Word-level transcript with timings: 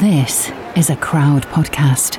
This 0.00 0.50
is 0.74 0.88
a 0.88 0.96
crowd 0.96 1.42
podcast. 1.48 2.16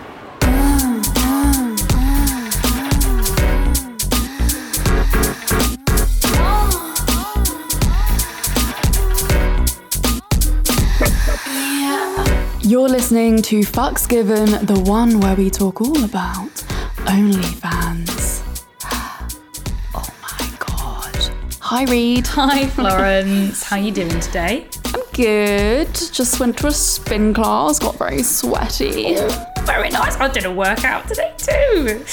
You're 12.62 12.88
listening 12.88 13.42
to 13.42 13.62
Fucks 13.62 14.08
Given, 14.08 14.52
the 14.68 14.80
one 14.86 15.20
where 15.20 15.36
we 15.36 15.50
talk 15.50 15.82
all 15.82 16.04
about 16.04 16.52
OnlyFans. 17.10 18.44
Oh 19.96 20.08
my 20.22 20.58
god. 20.60 21.58
Hi 21.60 21.86
Reed. 21.86 22.28
Hi 22.28 22.68
Florence, 22.68 23.64
how 23.64 23.78
are 23.78 23.82
you 23.82 23.92
doing 23.92 24.20
today? 24.20 24.68
Good. 25.14 25.94
Just 26.12 26.40
went 26.40 26.58
to 26.58 26.68
a 26.68 26.72
spin 26.72 27.36
class, 27.36 27.78
got 27.78 27.98
very 27.98 28.24
sweaty. 28.24 29.16
Very 29.64 29.90
nice. 29.90 30.18
I 30.18 30.28
did 30.28 30.46
a 30.46 30.52
workout 30.52 31.08
today 31.08 31.32
too. 31.38 32.04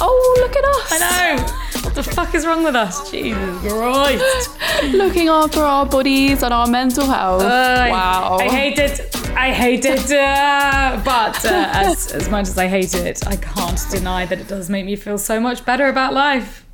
Oh, 0.00 0.36
look 0.40 0.56
at 0.56 0.64
us. 0.64 0.92
I 0.92 1.36
know. 1.36 1.82
What 1.82 1.94
the 1.94 2.02
fuck 2.02 2.34
is 2.34 2.44
wrong 2.44 2.64
with 2.64 2.74
us? 2.74 3.10
Jesus 3.10 3.72
Christ. 3.72 4.58
Looking 4.92 5.28
after 5.28 5.60
our 5.60 5.86
bodies 5.86 6.42
and 6.42 6.52
our 6.52 6.66
mental 6.66 7.06
health. 7.06 7.42
Uh, 7.42 7.86
wow. 7.90 8.38
I, 8.40 8.44
I 8.44 8.48
hate 8.48 8.78
it. 8.78 9.16
I 9.36 9.52
hate 9.52 9.84
it. 9.84 10.10
Uh, 10.10 11.00
but 11.04 11.44
uh, 11.44 11.70
as, 11.72 12.12
as 12.12 12.28
much 12.28 12.48
as 12.48 12.58
I 12.58 12.66
hate 12.66 12.94
it, 12.94 13.26
I 13.26 13.36
can't 13.36 13.80
deny 13.90 14.26
that 14.26 14.40
it 14.40 14.48
does 14.48 14.68
make 14.68 14.84
me 14.84 14.96
feel 14.96 15.18
so 15.18 15.38
much 15.38 15.64
better 15.64 15.86
about 15.86 16.14
life. 16.14 16.66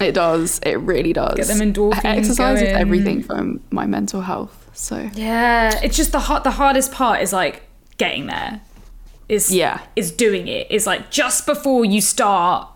It 0.00 0.12
does. 0.12 0.60
It 0.64 0.78
really 0.78 1.12
does. 1.12 1.34
Get 1.34 1.48
them 1.48 1.58
endorphins 1.58 2.04
Exercise 2.04 2.62
is 2.62 2.68
everything 2.68 3.22
for 3.22 3.54
my 3.70 3.86
mental 3.86 4.20
health. 4.20 4.61
So 4.72 5.10
Yeah, 5.14 5.78
it's 5.82 5.96
just 5.96 6.12
the 6.12 6.20
hard, 6.20 6.44
the 6.44 6.50
hardest 6.52 6.92
part 6.92 7.20
is 7.22 7.32
like 7.32 7.62
getting 7.98 8.26
there. 8.26 8.60
Is 9.28 9.54
Yeah. 9.54 9.80
is 9.96 10.10
doing 10.10 10.48
it. 10.48 10.70
Is 10.70 10.86
like 10.86 11.10
just 11.10 11.46
before 11.46 11.84
you 11.84 12.00
start. 12.00 12.68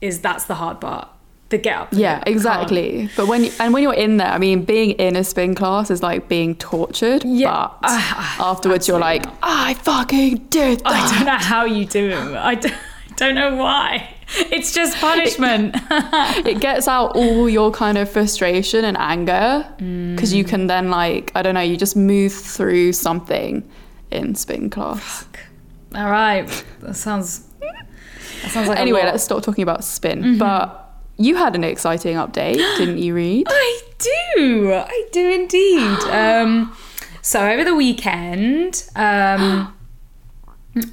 Is 0.00 0.20
that's 0.20 0.44
the 0.44 0.56
hard 0.56 0.80
part. 0.80 1.08
The 1.50 1.58
get 1.58 1.76
up. 1.76 1.88
Yeah, 1.92 2.22
exactly. 2.26 3.10
But 3.16 3.28
when 3.28 3.44
you, 3.44 3.52
and 3.60 3.72
when 3.74 3.82
you're 3.82 3.92
in 3.94 4.16
there, 4.16 4.28
I 4.28 4.38
mean, 4.38 4.64
being 4.64 4.92
in 4.92 5.16
a 5.16 5.22
spin 5.22 5.54
class 5.54 5.90
is 5.90 6.02
like 6.02 6.26
being 6.28 6.54
tortured. 6.56 7.24
Yeah. 7.24 7.68
But 7.80 7.90
afterwards, 8.40 8.88
you're 8.88 8.98
like, 8.98 9.24
I 9.42 9.74
fucking 9.74 10.46
did 10.48 10.80
that. 10.80 10.86
I 10.86 11.16
don't 11.16 11.26
know 11.26 11.36
how 11.36 11.64
you 11.66 11.84
do 11.84 12.08
it. 12.08 12.36
I 12.36 12.54
don't, 12.54 12.72
I 13.10 13.14
don't 13.16 13.34
know 13.34 13.54
why. 13.56 14.14
It's 14.50 14.72
just 14.72 14.96
punishment. 14.98 15.74
it 16.46 16.60
gets 16.60 16.88
out 16.88 17.16
all 17.16 17.48
your 17.48 17.70
kind 17.70 17.98
of 17.98 18.08
frustration 18.10 18.84
and 18.84 18.96
anger 18.98 19.66
because 19.76 20.32
Mm. 20.32 20.36
you 20.36 20.44
can 20.44 20.66
then 20.66 20.90
like 20.90 21.32
I 21.34 21.42
don't 21.42 21.54
know, 21.54 21.60
you 21.60 21.76
just 21.76 21.96
move 21.96 22.32
through 22.32 22.92
something 22.92 23.68
in 24.10 24.34
spin 24.34 24.70
class. 24.70 25.00
Fuck. 25.24 25.40
All 25.94 26.10
right. 26.10 26.46
That 26.80 26.94
sounds. 26.96 27.48
That 27.60 28.50
sounds 28.50 28.68
like 28.68 28.78
Anyway, 28.78 29.02
let's 29.04 29.22
stop 29.24 29.42
talking 29.42 29.62
about 29.62 29.84
spin. 29.84 30.20
Mm-hmm. 30.22 30.38
But 30.38 30.78
you 31.18 31.36
had 31.36 31.54
an 31.54 31.64
exciting 31.64 32.16
update, 32.16 32.56
didn't 32.78 32.98
you, 32.98 33.14
Reed? 33.14 33.46
I 33.50 33.80
do. 34.36 34.72
I 34.74 35.08
do 35.12 35.30
indeed. 35.30 35.98
Um, 36.10 36.74
so 37.24 37.46
over 37.48 37.62
the 37.64 37.74
weekend, 37.76 38.88
um, 38.96 39.72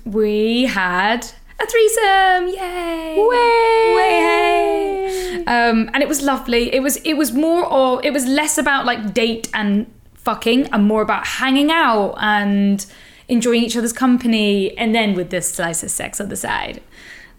we 0.05 0.65
had 0.65 1.25
a 1.61 1.65
threesome. 1.67 2.47
Yay! 2.47 3.15
Way! 3.17 3.95
Way! 3.95 5.43
Um, 5.47 5.89
and 5.93 6.01
it 6.03 6.07
was 6.07 6.21
lovely. 6.21 6.73
It 6.73 6.81
was. 6.81 6.97
It 6.97 7.13
was 7.15 7.31
more 7.31 7.65
or 7.65 8.03
it 8.05 8.13
was 8.13 8.25
less 8.25 8.57
about 8.57 8.85
like 8.85 9.13
date 9.13 9.49
and 9.53 9.91
fucking, 10.15 10.67
and 10.71 10.83
more 10.85 11.01
about 11.01 11.25
hanging 11.25 11.71
out 11.71 12.15
and 12.19 12.85
enjoying 13.27 13.63
each 13.63 13.77
other's 13.77 13.93
company, 13.93 14.77
and 14.77 14.93
then 14.93 15.13
with 15.15 15.29
this 15.29 15.51
slice 15.51 15.83
of 15.83 15.91
sex 15.91 16.19
on 16.21 16.29
the 16.29 16.35
side, 16.35 16.81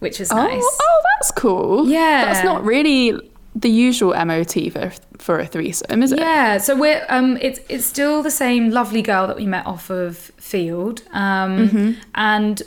which 0.01 0.19
was 0.19 0.31
Oh, 0.33 0.37
nice. 0.37 0.63
oh, 0.63 1.03
that's 1.19 1.31
cool. 1.33 1.89
Yeah. 1.89 2.25
That's 2.27 2.45
not 2.45 2.65
really 2.65 3.19
the 3.55 3.69
usual 3.71 4.15
MOT 4.25 4.71
for 4.73 4.93
for 5.19 5.39
a 5.41 5.47
threesome, 5.47 6.03
is 6.03 6.13
it? 6.13 6.19
Yeah, 6.19 6.59
so 6.59 6.77
we're 6.77 7.05
um, 7.09 7.37
it's 7.41 7.61
it's 7.69 7.85
still 7.85 8.23
the 8.23 8.31
same 8.31 8.71
lovely 8.71 9.03
girl 9.03 9.27
that 9.27 9.37
we 9.37 9.47
met 9.47 9.67
off 9.67 9.91
of 9.91 10.31
Feeld, 10.41 11.03
um, 11.15 11.97
and 12.15 12.63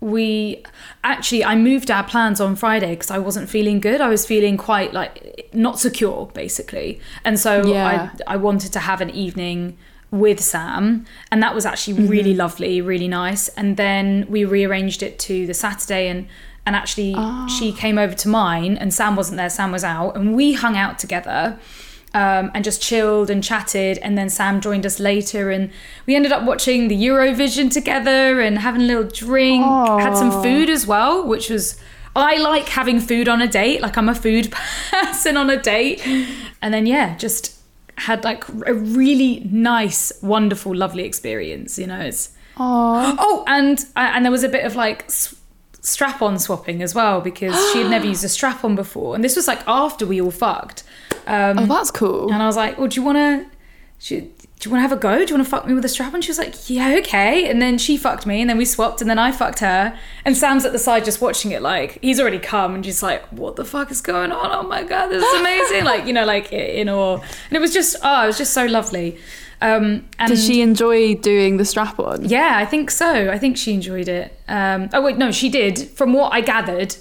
we 0.00 0.62
actually 1.04 1.44
I 1.44 1.56
moved 1.56 1.90
our 1.90 2.04
plans 2.04 2.40
on 2.40 2.54
Friday 2.56 2.90
because 2.90 3.10
I 3.10 3.18
wasn't 3.18 3.48
feeling 3.48 3.80
good. 3.80 4.00
I 4.00 4.08
was 4.08 4.26
feeling 4.26 4.56
quite 4.56 4.92
like 4.92 5.48
not 5.52 5.78
secure, 5.78 6.30
basically, 6.34 7.00
and 7.24 7.38
so 7.38 7.66
Yeah. 7.66 8.10
I 8.26 8.34
I 8.34 8.36
wanted 8.36 8.72
to 8.74 8.80
have 8.80 9.00
an 9.00 9.10
evening 9.10 9.76
with 10.10 10.40
Sam, 10.40 11.06
and 11.30 11.42
that 11.42 11.54
was 11.54 11.66
actually 11.66 11.94
mm-hmm. 11.94 12.08
really 12.08 12.34
lovely, 12.34 12.80
really 12.80 13.08
nice. 13.08 13.48
And 13.48 13.76
then 13.76 14.26
we 14.28 14.44
rearranged 14.44 15.02
it 15.02 15.18
to 15.20 15.46
the 15.46 15.54
Saturday, 15.54 16.08
and 16.08 16.28
and 16.66 16.76
actually 16.76 17.12
she 17.48 17.72
ah. 17.72 17.76
came 17.76 17.98
over 17.98 18.14
to 18.14 18.28
mine, 18.28 18.76
and 18.76 18.92
Sam 18.92 19.16
wasn't 19.16 19.38
there. 19.38 19.50
Sam 19.50 19.72
was 19.72 19.84
out, 19.84 20.16
and 20.16 20.36
we 20.36 20.52
hung 20.52 20.76
out 20.76 20.98
together. 20.98 21.58
Um, 22.16 22.50
and 22.54 22.64
just 22.64 22.80
chilled 22.80 23.28
and 23.28 23.44
chatted, 23.44 23.98
and 23.98 24.16
then 24.16 24.30
Sam 24.30 24.62
joined 24.62 24.86
us 24.86 24.98
later, 24.98 25.50
and 25.50 25.70
we 26.06 26.16
ended 26.16 26.32
up 26.32 26.44
watching 26.44 26.88
the 26.88 26.96
Eurovision 26.96 27.70
together 27.70 28.40
and 28.40 28.58
having 28.58 28.80
a 28.82 28.84
little 28.86 29.04
drink. 29.04 29.62
Had 30.00 30.16
some 30.16 30.30
food 30.42 30.70
as 30.70 30.86
well, 30.86 31.26
which 31.26 31.50
was 31.50 31.78
I 32.14 32.38
like 32.38 32.70
having 32.70 33.00
food 33.00 33.28
on 33.28 33.42
a 33.42 33.46
date. 33.46 33.82
Like 33.82 33.98
I'm 33.98 34.08
a 34.08 34.14
food 34.14 34.50
person 34.90 35.36
on 35.36 35.50
a 35.50 35.60
date, 35.60 36.00
and 36.62 36.72
then 36.72 36.86
yeah, 36.86 37.16
just 37.18 37.54
had 37.98 38.24
like 38.24 38.48
a 38.66 38.72
really 38.72 39.40
nice, 39.50 40.12
wonderful, 40.22 40.74
lovely 40.74 41.04
experience. 41.04 41.78
You 41.78 41.86
know, 41.88 42.00
it's 42.00 42.30
Aw. 42.56 43.16
oh, 43.18 43.44
and 43.46 43.84
and 43.94 44.24
there 44.24 44.32
was 44.32 44.44
a 44.44 44.48
bit 44.48 44.64
of 44.64 44.74
like 44.74 45.10
strap 45.82 46.22
on 46.22 46.38
swapping 46.38 46.82
as 46.82 46.94
well 46.94 47.20
because 47.20 47.54
she 47.72 47.82
had 47.82 47.90
never 47.90 48.06
used 48.14 48.24
a 48.24 48.28
strap 48.30 48.64
on 48.64 48.74
before, 48.74 49.14
and 49.14 49.22
this 49.22 49.36
was 49.36 49.46
like 49.46 49.60
after 49.66 50.06
we 50.06 50.18
all 50.18 50.30
fucked. 50.30 50.82
Um, 51.26 51.58
Oh, 51.58 51.66
that's 51.66 51.90
cool. 51.90 52.32
and 52.32 52.42
I 52.42 52.46
was 52.46 52.56
like, 52.56 52.78
"Well, 52.78 52.88
do 52.88 53.00
you 53.00 53.04
want 53.04 53.16
to? 53.18 53.46
Do 54.08 54.14
you 54.14 54.70
want 54.70 54.78
to 54.78 54.88
have 54.88 54.92
a 54.92 54.96
go? 54.96 55.16
Do 55.24 55.24
you 55.30 55.34
want 55.36 55.44
to 55.44 55.50
fuck 55.50 55.66
me 55.66 55.74
with 55.74 55.84
a 55.84 55.88
strap?" 55.88 56.12
And 56.14 56.22
she 56.22 56.30
was 56.30 56.38
like, 56.38 56.54
"Yeah, 56.68 56.96
okay." 57.00 57.48
And 57.48 57.60
then 57.60 57.78
she 57.78 57.96
fucked 57.96 58.26
me, 58.26 58.40
and 58.40 58.48
then 58.48 58.56
we 58.58 58.64
swapped, 58.64 59.00
and 59.00 59.08
then 59.10 59.18
I 59.18 59.32
fucked 59.32 59.58
her. 59.60 59.98
And 60.24 60.36
Sam's 60.36 60.64
at 60.64 60.72
the 60.72 60.78
side 60.78 61.04
just 61.04 61.20
watching 61.20 61.50
it, 61.52 61.62
like 61.62 61.98
he's 62.02 62.20
already 62.20 62.38
come, 62.38 62.74
and 62.74 62.84
she's 62.84 63.02
like, 63.02 63.24
"What 63.32 63.56
the 63.56 63.64
fuck 63.64 63.90
is 63.90 64.00
going 64.00 64.32
on? 64.32 64.50
Oh 64.52 64.68
my 64.68 64.82
god, 64.82 65.08
this 65.08 65.22
is 65.24 65.40
amazing!" 65.40 65.84
like 65.84 66.06
you 66.06 66.12
know, 66.12 66.24
like 66.24 66.52
in 66.52 66.88
awe. 66.88 67.14
And 67.16 67.52
it 67.56 67.60
was 67.60 67.72
just, 67.72 67.96
oh, 68.02 68.24
it 68.24 68.26
was 68.28 68.38
just 68.38 68.52
so 68.54 68.66
lovely. 68.66 69.18
Um, 69.62 70.04
and 70.18 70.28
Did 70.28 70.38
she 70.38 70.60
enjoy 70.60 71.14
doing 71.14 71.56
the 71.56 71.64
strap 71.64 71.98
on? 71.98 72.26
yeah, 72.28 72.52
I 72.58 72.66
think 72.66 72.90
so. 72.90 73.30
I 73.30 73.38
think 73.38 73.56
she 73.56 73.72
enjoyed 73.72 74.06
it. 74.06 74.38
Um, 74.48 74.90
oh 74.92 75.00
wait, 75.00 75.16
no, 75.16 75.32
she 75.32 75.48
did. 75.48 75.78
From 75.78 76.12
what 76.12 76.32
I 76.34 76.42
gathered, 76.42 76.94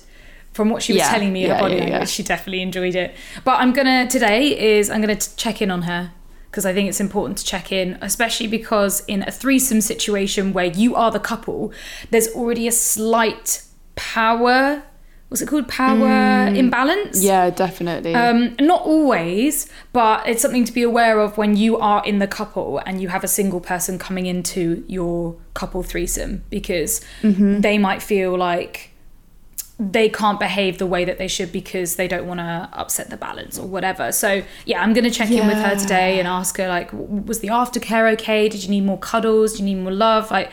from 0.56 0.70
what 0.70 0.82
she 0.82 0.94
was 0.94 1.00
Yeah, 1.02 1.12
telling 1.12 1.32
me, 1.34 1.42
her 1.44 1.50
yeah, 1.50 1.60
body 1.60 1.76
yeah, 1.76 1.82
language, 1.84 2.10
she 2.10 2.24
definitely 2.24 2.62
enjoyed 2.62 2.96
it. 2.96 3.14
But 3.44 3.60
I'm 3.62 3.74
gonna 3.74 4.08
today 4.08 4.42
is 4.78 4.90
I'm 4.90 5.02
gonna 5.02 5.16
t- 5.18 5.32
check 5.36 5.62
in 5.62 5.70
on 5.70 5.82
her 5.84 6.12
because 6.50 6.66
I 6.66 6.74
think 6.74 6.88
it's 6.88 7.02
important 7.02 7.38
to 7.40 7.46
check 7.46 7.72
in, 7.74 7.98
especially 8.02 8.48
because 8.48 9.04
in 9.08 9.24
a 9.24 9.32
threesome 9.32 9.82
situation 9.82 10.54
where 10.54 10.68
you 10.68 10.96
are 10.96 11.12
the 11.12 11.20
couple, 11.20 11.74
there's 12.12 12.30
already 12.30 12.66
a 12.68 12.72
slight 12.72 13.62
power. 13.96 14.84
What's 15.28 15.42
it 15.42 15.48
called? 15.50 15.68
Power 15.68 16.48
imbalance. 16.56 17.20
Mm. 17.20 17.26
Yeah, 17.26 17.50
definitely. 17.50 18.14
Um, 18.14 18.56
not 18.62 18.84
always, 18.84 19.68
but 19.92 20.26
it's 20.30 20.42
something 20.42 20.64
to 20.64 20.72
be 20.72 20.84
aware 20.84 21.20
of 21.20 21.38
when 21.38 21.58
you 21.58 21.78
are 21.78 22.02
in 22.06 22.20
the 22.20 22.28
couple 22.28 22.78
and 22.86 23.02
you 23.02 23.10
have 23.10 23.24
a 23.26 23.28
single 23.28 23.60
person 23.60 24.00
coming 24.00 24.26
into 24.28 24.86
your 24.88 25.36
couple 25.54 25.84
threesome 25.84 26.44
because 26.50 27.04
they 27.22 27.78
might 27.78 28.02
feel 28.02 28.38
like 28.38 28.92
they 29.78 30.08
can't 30.08 30.40
behave 30.40 30.78
the 30.78 30.86
way 30.86 31.04
that 31.04 31.18
they 31.18 31.28
should 31.28 31.52
because 31.52 31.98
they 31.98 32.08
don't 32.08 32.26
want 32.26 32.40
to 32.40 32.70
upset 32.72 33.10
the 33.10 33.18
balance 33.18 33.60
or 33.60 33.68
whatever. 33.68 34.12
So 34.12 34.42
yeah, 34.66 34.82
I'm 34.82 34.94
gonna 34.94 35.12
check 35.12 35.30
in 35.30 35.46
with 35.48 35.58
her 35.58 35.76
today 35.76 36.18
and 36.18 36.28
ask 36.28 36.56
her 36.58 36.68
like, 36.70 36.90
was 36.94 37.40
the 37.40 37.50
aftercare 37.50 38.14
okay? 38.14 38.48
Did 38.48 38.64
you 38.64 38.70
need 38.70 38.86
more 38.86 38.98
cuddles? 38.98 39.54
Do 39.54 39.60
you 39.60 39.66
need 39.66 39.84
more 39.84 39.92
love? 39.92 40.32
Like, 40.32 40.50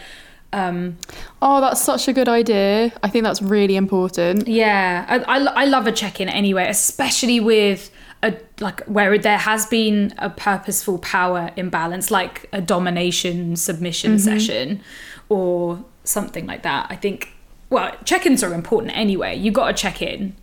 um, 0.52 0.98
oh, 1.40 1.60
that's 1.60 1.80
such 1.80 2.08
a 2.08 2.12
good 2.12 2.28
idea. 2.28 2.92
I 3.02 3.08
think 3.08 3.22
that's 3.22 3.40
really 3.40 3.76
important. 3.76 4.48
Yeah, 4.48 5.06
I, 5.08 5.19
I, 5.19 5.44
I 5.62 5.64
love 5.66 5.86
a 5.86 5.92
check-in 5.92 6.28
anyway, 6.28 6.66
especially 6.68 7.38
with 7.38 7.92
a 8.25 8.36
like 8.58 8.82
where 8.86 9.16
there 9.18 9.38
has 9.38 9.66
been 9.66 10.14
a 10.18 10.30
purposeful 10.30 10.98
power 10.98 11.50
imbalance, 11.56 12.10
like 12.10 12.48
a 12.52 12.60
domination 12.60 13.54
submission 13.54 14.18
session, 14.18 14.82
or 15.28 15.84
something 16.02 16.44
like 16.46 16.64
that. 16.64 16.88
I 16.90 16.96
think. 16.96 17.28
Well, 17.72 17.92
check-ins 18.04 18.42
are 18.44 18.54
important 18.54 18.96
anyway. 18.96 19.36
You've 19.36 19.54
got 19.54 19.69
to 19.69 19.74
check 19.74 20.00
in, 20.02 20.36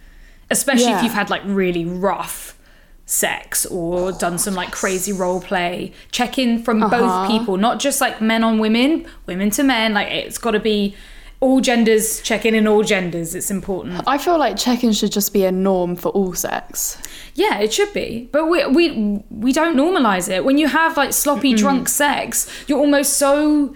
especially 0.50 0.92
if 0.92 1.04
you've 1.04 1.14
had 1.14 1.30
like 1.30 1.44
really 1.46 1.86
rough 1.86 2.58
sex 3.06 3.66
or 3.66 4.12
done 4.12 4.38
some 4.38 4.54
like 4.56 4.72
crazy 4.72 5.12
role 5.14 5.42
play. 5.42 5.94
Check 6.12 6.38
in 6.38 6.62
from 6.64 6.84
Uh-huh. 6.84 6.98
both 7.00 7.30
people, 7.32 7.58
not 7.58 7.80
just 7.80 8.02
like 8.02 8.20
men 8.22 8.44
on 8.44 8.60
women, 8.60 9.06
women 9.26 9.50
to 9.52 9.64
men. 9.64 9.94
Like 9.94 10.10
it's 10.12 10.38
got 10.38 10.52
to 10.52 10.60
be 10.60 10.96
all 11.40 11.62
genders. 11.62 12.22
Check 12.22 12.46
in 12.46 12.54
in 12.54 12.68
all 12.68 12.84
genders. 12.84 13.34
It's 13.34 13.50
important. 13.50 14.02
I 14.06 14.18
feel 14.18 14.38
like 14.38 14.58
check-in 14.58 14.92
should 14.94 15.12
just 15.12 15.32
be 15.34 15.44
a 15.46 15.52
norm 15.52 15.96
for 15.96 16.10
all 16.10 16.34
sex. 16.34 17.02
Yeah, 17.36 17.60
it 17.60 17.72
should 17.74 17.94
be, 17.94 18.28
but 18.32 18.46
we 18.48 18.66
we 18.68 19.24
we 19.30 19.54
don't 19.54 19.76
normalize 19.78 20.30
it. 20.30 20.44
When 20.46 20.58
you 20.58 20.68
have 20.68 20.98
like 20.98 21.14
sloppy 21.14 21.54
drunk 21.54 21.88
sex, 21.90 22.48
you're 22.68 22.80
almost 22.80 23.14
so 23.18 23.74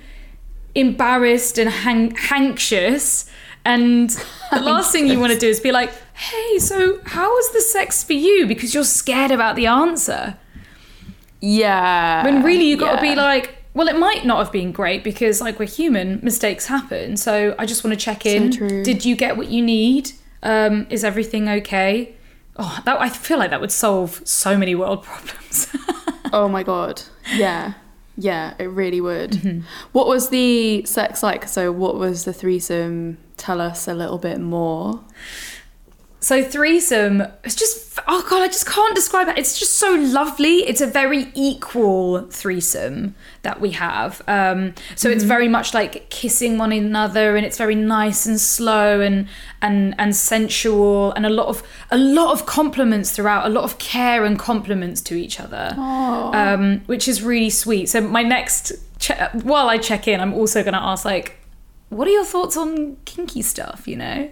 embarrassed 0.76 1.58
and 1.58 1.70
hang- 1.70 2.16
anxious. 2.32 3.30
And 3.66 4.10
the 4.52 4.60
last 4.62 4.92
thing 4.92 5.08
you 5.08 5.20
want 5.20 5.34
to 5.34 5.40
do 5.40 5.48
is 5.48 5.60
be 5.60 5.72
like, 5.72 5.92
hey, 6.14 6.60
so 6.60 7.00
how 7.06 7.30
was 7.30 7.52
the 7.54 7.62
sex 7.62 8.04
for 8.04 8.14
you? 8.14 8.46
Because 8.46 8.74
you're 8.74 8.84
scared 8.84 9.32
about 9.32 9.56
the 9.56 9.68
answer. 9.68 10.38
Yeah. 11.40 12.24
When 12.24 12.44
really 12.44 12.66
you 12.66 12.78
got 12.78 12.96
to 12.96 13.02
be 13.02 13.16
like, 13.16 13.56
well, 13.74 13.88
it 13.88 13.98
might 13.98 14.26
not 14.26 14.38
have 14.38 14.52
been 14.52 14.72
great 14.72 15.04
because, 15.04 15.42
like, 15.42 15.60
we're 15.60 15.66
human, 15.66 16.20
mistakes 16.22 16.68
happen. 16.68 17.18
So 17.18 17.56
I 17.58 17.66
just 17.66 17.84
want 17.84 17.98
to 17.98 18.00
check 18.00 18.26
in. 18.26 18.52
true. 18.52 18.84
Did 18.84 19.04
you 19.04 19.16
get 19.16 19.36
what 19.36 19.50
you 19.50 19.62
need? 19.62 20.12
Um, 20.44 20.86
is 20.90 21.04
everything 21.04 21.50
okay? 21.50 22.16
Oh, 22.58 22.80
that 22.86 23.02
I 23.02 23.10
feel 23.10 23.40
like 23.40 23.50
that 23.50 23.62
would 23.62 23.72
solve 23.72 24.22
so 24.26 24.58
many 24.58 24.76
world 24.76 25.04
problems. 25.04 25.68
Oh 26.32 26.48
my 26.48 26.64
god. 26.64 27.02
Yeah. 27.34 27.74
Yeah, 28.16 28.54
it 28.60 28.66
really 28.66 29.02
would. 29.02 29.32
Mm-hmm. 29.32 29.62
What 29.92 30.08
was 30.08 30.30
the 30.30 30.86
sex 30.86 31.24
like? 31.24 31.48
So, 31.48 31.72
what 31.72 31.96
was 31.96 32.26
the 32.26 32.34
threesome? 32.34 33.18
Tell 33.44 33.60
us 33.60 33.90
a 33.90 33.94
little 33.94 34.18
bit 34.18 34.40
more. 34.40 35.02
So 36.22 36.42
threesome, 36.42 37.24
it's 37.44 37.56
just 37.56 38.00
oh 38.08 38.26
god, 38.30 38.42
I 38.42 38.48
just 38.48 38.66
can't 38.66 38.96
describe 38.96 39.28
it. 39.28 39.38
It's 39.38 39.60
just 39.60 39.74
so 39.74 39.92
lovely. 39.92 40.60
It's 40.60 40.80
a 40.80 40.88
very 40.88 41.30
equal 41.36 42.22
threesome 42.30 43.16
that 43.42 43.60
we 43.60 43.72
have. 43.72 44.22
Um, 44.30 44.76
so 44.96 45.10
it's 45.10 45.26
very 45.26 45.50
much 45.50 45.74
like 45.74 46.10
kissing 46.10 46.58
one 46.58 46.72
another, 46.72 47.36
and 47.36 47.46
it's 47.46 47.58
very 47.58 47.76
nice 47.76 48.26
and 48.26 48.40
slow 48.40 49.02
and 49.02 49.28
and 49.62 49.94
and 49.98 50.16
sensual, 50.16 51.12
and 51.12 51.26
a 51.26 51.30
lot 51.30 51.48
of 51.48 51.64
a 51.92 51.98
lot 51.98 52.32
of 52.32 52.46
compliments 52.46 53.12
throughout, 53.12 53.46
a 53.46 53.50
lot 53.50 53.66
of 53.66 53.78
care 53.78 54.24
and 54.24 54.40
compliments 54.40 55.02
to 55.02 55.16
each 55.16 55.42
other, 55.42 55.76
um, 55.78 56.80
which 56.86 57.10
is 57.10 57.22
really 57.22 57.50
sweet. 57.50 57.90
So 57.90 58.00
my 58.00 58.24
next 58.24 58.72
che- 59.00 59.28
while 59.44 59.68
I 59.68 59.78
check 59.78 60.08
in, 60.08 60.22
I'm 60.22 60.34
also 60.34 60.64
going 60.64 60.76
to 60.76 60.82
ask 60.82 61.04
like, 61.04 61.36
what 61.94 62.08
are 62.08 62.12
your 62.12 62.26
thoughts 62.26 62.58
on 62.58 62.98
kinky 63.06 63.42
stuff? 63.42 63.88
You 63.88 63.98
know. 63.98 64.32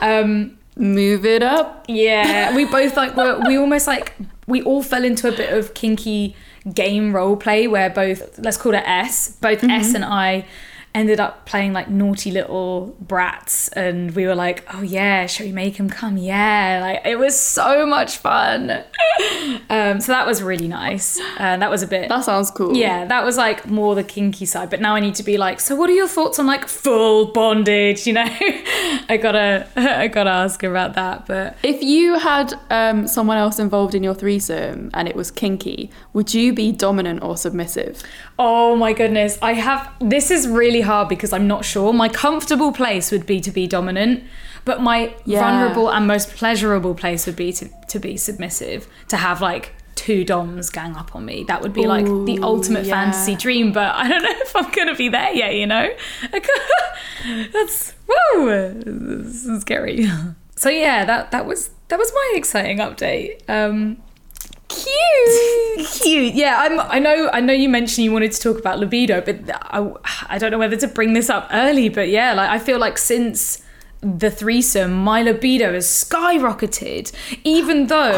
Um, 0.00 0.58
Move 0.74 1.26
it 1.26 1.42
up. 1.42 1.84
yeah, 1.86 2.54
we 2.56 2.64
both 2.64 2.96
like 2.96 3.14
were, 3.16 3.40
we 3.46 3.58
almost 3.58 3.86
like 3.86 4.14
we 4.46 4.62
all 4.62 4.82
fell 4.82 5.04
into 5.04 5.28
a 5.28 5.32
bit 5.32 5.52
of 5.52 5.74
kinky 5.74 6.34
game 6.72 7.12
role 7.14 7.36
play 7.36 7.66
where 7.66 7.90
both 7.90 8.38
let's 8.38 8.56
call 8.56 8.72
it 8.74 8.82
S, 8.86 9.36
both 9.40 9.62
S 9.64 9.94
and 9.94 10.04
I 10.04 10.46
ended 10.94 11.18
up 11.18 11.46
playing 11.46 11.72
like 11.72 11.88
naughty 11.88 12.30
little 12.30 12.94
brats 13.00 13.68
and 13.68 14.10
we 14.14 14.26
were 14.26 14.34
like, 14.34 14.64
"Oh 14.74 14.82
yeah, 14.82 15.26
shall 15.26 15.46
we 15.46 15.52
make 15.52 15.76
him 15.76 15.88
come?" 15.88 16.16
Yeah, 16.18 16.80
like 16.82 17.06
it 17.06 17.18
was 17.18 17.38
so 17.38 17.86
much 17.86 18.18
fun. 18.18 18.70
um 19.70 20.00
so 20.00 20.12
that 20.12 20.26
was 20.26 20.42
really 20.42 20.68
nice. 20.68 21.20
And 21.38 21.62
that 21.62 21.70
was 21.70 21.82
a 21.82 21.86
bit 21.86 22.08
That 22.08 22.24
sounds 22.24 22.50
cool. 22.50 22.76
yeah, 22.76 23.04
that 23.06 23.24
was 23.24 23.36
like 23.36 23.66
more 23.66 23.94
the 23.94 24.04
kinky 24.04 24.44
side. 24.46 24.70
But 24.70 24.80
now 24.80 24.94
I 24.94 25.00
need 25.00 25.14
to 25.16 25.22
be 25.22 25.38
like, 25.38 25.60
so 25.60 25.74
what 25.76 25.88
are 25.90 25.94
your 25.94 26.08
thoughts 26.08 26.38
on 26.38 26.46
like 26.46 26.68
full 26.68 27.26
bondage? 27.32 28.06
You 28.12 28.14
know, 28.14 28.26
I 29.08 29.18
gotta, 29.22 29.66
I 29.76 30.08
gotta 30.08 30.30
ask 30.30 30.62
about 30.62 30.94
that. 30.94 31.26
But 31.26 31.56
If 31.62 31.82
you 31.82 32.18
had 32.18 32.52
um, 32.68 33.06
someone 33.06 33.38
else 33.38 33.58
involved 33.58 33.94
in 33.94 34.02
your 34.02 34.14
threesome 34.14 34.90
and 34.92 35.08
it 35.08 35.16
was 35.16 35.30
kinky, 35.30 35.90
would 36.12 36.34
you 36.34 36.52
be 36.52 36.72
dominant 36.72 37.22
or 37.22 37.36
submissive? 37.36 38.02
oh 38.38 38.74
my 38.74 38.92
goodness, 38.92 39.38
I 39.40 39.52
have. 39.52 39.88
This 40.00 40.30
is 40.32 40.48
really 40.48 40.80
hard 40.82 41.08
because 41.08 41.32
I'm 41.32 41.46
not 41.48 41.64
sure. 41.64 41.92
My 41.92 42.08
comfortable 42.08 42.72
place 42.72 43.10
would 43.10 43.26
be 43.26 43.40
to 43.40 43.50
be 43.50 43.66
dominant, 43.66 44.22
but 44.64 44.80
my 44.82 45.14
Yeah. 45.24 45.40
vulnerable 45.40 45.90
and 45.90 46.06
most 46.06 46.36
pleasurable 46.36 46.94
place 46.94 47.26
would 47.26 47.36
be 47.36 47.52
to 47.54 47.68
to 47.88 47.98
be 47.98 48.16
submissive. 48.16 48.86
To 49.08 49.16
have 49.16 49.40
like 49.40 49.74
two 49.94 50.24
doms 50.24 50.68
gang 50.70 50.96
up 50.96 51.14
on 51.14 51.24
me. 51.24 51.44
That 51.46 51.62
would 51.62 51.72
be 51.72 51.86
like 51.86 52.06
the 52.06 52.38
ultimate 52.42 52.86
yeah. 52.86 52.94
fantasy 52.94 53.34
dream. 53.36 53.72
But 53.72 53.94
I 53.94 54.08
don't 54.08 54.22
know 54.22 54.30
if 54.46 54.54
I'm 54.56 54.70
gonna 54.70 54.94
be 54.96 55.08
there 55.08 55.32
yet. 55.32 55.54
You 55.54 55.66
know, 55.66 55.88
that's 57.52 57.94
woo. 58.06 58.72
This 58.84 59.46
is 59.46 59.60
scary. 59.62 60.06
So 60.54 60.68
yeah, 60.68 61.04
that 61.06 61.32
that 61.32 61.44
was 61.44 61.70
that 61.88 61.98
was 61.98 62.12
my 62.14 62.32
exciting 62.36 62.78
update. 62.78 63.40
Um, 63.48 63.96
cute, 64.72 65.86
cute. 66.02 66.34
Yeah, 66.34 66.56
I'm. 66.60 66.80
I 66.80 66.98
know. 66.98 67.30
I 67.32 67.40
know 67.40 67.52
you 67.52 67.68
mentioned 67.68 68.04
you 68.04 68.12
wanted 68.12 68.32
to 68.32 68.40
talk 68.40 68.58
about 68.58 68.78
libido, 68.78 69.20
but 69.20 69.38
I, 69.70 69.90
I 70.28 70.38
don't 70.38 70.50
know 70.50 70.58
whether 70.58 70.76
to 70.76 70.88
bring 70.88 71.12
this 71.12 71.30
up 71.30 71.48
early. 71.52 71.88
But 71.88 72.08
yeah, 72.08 72.34
like 72.34 72.50
I 72.50 72.58
feel 72.58 72.78
like 72.78 72.98
since 72.98 73.62
the 74.02 74.30
threesome, 74.30 74.92
my 74.92 75.22
libido 75.22 75.72
has 75.72 75.86
skyrocketed. 75.86 77.12
Even 77.44 77.86
though 77.86 78.12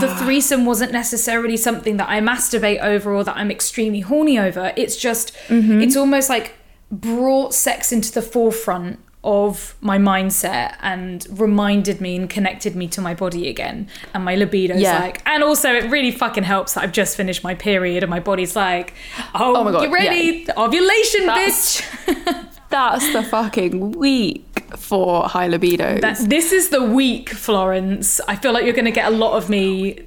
the 0.00 0.14
threesome 0.18 0.64
wasn't 0.64 0.92
necessarily 0.92 1.56
something 1.56 1.96
that 1.96 2.08
I 2.08 2.20
masturbate 2.20 2.80
over 2.80 3.12
or 3.12 3.24
that 3.24 3.36
I'm 3.36 3.50
extremely 3.50 4.00
horny 4.00 4.38
over. 4.38 4.72
It's 4.76 4.96
just, 4.96 5.34
mm-hmm. 5.48 5.80
it's 5.80 5.96
almost 5.96 6.28
like 6.28 6.54
brought 6.90 7.52
sex 7.52 7.90
into 7.92 8.12
the 8.12 8.22
forefront 8.22 9.00
of 9.24 9.74
my 9.80 9.98
mindset 9.98 10.76
and 10.80 11.26
reminded 11.40 12.00
me 12.00 12.16
and 12.16 12.30
connected 12.30 12.76
me 12.76 12.86
to 12.86 13.00
my 13.00 13.14
body 13.14 13.48
again 13.48 13.88
and 14.14 14.24
my 14.24 14.34
libido's 14.36 14.80
Yeah. 14.80 15.00
like 15.00 15.22
and 15.26 15.42
also 15.42 15.74
it 15.74 15.90
really 15.90 16.12
fucking 16.12 16.44
helps 16.44 16.74
that 16.74 16.84
I've 16.84 16.92
just 16.92 17.16
finished 17.16 17.42
my 17.42 17.54
period 17.54 18.04
and 18.04 18.10
my 18.10 18.20
body's 18.20 18.54
like 18.54 18.94
oh, 19.34 19.56
Oh 19.56 19.64
my 19.64 19.72
God, 19.72 19.82
you 19.82 19.92
ready 19.92 20.46
ovulation 20.56 21.26
That's- 21.26 21.80
bitch 22.06 22.44
That's 22.70 23.12
the 23.14 23.22
fucking 23.22 23.92
week 23.92 24.44
for 24.76 25.26
high 25.26 25.46
libido. 25.46 25.98
This 26.00 26.52
is 26.52 26.68
the 26.68 26.82
week, 26.84 27.30
Florence. 27.30 28.20
I 28.28 28.36
feel 28.36 28.52
like 28.52 28.64
you're 28.66 28.74
going 28.74 28.84
to 28.84 28.90
get 28.90 29.10
a 29.10 29.16
lot 29.16 29.38
of 29.38 29.48
me 29.48 30.00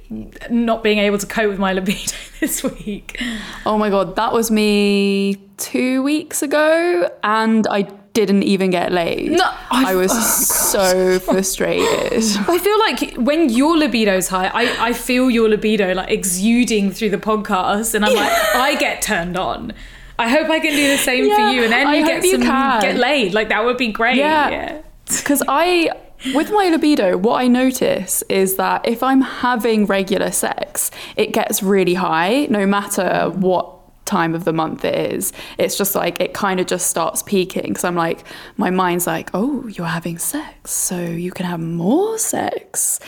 not 0.48 0.84
being 0.84 0.98
able 0.98 1.18
to 1.18 1.26
cope 1.26 1.48
with 1.50 1.58
my 1.58 1.72
libido 1.78 2.12
this 2.38 2.62
week. 2.62 3.20
oh 3.66 3.76
my 3.78 3.90
god, 3.90 4.14
that 4.14 4.32
was 4.32 4.52
me 4.52 5.38
two 5.56 6.04
weeks 6.04 6.40
ago, 6.40 7.10
and 7.24 7.66
I 7.66 7.88
didn't 8.14 8.42
even 8.42 8.70
get 8.70 8.92
laid. 8.92 9.32
No, 9.32 9.44
I, 9.70 9.92
I- 9.92 9.94
was 9.94 10.10
oh, 10.12 10.20
so 10.20 11.18
frustrated. 11.20 12.12
I 12.48 12.58
feel 12.58 12.78
like 12.78 13.14
when 13.16 13.48
your 13.48 13.76
libido's 13.76 14.28
high, 14.28 14.48
I, 14.48 14.88
I 14.88 14.92
feel 14.92 15.30
your 15.30 15.48
libido 15.48 15.94
like 15.94 16.10
exuding 16.10 16.90
through 16.90 17.10
the 17.10 17.18
podcast, 17.18 17.94
and 17.94 18.04
I'm 18.04 18.14
like, 18.14 18.32
I 18.54 18.76
get 18.76 19.02
turned 19.02 19.36
on. 19.36 19.72
I 20.18 20.28
hope 20.28 20.48
I 20.50 20.60
can 20.60 20.72
do 20.74 20.88
the 20.88 20.98
same 20.98 21.24
Yeah, 21.26 21.36
for 21.50 21.54
you, 21.54 21.64
and 21.64 21.72
then 21.72 21.86
I 21.86 21.96
you 21.96 22.06
get 22.06 22.22
some 22.24 22.42
can. 22.42 22.80
get 22.82 22.96
laid. 22.96 23.34
Like 23.34 23.48
that 23.48 23.64
would 23.64 23.78
be 23.78 23.88
great. 23.88 24.16
Yeah. 24.16 24.50
yeah. 24.50 24.82
Because 25.06 25.42
I, 25.48 25.90
with 26.34 26.50
my 26.52 26.68
libido, 26.68 27.16
what 27.16 27.40
I 27.40 27.48
notice 27.48 28.22
is 28.28 28.56
that 28.56 28.86
if 28.86 29.02
I'm 29.02 29.20
having 29.22 29.86
regular 29.86 30.30
sex, 30.30 30.90
it 31.16 31.32
gets 31.32 31.62
really 31.62 31.94
high 31.94 32.46
no 32.50 32.66
matter 32.66 33.30
what 33.34 33.81
time 34.04 34.34
of 34.34 34.44
the 34.44 34.52
month 34.52 34.84
it 34.84 35.12
is. 35.12 35.32
It's 35.58 35.76
just 35.76 35.94
like 35.94 36.20
it 36.20 36.34
kind 36.34 36.60
of 36.60 36.66
just 36.66 36.88
starts 36.88 37.22
peaking 37.22 37.68
because 37.68 37.84
I'm 37.84 37.94
like, 37.94 38.24
my 38.56 38.70
mind's 38.70 39.06
like, 39.06 39.30
oh, 39.34 39.66
you're 39.68 39.86
having 39.86 40.18
sex, 40.18 40.70
so 40.70 41.00
you 41.00 41.30
can 41.30 41.46
have 41.46 41.60
more 41.60 42.18
sex. 42.18 43.00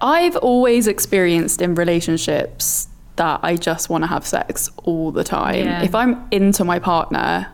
I've 0.00 0.36
always 0.36 0.86
experienced 0.86 1.60
in 1.60 1.74
relationships 1.74 2.88
that 3.16 3.40
I 3.42 3.56
just 3.56 3.90
want 3.90 4.04
to 4.04 4.08
have 4.08 4.26
sex 4.26 4.70
all 4.84 5.10
the 5.10 5.24
time. 5.24 5.66
Yeah. 5.66 5.82
If 5.82 5.94
I'm 5.94 6.26
into 6.30 6.64
my 6.64 6.78
partner, 6.78 7.52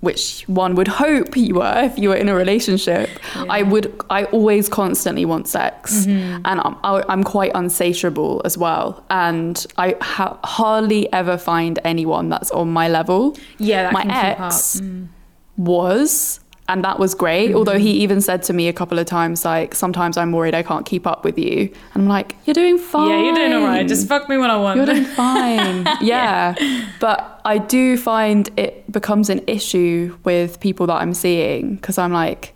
which 0.00 0.44
one 0.46 0.74
would 0.76 0.88
hope 0.88 1.36
you 1.36 1.56
were 1.56 1.74
if 1.84 1.98
you 1.98 2.08
were 2.08 2.14
in 2.16 2.28
a 2.28 2.34
relationship. 2.34 3.08
I 3.34 3.62
would, 3.62 3.94
I 4.08 4.24
always 4.24 4.68
constantly 4.68 5.24
want 5.26 5.46
sex, 5.48 6.06
Mm-hmm. 6.06 6.42
and 6.46 6.60
I'm, 6.64 6.76
I'm 6.84 7.22
quite 7.24 7.52
unsatiable 7.54 8.40
as 8.44 8.56
well. 8.56 9.04
And 9.10 9.64
I 9.76 9.96
ha- 10.00 10.38
hardly 10.44 11.12
ever 11.12 11.36
find 11.36 11.78
anyone 11.84 12.28
that's 12.30 12.50
on 12.50 12.70
my 12.72 12.88
level. 12.88 13.36
Yeah, 13.58 13.82
that 13.84 13.92
my 13.92 14.04
ex. 14.08 14.80
Mm. 14.80 15.08
was. 15.56 16.40
And 16.70 16.84
that 16.84 17.00
was 17.00 17.16
great. 17.16 17.52
Although 17.52 17.78
he 17.78 17.94
mm-hmm. 17.94 18.02
even 18.02 18.20
said 18.20 18.44
to 18.44 18.52
me 18.52 18.68
a 18.68 18.72
couple 18.72 19.00
of 19.00 19.06
times, 19.06 19.44
like, 19.44 19.74
sometimes 19.74 20.16
I'm 20.16 20.30
worried 20.30 20.54
I 20.54 20.62
can't 20.62 20.86
keep 20.86 21.04
up 21.04 21.24
with 21.24 21.36
you. 21.36 21.62
And 21.94 22.04
I'm 22.04 22.06
like, 22.06 22.36
you're 22.44 22.54
doing 22.54 22.78
fine. 22.78 23.10
Yeah, 23.10 23.24
you're 23.24 23.34
doing 23.34 23.52
all 23.54 23.64
right. 23.64 23.88
Just 23.88 24.06
fuck 24.06 24.28
me 24.28 24.38
when 24.38 24.50
I 24.50 24.56
want. 24.56 24.76
You're 24.76 24.86
doing 24.86 25.04
fine. 25.16 25.84
yeah. 26.00 26.54
But 27.00 27.40
I 27.44 27.58
do 27.58 27.96
find 27.96 28.48
it 28.56 28.90
becomes 28.90 29.30
an 29.30 29.40
issue 29.48 30.16
with 30.22 30.60
people 30.60 30.86
that 30.86 31.02
I'm 31.02 31.12
seeing 31.12 31.74
because 31.74 31.98
I'm 31.98 32.12
like, 32.12 32.54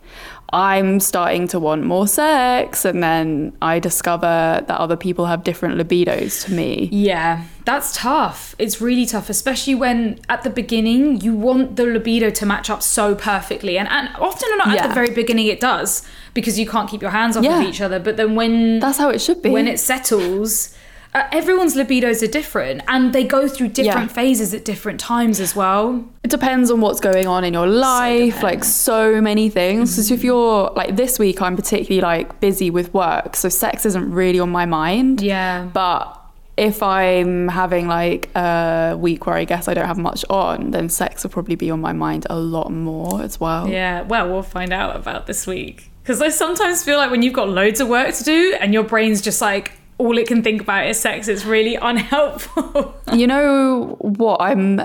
I'm 0.53 0.99
starting 0.99 1.47
to 1.49 1.59
want 1.59 1.83
more 1.83 2.07
sex. 2.07 2.85
And 2.85 3.01
then 3.01 3.55
I 3.61 3.79
discover 3.79 4.63
that 4.67 4.69
other 4.79 4.95
people 4.95 5.25
have 5.25 5.43
different 5.43 5.75
libidos 5.77 6.45
to 6.45 6.53
me. 6.53 6.87
Yeah, 6.91 7.43
that's 7.65 7.95
tough. 7.97 8.55
It's 8.59 8.79
really 8.79 9.05
tough, 9.05 9.29
especially 9.29 9.75
when 9.75 10.19
at 10.29 10.43
the 10.43 10.49
beginning 10.49 11.21
you 11.21 11.33
want 11.35 11.75
the 11.77 11.85
libido 11.85 12.29
to 12.29 12.45
match 12.45 12.69
up 12.69 12.83
so 12.83 13.15
perfectly. 13.15 13.77
And, 13.77 13.87
and 13.89 14.09
often 14.17 14.49
or 14.53 14.57
not 14.57 14.77
at 14.77 14.87
the 14.87 14.93
very 14.93 15.09
beginning 15.11 15.47
it 15.47 15.59
does 15.59 16.07
because 16.33 16.59
you 16.59 16.67
can't 16.67 16.89
keep 16.89 17.01
your 17.01 17.11
hands 17.11 17.35
off 17.37 17.43
Yeah. 17.43 17.61
of 17.61 17.67
each 17.67 17.81
other. 17.81 17.99
But 17.99 18.17
then 18.17 18.35
when 18.35 18.79
That's 18.79 18.97
how 18.97 19.09
it 19.09 19.21
should 19.21 19.41
be. 19.41 19.49
when 19.49 19.67
it 19.67 19.79
settles, 19.79 20.74
uh, 21.15 21.27
everyone's 21.31 21.75
libidos 21.75 22.21
are 22.21 22.27
different 22.39 22.81
and 22.87 23.13
they 23.13 23.23
go 23.23 23.47
through 23.47 23.69
different 23.69 24.09
Yeah. 24.09 24.15
phases 24.21 24.53
at 24.53 24.65
different 24.65 24.99
times 24.99 25.39
as 25.39 25.55
well. 25.55 26.03
It 26.23 26.29
depends 26.29 26.69
on 26.69 26.81
what's 26.81 26.99
going 26.99 27.25
on 27.27 27.43
in 27.43 27.53
your 27.53 27.67
life, 27.67 28.43
like 28.43 28.63
so 28.63 29.21
many 29.21 29.49
things. 29.49 30.07
So 30.07 30.13
if 30.13 30.23
you're 30.23 30.71
like 30.75 30.95
this 30.95 31.17
week, 31.17 31.41
I'm 31.41 31.55
particularly 31.55 32.01
like 32.01 32.39
busy 32.41 32.69
with 32.69 32.93
work, 32.93 33.35
so 33.35 33.47
sex 33.49 33.85
isn't 33.85 34.11
really 34.11 34.39
on 34.39 34.49
my 34.49 34.65
mind. 34.65 35.21
Yeah. 35.21 35.65
But 35.73 36.21
if 36.57 36.81
I'm 36.81 37.47
having 37.49 37.87
like 37.87 38.29
a 38.35 38.95
week 38.97 39.25
where 39.25 39.35
I 39.35 39.43
guess 39.45 39.67
I 39.67 39.73
don't 39.73 39.87
have 39.87 39.97
much 39.97 40.23
on, 40.29 40.71
then 40.71 40.89
sex 40.89 41.23
will 41.23 41.31
probably 41.31 41.55
be 41.55 41.69
on 41.71 41.81
my 41.81 41.93
mind 41.93 42.27
a 42.29 42.37
lot 42.37 42.71
more 42.71 43.21
as 43.21 43.39
well. 43.39 43.67
Yeah, 43.67 44.01
well, 44.03 44.29
we'll 44.31 44.41
find 44.43 44.71
out 44.71 44.95
about 44.95 45.27
this 45.27 45.45
week. 45.47 45.89
Because 46.01 46.21
I 46.21 46.29
sometimes 46.29 46.83
feel 46.83 46.97
like 46.97 47.11
when 47.11 47.23
you've 47.23 47.33
got 47.33 47.49
loads 47.49 47.79
of 47.81 47.87
work 47.87 48.13
to 48.15 48.23
do 48.23 48.55
and 48.61 48.73
your 48.73 48.83
brain's 48.83 49.21
just 49.21 49.41
like, 49.41 49.73
all 49.97 50.17
it 50.17 50.27
can 50.27 50.43
think 50.43 50.61
about 50.61 50.87
is 50.87 50.99
sex, 50.99 51.27
it's 51.27 51.45
really 51.45 51.75
unhelpful. 51.81 52.95
You 53.13 53.27
know 53.27 53.95
what? 53.99 54.41
I'm 54.41 54.81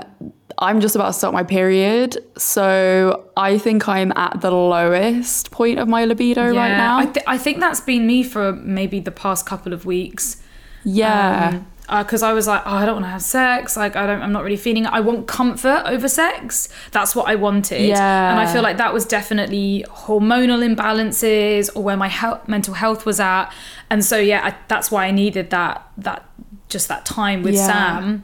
I'm 0.57 0.79
just 0.79 0.95
about 0.95 1.07
to 1.07 1.13
start 1.13 1.33
my 1.33 1.43
period, 1.43 2.17
so 2.37 3.27
I 3.35 3.57
think 3.57 3.87
I'm 3.87 4.11
at 4.15 4.41
the 4.41 4.51
lowest 4.51 5.49
point 5.51 5.79
of 5.79 5.87
my 5.87 6.05
libido 6.05 6.43
right 6.53 6.77
now. 6.77 6.99
I, 6.99 7.05
th- 7.05 7.25
I 7.27 7.37
think 7.37 7.59
that's 7.59 7.81
been 7.81 8.05
me 8.05 8.21
for 8.23 8.53
maybe 8.53 8.99
the 8.99 9.11
past 9.11 9.45
couple 9.45 9.73
of 9.73 9.85
weeks. 9.85 10.41
yeah. 10.83 11.51
Um, 11.53 11.67
because 11.99 12.23
I 12.23 12.31
was 12.31 12.47
like, 12.47 12.61
oh, 12.65 12.71
I 12.73 12.85
don't 12.85 12.95
want 12.95 13.05
to 13.05 13.09
have 13.09 13.21
sex. 13.21 13.75
Like, 13.75 13.97
I 13.97 14.07
don't, 14.07 14.21
I'm 14.21 14.31
not 14.31 14.43
really 14.43 14.55
feeling 14.57 14.85
it. 14.85 14.93
I 14.93 15.01
want 15.01 15.27
comfort 15.27 15.83
over 15.85 16.07
sex. 16.07 16.69
That's 16.91 17.15
what 17.15 17.27
I 17.27 17.35
wanted. 17.35 17.81
Yeah. 17.81 18.31
And 18.31 18.39
I 18.39 18.51
feel 18.51 18.61
like 18.61 18.77
that 18.77 18.93
was 18.93 19.05
definitely 19.05 19.83
hormonal 19.89 20.63
imbalances 20.63 21.69
or 21.75 21.83
where 21.83 21.97
my 21.97 22.07
health, 22.07 22.47
mental 22.47 22.73
health 22.75 23.05
was 23.05 23.19
at. 23.19 23.51
And 23.89 24.05
so, 24.05 24.17
yeah, 24.17 24.41
I, 24.41 24.55
that's 24.69 24.89
why 24.89 25.05
I 25.05 25.11
needed 25.11 25.49
that, 25.49 25.85
that, 25.97 26.29
just 26.69 26.87
that 26.87 27.05
time 27.05 27.43
with 27.43 27.55
Yeah. 27.55 27.67
Sam. 27.67 28.23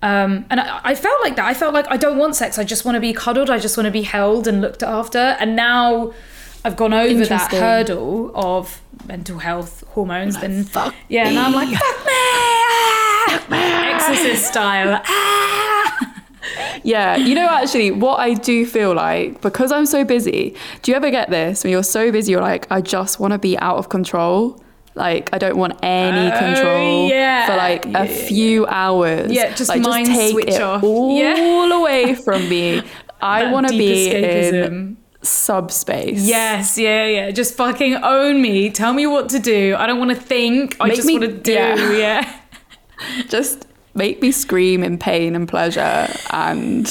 Um, 0.00 0.46
and 0.48 0.60
I, 0.60 0.80
I 0.84 0.94
felt 0.94 1.20
like 1.22 1.34
that. 1.36 1.46
I 1.46 1.54
felt 1.54 1.74
like 1.74 1.86
I 1.90 1.96
don't 1.96 2.18
want 2.18 2.36
sex. 2.36 2.56
I 2.56 2.62
just 2.62 2.84
want 2.84 2.94
to 2.94 3.00
be 3.00 3.12
cuddled. 3.12 3.50
I 3.50 3.58
just 3.58 3.76
want 3.76 3.86
to 3.86 3.90
be 3.90 4.02
held 4.02 4.46
and 4.46 4.60
looked 4.60 4.84
after. 4.84 5.18
And 5.18 5.56
now 5.56 6.12
I've 6.64 6.76
gone 6.76 6.92
over 6.92 7.24
that 7.26 7.50
hurdle 7.50 8.30
of 8.34 8.80
mental 9.06 9.38
health 9.38 9.82
hormones. 9.88 10.40
Then 10.40 10.62
fuck 10.62 10.94
yeah, 11.08 11.26
and 11.26 11.36
I'm 11.36 11.52
like, 11.52 11.68
fuck 11.76 12.06
me! 12.06 12.97
Exorcist 13.50 14.46
style. 14.48 15.00
Ah! 15.04 16.14
Yeah, 16.82 17.16
you 17.16 17.34
know, 17.34 17.46
actually, 17.48 17.90
what 17.90 18.20
I 18.20 18.34
do 18.34 18.64
feel 18.64 18.94
like, 18.94 19.40
because 19.42 19.70
I'm 19.72 19.84
so 19.86 20.04
busy, 20.04 20.54
do 20.82 20.90
you 20.90 20.96
ever 20.96 21.10
get 21.10 21.28
this 21.30 21.62
when 21.64 21.72
you're 21.72 21.82
so 21.82 22.10
busy, 22.10 22.32
you're 22.32 22.40
like, 22.40 22.66
I 22.70 22.80
just 22.80 23.20
want 23.20 23.32
to 23.32 23.38
be 23.38 23.58
out 23.58 23.76
of 23.76 23.88
control? 23.88 24.62
Like, 24.94 25.28
I 25.32 25.38
don't 25.38 25.56
want 25.56 25.78
any 25.82 26.32
Oh, 26.32 26.38
control 26.38 27.08
yeah. 27.08 27.46
for 27.46 27.56
like 27.56 27.84
Yeah. 27.84 28.02
a 28.02 28.06
few 28.08 28.66
hours. 28.66 29.30
Yeah, 29.30 29.54
just 29.54 29.68
like, 29.68 29.82
mind 29.82 30.06
take 30.06 30.32
switch 30.32 30.48
it 30.54 30.62
off. 30.62 30.82
all 30.82 31.72
away 31.80 32.14
from 32.14 32.48
me. 32.48 32.82
I 33.20 33.50
want 33.52 33.68
to 33.68 33.76
be 33.76 34.10
in 34.10 34.22
escapism. 34.24 34.96
subspace. 35.22 36.22
Yes, 36.26 36.78
yeah, 36.78 37.06
yeah. 37.06 37.30
Just 37.30 37.54
fucking 37.56 37.96
own 37.96 38.40
me. 38.40 38.70
Tell 38.70 38.92
me 38.92 39.06
what 39.06 39.28
to 39.30 39.38
do. 39.38 39.74
I 39.78 39.86
don't 39.86 39.98
want 39.98 40.10
to 40.10 40.16
think. 40.16 40.76
I 40.80 40.90
just 40.94 41.10
want 41.10 41.22
to 41.24 41.32
do. 41.32 41.52
yeah. 41.52 42.32
Just 43.28 43.66
make 43.94 44.22
me 44.22 44.32
scream 44.32 44.82
in 44.82 44.98
pain 44.98 45.34
and 45.34 45.48
pleasure, 45.48 46.08
and 46.30 46.86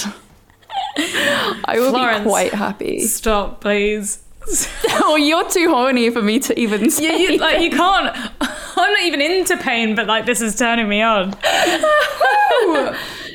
I 1.65 1.79
will 1.79 1.91
Florence. 1.91 2.19
be 2.19 2.29
quite 2.29 2.53
happy. 2.53 2.99
Stop, 3.01 3.61
please. 3.61 4.23
oh, 4.89 5.17
you're 5.17 5.47
too 5.49 5.69
horny 5.69 6.09
for 6.09 6.21
me 6.21 6.39
to 6.39 6.57
even. 6.59 6.89
Yeah, 6.97 7.15
you, 7.15 7.37
like 7.37 7.61
you 7.61 7.69
can't. 7.69 8.15
I'm 8.41 8.93
not 8.93 9.01
even 9.03 9.21
into 9.21 9.57
pain, 9.57 9.95
but 9.95 10.07
like 10.07 10.25
this 10.25 10.41
is 10.41 10.55
turning 10.55 10.87
me 10.87 11.01
on. 11.01 11.35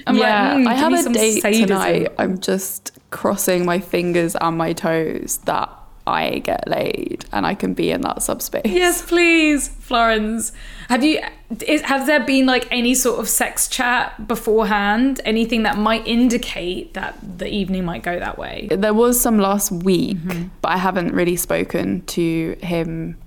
I'm 0.05 0.17
yeah, 0.17 0.55
like, 0.55 0.65
mm, 0.65 0.67
I 0.67 0.75
have 0.75 0.93
a 0.93 1.13
date 1.13 1.43
sadism. 1.43 1.69
tonight. 1.69 2.13
I'm 2.19 2.41
just 2.41 2.99
crossing 3.11 3.65
my 3.65 3.79
fingers 3.79 4.35
and 4.37 4.57
my 4.57 4.73
toes 4.73 5.39
that 5.45 5.71
I 6.07 6.41
get 6.41 6.67
laid 6.67 7.25
and 7.33 7.47
I 7.47 7.55
can 7.55 7.75
be 7.75 7.91
in 7.91 8.01
that 8.03 8.23
subspace. 8.23 8.63
Yes, 8.65 9.03
please, 9.03 9.69
Florence. 9.69 10.53
Have 10.89 11.05
you? 11.05 11.21
Is, 11.67 11.83
has 11.83 12.07
there 12.07 12.21
been 12.21 12.47
like 12.47 12.67
any 12.71 12.95
sort 12.95 13.21
of 13.21 13.29
sex 13.29 13.69
chat 13.69 14.27
beforehand? 14.29 15.21
Anything 15.25 15.65
that 15.65 15.77
might 15.77 16.07
indicate 16.07 16.95
that 16.95 17.17
the 17.39 17.49
evening 17.53 17.85
might 17.85 18.03
go 18.03 18.19
that 18.19 18.39
way? 18.39 18.69
There 18.71 18.95
was 18.95 19.21
some 19.21 19.39
last 19.39 19.71
week, 19.73 20.17
Mm-hmm. 20.19 20.49
but 20.63 20.69
I 20.71 20.77
haven't 20.79 21.13
really 21.15 21.37
spoken 21.37 22.03
to 22.07 22.57
him 22.63 23.19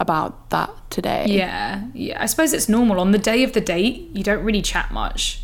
about 0.00 0.50
that 0.50 0.70
today. 0.90 1.26
Yeah, 1.28 1.84
yeah. 1.94 2.20
I 2.22 2.26
suppose 2.26 2.52
it's 2.52 2.68
normal 2.68 2.98
on 3.00 3.12
the 3.12 3.18
day 3.18 3.44
of 3.44 3.52
the 3.52 3.60
date. 3.60 4.10
You 4.12 4.22
don't 4.24 4.44
really 4.44 4.62
chat 4.62 4.90
much. 4.90 5.42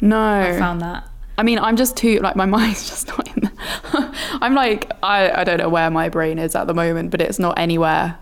No. 0.00 0.40
I 0.40 0.56
found 0.58 0.80
that. 0.80 1.08
I 1.36 1.42
mean, 1.42 1.58
I'm 1.58 1.76
just 1.76 1.96
too 1.96 2.20
like 2.20 2.36
my 2.36 2.46
mind's 2.56 2.88
just 2.88 3.08
not 3.08 3.26
in. 3.36 3.50
I'm 4.40 4.54
like 4.54 4.90
I 5.02 5.40
I 5.40 5.44
don't 5.44 5.58
know 5.58 5.68
where 5.68 5.90
my 5.90 6.08
brain 6.08 6.38
is 6.38 6.54
at 6.54 6.66
the 6.68 6.74
moment, 6.74 7.10
but 7.10 7.20
it's 7.20 7.38
not 7.40 7.58
anywhere. 7.58 8.18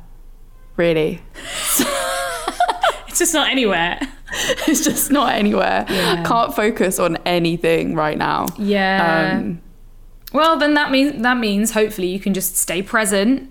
Really, 0.79 1.21
just 3.23 3.35
not 3.35 3.49
anywhere. 3.51 3.99
it's 4.67 4.83
just 4.85 5.11
not 5.11 5.33
anywhere. 5.33 5.85
Yeah. 5.89 6.25
Can't 6.25 6.55
focus 6.55 6.99
on 6.99 7.17
anything 7.25 7.95
right 7.95 8.19
now. 8.19 8.47
Yeah. 8.59 9.37
Um, 9.39 9.61
well, 10.33 10.59
then 10.59 10.75
that 10.75 10.91
means 10.91 11.23
that 11.23 11.37
means 11.39 11.73
hopefully 11.73 12.09
you 12.09 12.19
can 12.19 12.35
just 12.35 12.57
stay 12.57 12.83
present 12.83 13.49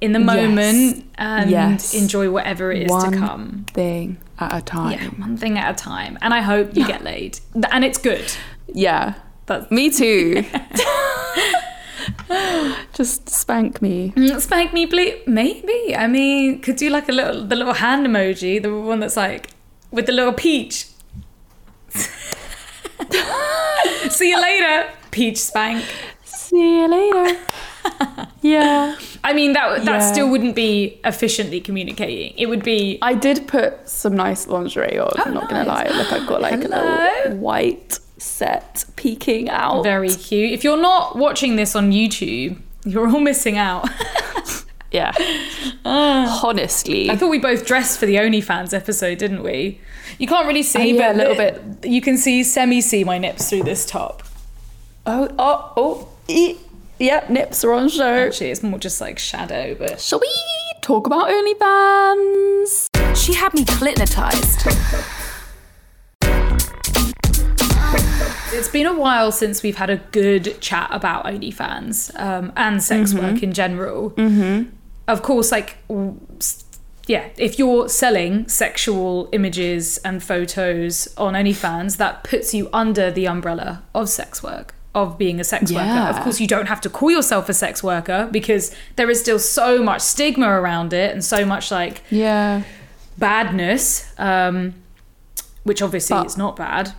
in 0.00 0.12
the 0.12 0.18
Yes. 0.20 0.26
moment 0.26 1.04
and 1.16 1.50
Yes. 1.50 1.94
enjoy 1.94 2.30
whatever 2.30 2.70
it 2.72 2.82
is 2.82 2.90
one 2.90 3.12
to 3.12 3.18
come. 3.18 3.66
thing 3.72 4.18
at 4.38 4.54
a 4.54 4.60
time. 4.60 4.92
Yeah, 4.98 5.06
one 5.26 5.36
thing 5.36 5.58
at 5.58 5.70
a 5.74 5.74
time. 5.74 6.18
And 6.22 6.32
I 6.34 6.40
hope 6.40 6.76
you 6.76 6.86
get 6.86 7.02
laid. 7.02 7.38
And 7.72 7.84
it's 7.84 7.98
good. 7.98 8.24
Yeah. 8.72 9.14
That's 9.46 9.70
Me 9.72 9.90
too. 9.90 10.44
Just 12.94 13.28
spank 13.28 13.80
me. 13.82 14.12
Mm, 14.16 14.40
Spank 14.40 14.72
me, 14.72 14.86
please. 14.86 15.16
Maybe. 15.26 15.94
I 15.96 16.06
mean, 16.06 16.60
could 16.60 16.76
do 16.76 16.88
like 16.90 17.08
a 17.08 17.12
little, 17.12 17.44
the 17.46 17.56
little 17.56 17.74
hand 17.74 18.06
emoji, 18.06 18.60
the 18.62 18.72
one 18.74 19.00
that's 19.00 19.16
like 19.16 19.50
with 19.90 20.06
the 20.06 20.12
little 20.12 20.32
peach. 20.32 20.86
See 24.10 24.30
you 24.30 24.40
later, 24.40 24.88
peach 25.10 25.38
spank. 25.38 25.84
See 26.24 26.80
you 26.80 26.88
later. 26.88 27.38
yeah. 28.42 28.96
I 29.24 29.32
mean, 29.32 29.52
that 29.54 29.84
that 29.84 30.00
Yeah. 30.00 30.12
still 30.12 30.30
wouldn't 30.30 30.54
be 30.54 31.00
efficiently 31.04 31.60
communicating. 31.60 32.34
It 32.36 32.46
would 32.46 32.62
be 32.62 32.98
I 33.02 33.14
did 33.14 33.46
put 33.48 33.88
some 33.88 34.14
nice 34.16 34.46
lingerie 34.46 34.98
on, 34.98 35.12
Oh, 35.18 35.22
I'm 35.24 35.34
not 35.34 35.48
gonna 35.48 35.64
lie. 35.64 35.84
nice. 35.84 35.94
Look, 35.96 36.12
I've 36.12 36.26
got 36.28 36.40
like 36.40 36.54
a 36.64 36.68
little 36.68 37.36
white 37.48 37.98
set 38.22 38.84
peeking 38.96 39.48
out. 39.50 39.82
very 39.82 40.08
cute. 40.10 40.52
If 40.52 40.64
you're 40.64 40.80
not 40.80 41.16
watching 41.16 41.56
this 41.56 41.74
on 41.76 41.90
YouTube, 41.92 42.60
you're 42.84 43.08
all 43.08 43.20
missing 43.20 43.58
out. 43.58 43.88
Yeah. 44.92 45.12
Honestly. 45.86 47.08
I 47.08 47.16
thought 47.16 47.30
we 47.30 47.38
both 47.38 47.64
dressed 47.64 47.98
for 47.98 48.04
the 48.04 48.16
OnlyFans 48.16 48.74
episode, 48.74 49.16
didn't 49.16 49.42
we? 49.42 49.80
You 50.18 50.26
can't 50.26 50.46
really 50.46 50.62
see, 50.62 50.92
Uh, 50.92 50.94
yeah, 50.96 51.12
but 51.12 51.14
a 51.14 51.18
little 51.18 51.34
bit. 51.34 51.90
You 51.90 52.02
can 52.02 52.18
see 52.18 52.44
semi 52.44 52.82
see 52.82 53.02
my 53.02 53.16
nips 53.16 53.48
through 53.48 53.62
this 53.62 53.86
top. 53.86 54.22
Oh, 55.06 55.28
oh, 55.38 55.72
oh. 55.78 56.08
E- 56.28 56.58
yep, 56.98 57.30
nips 57.30 57.64
are 57.64 57.72
on 57.72 57.88
show. 57.88 58.04
Actually, 58.26 58.50
it's 58.50 58.62
more 58.62 58.78
just 58.78 59.00
like 59.00 59.18
shadow, 59.18 59.74
but 59.78 59.98
Shall 59.98 60.20
we 60.20 60.30
talk 60.82 61.06
about 61.06 61.28
OnlyFans? 61.28 62.88
She 63.16 63.32
had 63.32 63.54
me 63.54 63.64
clitnotized. 63.64 65.20
It's 68.52 68.68
been 68.68 68.86
a 68.86 68.94
while 68.94 69.32
since 69.32 69.62
we've 69.62 69.76
had 69.76 69.90
a 69.90 69.96
good 69.96 70.60
chat 70.60 70.88
about 70.92 71.24
OnlyFans 71.24 72.18
um, 72.20 72.52
and 72.56 72.82
sex 72.82 73.12
Mm-hmm. 73.12 73.26
work 73.34 73.42
in 73.42 73.52
general. 73.52 74.10
Mm-hmm. 74.12 74.70
Of 75.08 75.22
course, 75.22 75.50
like, 75.50 75.76
yeah, 77.06 77.28
if 77.36 77.58
you're 77.58 77.88
selling 77.88 78.46
sexual 78.48 79.28
images 79.32 79.98
and 79.98 80.22
photos 80.22 81.12
on 81.16 81.34
OnlyFans, 81.34 81.96
that 81.96 82.22
puts 82.24 82.54
you 82.54 82.68
under 82.72 83.10
the 83.10 83.26
umbrella 83.26 83.82
of 83.94 84.08
sex 84.08 84.42
work. 84.42 84.74
Of 84.94 85.16
being 85.16 85.40
a 85.40 85.44
sex 85.44 85.72
worker. 85.72 85.84
Of 85.88 86.20
course, 86.20 86.38
you 86.38 86.46
don't 86.46 86.66
have 86.68 86.80
to 86.82 86.90
call 86.90 87.10
yourself 87.10 87.48
a 87.48 87.54
sex 87.54 87.82
worker 87.82 88.28
because 88.30 88.74
there 88.96 89.08
is 89.08 89.18
still 89.18 89.38
so 89.38 89.82
much 89.82 90.02
stigma 90.02 90.46
around 90.48 90.92
it 90.92 91.12
and 91.12 91.24
so 91.24 91.46
much 91.46 91.70
like 91.70 92.02
Yeah. 92.10 92.62
badness, 93.16 94.12
um, 94.18 94.74
which 95.64 95.80
obviously 95.80 96.16
But- 96.18 96.26
is 96.26 96.36
not 96.36 96.56
bad. 96.56 96.92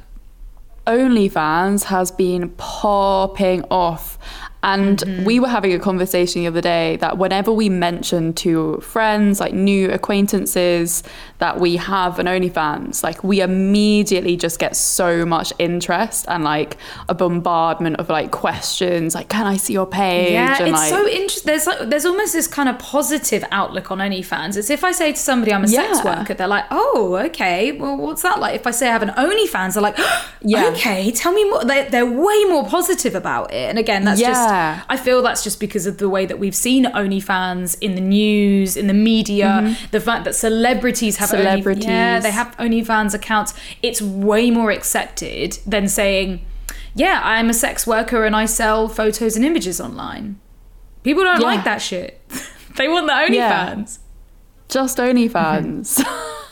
OnlyFans 0.86 1.86
has 1.86 2.12
been 2.12 2.50
popping 2.58 3.64
off. 3.72 4.18
And 4.64 4.98
Mm-hmm. 5.00 5.26
we 5.26 5.40
were 5.40 5.50
having 5.50 5.74
a 5.74 5.80
conversation 5.80 6.42
the 6.42 6.48
other 6.48 6.62
day 6.62 6.96
that 6.98 7.18
whenever 7.18 7.52
we 7.52 7.68
mention 7.70 8.34
to 8.36 8.78
friends, 8.80 9.40
like 9.40 9.54
new 9.54 9.92
acquaintances, 9.92 11.04
that 11.40 11.60
we 11.60 11.76
have 11.76 12.20
an 12.20 12.26
OnlyFans, 12.28 13.04
like 13.04 13.24
we 13.24 13.42
immediately 13.42 14.38
just 14.38 14.60
get 14.60 14.76
so 14.76 15.26
much 15.26 15.52
interest 15.60 16.26
and 16.30 16.44
like 16.44 16.78
a 17.10 17.14
bombardment 17.14 17.98
of 17.98 18.10
like 18.10 18.32
questions, 18.32 19.14
like, 19.16 19.30
can 19.30 19.46
I 19.46 19.58
see 19.58 19.74
your 19.74 19.86
page? 19.86 20.32
Yeah, 20.32 20.58
and 20.60 20.70
it's 20.70 20.78
like, 20.80 20.90
so 20.90 21.08
interesting. 21.08 21.46
There's 21.48 21.68
like, 21.68 21.90
there's 21.90 22.06
almost 22.06 22.34
this 22.34 22.48
kind 22.48 22.70
of 22.70 22.80
positive 22.80 23.44
outlook 23.52 23.92
on 23.92 23.98
OnlyFans. 24.00 24.56
It's 24.58 24.70
if 24.70 24.84
I 24.84 24.92
say 24.94 25.12
to 25.12 25.18
somebody 25.20 25.54
I'm 25.54 25.64
a 25.64 25.68
sex 25.68 26.04
worker, 26.04 26.34
they're 26.34 26.48
like, 26.48 26.66
oh, 26.72 27.18
okay. 27.26 27.72
Well, 27.74 27.98
what's 27.98 28.22
that 28.22 28.40
like? 28.40 28.56
If 28.56 28.66
I 28.66 28.72
say 28.72 28.88
I 28.88 28.92
have 28.94 29.04
an 29.04 29.10
OnlyFans, 29.10 29.74
they're 29.74 29.84
like, 29.84 29.98
Yeah. 30.42 30.70
okay, 30.70 31.12
tell 31.12 31.34
me 31.34 31.44
more. 31.50 31.64
They're, 31.66 31.90
they're 31.90 32.06
way 32.06 32.44
more 32.46 32.66
positive 32.68 33.16
about 33.16 33.52
it. 33.54 33.70
And 33.70 33.78
again, 33.78 34.04
that's 34.06 34.20
Yeah. 34.22 34.30
just 34.30 34.53
Yeah. 34.54 34.84
I 34.90 34.98
feel 34.98 35.22
that's 35.22 35.44
just 35.44 35.60
because 35.60 35.86
of 35.86 35.98
the 35.98 36.08
way 36.10 36.26
that 36.26 36.40
we've 36.40 36.56
seen 36.56 36.86
OnlyFans 36.86 37.78
in 37.82 37.96
the 37.96 38.02
news, 38.02 38.78
in 38.78 38.88
the 38.88 38.94
media, 38.94 39.76
the 39.92 40.00
fact 40.00 40.24
that 40.26 40.36
celebrities 40.36 41.18
have 41.18 41.34
Only- 41.34 41.44
Mm-hmm. 41.46 41.52
Celebrities. 41.62 41.86
yeah, 41.86 42.20
they 42.20 42.32
have 42.32 42.56
OnlyFans 42.58 43.14
accounts. 43.14 43.54
It's 43.82 44.02
way 44.02 44.52
more 44.52 44.72
accepted 44.72 45.58
than 45.66 45.88
saying, 45.88 46.46
"Yeah, 46.96 47.20
I'm 47.24 47.50
a 47.50 47.54
sex 47.54 47.86
worker 47.88 48.26
and 48.26 48.36
I 48.36 48.46
sell 48.46 48.88
photos 48.88 49.36
and 49.36 49.44
images 49.46 49.82
online." 49.82 50.40
People 51.04 51.24
don't 51.24 51.42
Yeah. 51.42 51.48
like 51.48 51.64
that 51.66 51.82
shit. 51.82 52.22
they 52.78 52.88
want 52.88 53.08
the 53.08 53.34
Yeah. 53.36 53.76
OnlyFans. 53.76 54.00
Just 54.70 54.98
OnlyFans. 54.98 56.04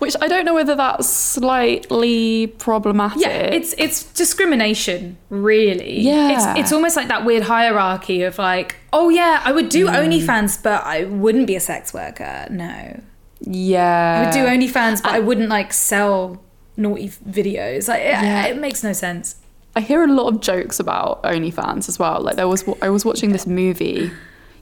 Which 0.00 0.16
I 0.20 0.28
don't 0.28 0.44
know 0.44 0.54
whether 0.54 0.74
that's 0.74 1.08
slightly 1.08 2.46
problematic. 2.58 3.20
Yeah, 3.22 3.28
it's 3.58 3.74
it's 3.78 4.02
discrimination, 4.12 5.16
really. 5.28 6.00
Yeah. 6.00 6.32
it's 6.54 6.58
it's 6.60 6.72
almost 6.72 6.96
like 6.96 7.08
that 7.08 7.24
weird 7.24 7.42
hierarchy 7.44 8.22
of 8.22 8.38
like, 8.38 8.76
oh 8.92 9.08
yeah, 9.10 9.40
I 9.44 9.52
would 9.52 9.68
do 9.68 9.86
Mm. 9.86 9.94
OnlyFans, 10.26 10.62
but 10.62 10.84
I 10.84 11.04
wouldn't 11.04 11.46
be 11.46 11.54
a 11.54 11.60
sex 11.60 11.94
worker. 11.94 12.46
No, 12.50 13.00
yeah. 13.40 14.20
I 14.20 14.24
would 14.24 14.32
do 14.34 14.46
OnlyFans, 14.46 15.02
but 15.02 15.12
I 15.12 15.20
wouldn't 15.20 15.48
like 15.50 15.72
sell 15.72 16.42
naughty 16.76 17.08
videos. 17.28 17.86
Like, 17.88 18.00
it, 18.00 18.06
Yeah. 18.10 18.46
it 18.46 18.56
makes 18.58 18.82
no 18.82 18.92
sense. 18.94 19.36
I 19.76 19.80
hear 19.80 20.02
a 20.02 20.06
lot 20.12 20.28
of 20.32 20.40
jokes 20.40 20.80
about 20.80 21.22
OnlyFans 21.22 21.88
as 21.90 21.98
well. 21.98 22.20
Like 22.22 22.36
there 22.36 22.48
was, 22.48 22.64
I 22.82 22.88
was 22.88 23.04
watching 23.04 23.32
this 23.32 23.46
movie 23.46 24.10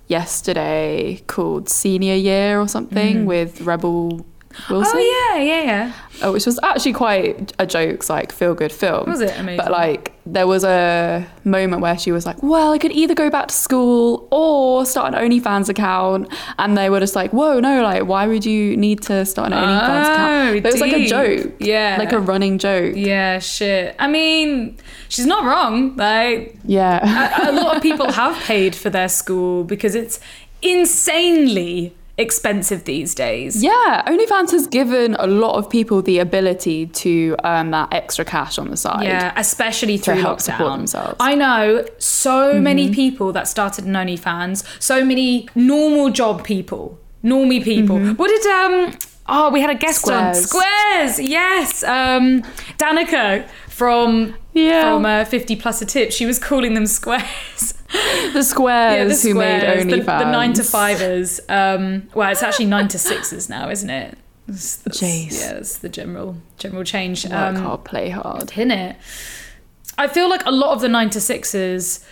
yesterday 0.09 1.23
called 1.29 1.69
Senior 1.69 2.15
Year 2.15 2.61
or 2.61 2.67
something 2.69 3.25
with 3.25 3.61
Rebel 3.63 4.27
Wilson. 4.71 4.93
Oh 4.97 5.35
yeah, 5.37 5.43
yeah, 5.43 5.63
yeah. 6.21 6.27
uh, 6.29 6.33
which 6.33 6.45
was 6.47 6.59
actually 6.63 6.93
quite 6.95 7.53
a 7.59 7.67
jokes 7.67 8.11
like 8.11 8.33
feel 8.33 8.55
good 8.55 8.73
film. 8.73 9.09
Was 9.09 9.21
it? 9.21 9.39
Amazing. 9.39 9.57
But 9.57 9.71
like 9.71 10.13
there 10.27 10.47
was 10.47 10.65
a 10.65 11.27
moment 11.45 11.81
where 11.81 11.97
she 11.97 12.13
was 12.13 12.27
like, 12.27 12.43
"Well, 12.43 12.73
I 12.73 12.79
could 12.79 12.93
either 12.93 13.15
go 13.15 13.31
back 13.31 13.49
to 13.49 13.55
school 13.55 14.27
or 14.31 14.85
start 14.85 15.15
an 15.15 15.21
OnlyFans 15.31 15.69
account," 15.69 16.29
and 16.59 16.77
they 16.77 16.91
were 16.91 16.99
just 17.01 17.15
like, 17.15 17.31
"Whoa, 17.33 17.61
no! 17.61 17.83
Like, 17.83 18.05
why 18.07 18.27
would 18.27 18.45
you 18.45 18.77
need 18.77 19.01
to 19.03 19.25
start 19.27 19.53
an 19.53 19.59
OnlyFans 19.59 20.07
Oh, 20.09 20.13
account?" 20.13 20.63
But 20.63 20.69
it 20.69 20.73
was 20.73 20.81
like 20.81 20.93
a 20.93 21.07
joke, 21.07 21.53
Yeah. 21.61 21.97
like 21.99 22.13
a 22.13 22.19
running 22.21 22.59
joke. 22.59 22.95
Yeah, 22.97 23.39
shit. 23.39 23.95
I 23.99 24.09
mean, 24.09 24.77
she's 25.09 25.27
not 25.27 25.45
wrong. 25.45 25.95
Like, 25.97 26.57
Yeah, 26.65 27.47
a, 27.47 27.51
a 27.51 27.53
lot 27.53 27.77
of 27.77 27.83
people 27.83 28.11
have 28.13 28.35
paid 28.45 28.75
for 28.75 28.91
their 28.91 29.09
school 29.09 29.63
because 29.65 29.95
it's 29.95 30.19
insanely 30.63 31.95
expensive 32.19 32.85
these 32.85 33.15
days. 33.15 33.63
yeah. 33.63 34.03
OnlyFans 34.07 34.51
has 34.51 34.67
given 34.67 35.15
a 35.19 35.27
lot 35.27 35.55
of 35.57 35.71
people 35.71 36.03
the 36.03 36.19
ability 36.19 36.87
to 36.89 37.37
earn 37.45 37.71
that 37.71 37.93
extra 37.93 38.25
cash 38.25 38.59
on 38.59 38.71
the 38.71 38.77
side. 38.77 39.05
Yeah, 39.05 39.33
especially 39.37 39.97
through 39.99 40.17
help 40.17 40.39
lockdown. 40.39 40.43
support 40.43 40.73
themselves. 40.79 41.17
I 41.21 41.35
know 41.35 41.85
so 41.99 42.55
Mm-hmm. 42.55 42.63
many 42.65 42.93
people 42.93 43.33
that 43.33 43.47
started 43.49 43.85
an 43.85 43.93
OnlyFans. 43.95 44.65
So 44.83 45.05
many 45.05 45.49
normal 45.55 46.11
job 46.11 46.45
people, 46.45 46.99
normie 47.25 47.63
people. 47.63 47.99
What 48.15 48.29
did 48.29 48.47
um? 48.47 48.99
Oh, 49.31 49.51
we 49.51 49.61
had 49.61 49.71
a 49.71 49.75
guest 49.75 50.09
on 50.11 50.13
Mm-hmm. 50.33 50.35
Squares. 50.43 51.15
Squares. 51.17 51.31
Yes, 51.31 51.83
um, 51.85 52.43
Danica 52.79 53.47
from 53.69 54.35
Yeah. 54.55 54.83
from 54.83 55.05
uh, 55.07 55.25
Fifty 55.25 55.55
Plus 55.55 55.81
a 55.83 55.87
Tip. 55.87 56.11
She 56.13 56.27
was 56.27 56.39
calling 56.39 56.75
them 56.75 56.87
squares. 56.87 57.75
the 58.39 58.45
squares 58.45 59.23
who 59.23 59.35
made 59.35 59.61
squares, 59.61 59.85
the, 59.85 59.91
OnlyFans. 59.93 60.19
the 60.21 60.31
nine 60.31 60.53
to 60.55 60.63
fivers. 60.63 61.41
Um, 61.49 62.09
well, 62.15 62.31
it's 62.31 62.43
actually 62.43 62.67
nine 62.67 62.89
to 62.89 62.99
sixes 62.99 63.49
now, 63.49 63.69
isn't 63.71 63.91
it? 63.91 64.17
That's, 64.47 64.77
that's, 64.77 65.01
Jeez. 65.01 65.41
Yeah, 65.41 65.55
that's 65.55 65.79
the 65.79 65.89
general 65.89 66.37
general 66.59 66.85
change. 66.85 67.25
Work 67.25 67.35
Um, 67.35 67.57
hard, 67.57 67.85
play 67.85 68.09
hard. 68.11 68.49
pin 68.49 68.71
it. 68.71 68.97
I 69.99 70.07
feel 70.09 70.29
like 70.31 70.45
a 70.47 70.51
lot 70.53 70.73
of 70.73 70.81
the 70.81 70.89
nine 70.89 71.11
to 71.11 71.21
sixes, 71.21 72.05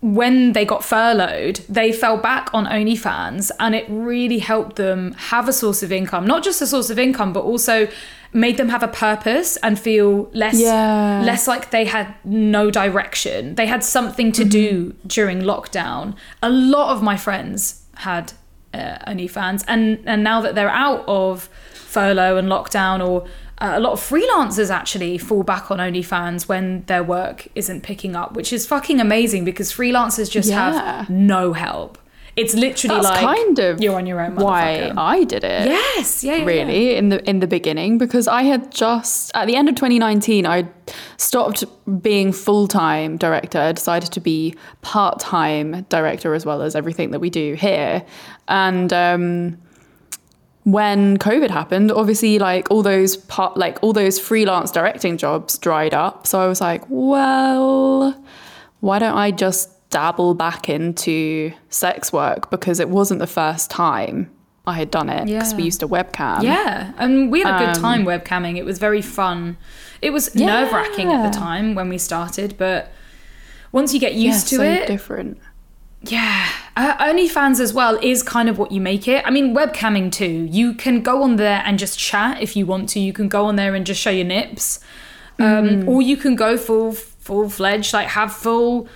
when 0.00 0.52
they 0.52 0.64
got 0.64 0.84
furloughed, 0.84 1.56
they 1.68 1.92
fell 1.92 2.16
back 2.16 2.48
on 2.54 2.64
OnlyFans 2.66 3.50
and 3.58 3.74
it 3.74 3.84
really 3.88 4.38
helped 4.38 4.76
them 4.76 5.12
have 5.14 5.48
a 5.48 5.52
source 5.52 5.82
of 5.82 5.92
income. 5.92 6.26
Not 6.26 6.42
just 6.42 6.62
a 6.62 6.66
source 6.66 6.88
of 6.88 6.98
income, 6.98 7.32
but 7.32 7.44
also 7.44 7.88
made 8.32 8.56
them 8.56 8.68
have 8.68 8.82
a 8.82 8.88
purpose 8.88 9.56
and 9.62 9.78
feel 9.78 10.30
less 10.32 10.58
Yeah. 10.60 11.22
less 11.24 11.48
like 11.48 11.70
they 11.70 11.84
had 11.84 12.14
no 12.24 12.70
direction. 12.70 13.54
They 13.56 13.66
had 13.66 13.82
something 13.84 14.32
to 14.32 14.44
do 14.44 14.94
during 15.06 15.40
lockdown. 15.42 16.14
A 16.42 16.50
lot 16.50 16.92
of 16.94 17.02
my 17.02 17.16
friends 17.16 17.82
had 17.96 18.32
uh, 18.72 18.98
OnlyFans, 19.08 19.64
and 19.66 19.98
and 20.06 20.22
now 20.22 20.40
that 20.40 20.54
they're 20.54 20.68
out 20.70 21.02
of 21.08 21.48
furlough 21.74 22.36
and 22.36 22.48
lockdown, 22.48 23.04
or 23.06 23.22
uh, 23.58 23.72
a 23.74 23.80
lot 23.80 23.92
of 23.92 24.00
freelancers 24.00 24.70
actually 24.70 25.18
fall 25.18 25.42
back 25.42 25.70
on 25.72 25.78
OnlyFans 25.78 26.46
when 26.48 26.84
their 26.86 27.02
work 27.02 27.48
isn't 27.56 27.82
picking 27.82 28.14
up, 28.14 28.34
which 28.34 28.52
is 28.52 28.66
fucking 28.66 29.00
amazing 29.00 29.44
because 29.44 29.72
freelancers 29.72 30.30
just 30.30 30.48
Yeah. 30.50 30.70
have 30.98 31.10
no 31.10 31.52
help. 31.52 31.98
It's 32.36 32.54
literally 32.54 33.00
That's 33.00 33.22
like 33.22 33.36
kind 33.36 33.58
of 33.58 33.80
you're 33.80 33.96
on 33.96 34.06
your 34.06 34.20
own. 34.20 34.36
why. 34.36 34.92
I 34.96 35.24
did 35.24 35.44
it. 35.44 35.68
Yes, 35.68 36.22
yeah, 36.22 36.32
yeah, 36.32 36.38
yeah. 36.38 36.44
really 36.44 36.96
in 36.96 37.08
the 37.08 37.28
in 37.28 37.40
the 37.40 37.46
beginning 37.46 37.98
because 37.98 38.28
I 38.28 38.42
had 38.42 38.70
just 38.72 39.30
at 39.34 39.46
the 39.46 39.56
end 39.56 39.68
of 39.68 39.74
2019 39.74 40.46
I 40.46 40.68
stopped 41.16 41.64
being 42.02 42.32
full-time 42.32 43.16
director 43.16 43.58
I 43.58 43.72
decided 43.72 44.12
to 44.12 44.20
be 44.20 44.54
part-time 44.82 45.82
director 45.88 46.34
as 46.34 46.46
well 46.46 46.62
as 46.62 46.74
everything 46.76 47.10
that 47.10 47.20
we 47.20 47.30
do 47.30 47.54
here 47.54 48.04
and 48.48 48.92
um 48.92 49.58
when 50.64 51.16
covid 51.16 51.50
happened 51.50 51.90
obviously 51.90 52.38
like 52.38 52.70
all 52.70 52.82
those 52.82 53.16
part 53.16 53.56
like 53.56 53.78
all 53.82 53.92
those 53.92 54.18
freelance 54.20 54.70
directing 54.70 55.16
jobs 55.16 55.58
dried 55.58 55.94
up 55.94 56.26
so 56.26 56.38
I 56.40 56.46
was 56.46 56.60
like 56.60 56.82
well 56.88 58.22
why 58.80 58.98
don't 58.98 59.16
I 59.16 59.30
just 59.30 59.70
dabble 59.90 60.34
back 60.34 60.68
into 60.68 61.52
sex 61.68 62.12
work 62.12 62.50
because 62.50 62.80
it 62.80 62.88
wasn't 62.88 63.18
the 63.20 63.26
first 63.26 63.70
time 63.70 64.30
I 64.66 64.74
had 64.74 64.90
done 64.90 65.08
it 65.08 65.26
because 65.26 65.54
we 65.54 65.64
used 65.64 65.82
a 65.82 65.86
webcam. 65.86 66.42
Yeah, 66.42 66.92
and 66.96 67.30
we 67.30 67.40
had 67.42 67.56
a 67.56 67.66
good 67.66 67.76
Um, 67.76 67.82
time 67.82 68.04
webcamming. 68.04 68.56
It 68.56 68.64
was 68.64 68.78
very 68.78 69.02
fun. 69.02 69.56
It 70.00 70.10
was 70.10 70.30
Yeah. 70.34 70.46
nerve 70.46 70.72
wracking 70.72 71.12
at 71.12 71.30
the 71.32 71.36
time 71.36 71.74
when 71.74 71.88
we 71.88 71.98
started, 71.98 72.54
but 72.56 72.92
once 73.72 73.92
you 73.92 74.00
get 74.00 74.14
Yeah, 74.14 74.32
used 74.32 74.48
to 74.48 74.56
it. 74.62 74.66
It's 74.68 74.78
so 74.78 74.82
it, 74.84 74.86
different. 74.86 75.38
yeah. 76.02 76.46
Uh, 76.76 76.94
OnlyFans 76.98 77.58
as 77.58 77.72
well 77.74 77.98
is 78.00 78.22
kind 78.22 78.48
of 78.48 78.58
what 78.58 78.70
you 78.72 78.80
make 78.80 79.08
it. 79.08 79.22
I 79.26 79.30
mean, 79.30 79.54
webcamming 79.54 80.12
too. 80.12 80.46
You 80.50 80.74
can 80.74 81.02
go 81.02 81.22
on 81.22 81.36
there 81.36 81.62
and 81.66 81.78
just 81.78 81.98
chat 81.98 82.40
if 82.40 82.54
you 82.56 82.64
want 82.64 82.88
to. 82.90 83.00
You 83.00 83.12
can 83.12 83.28
go 83.28 83.46
on 83.46 83.56
there 83.56 83.74
and 83.74 83.84
just 83.84 84.00
show 84.00 84.10
your 84.10 84.24
nips, 84.26 84.78
um, 85.38 85.88
or 85.88 86.00
you 86.02 86.16
can 86.16 86.36
go 86.36 86.56
full 86.56 86.92
full 86.92 87.48
fledged, 87.48 87.92
like 87.92 88.08
have 88.08 88.32
full 88.32 88.88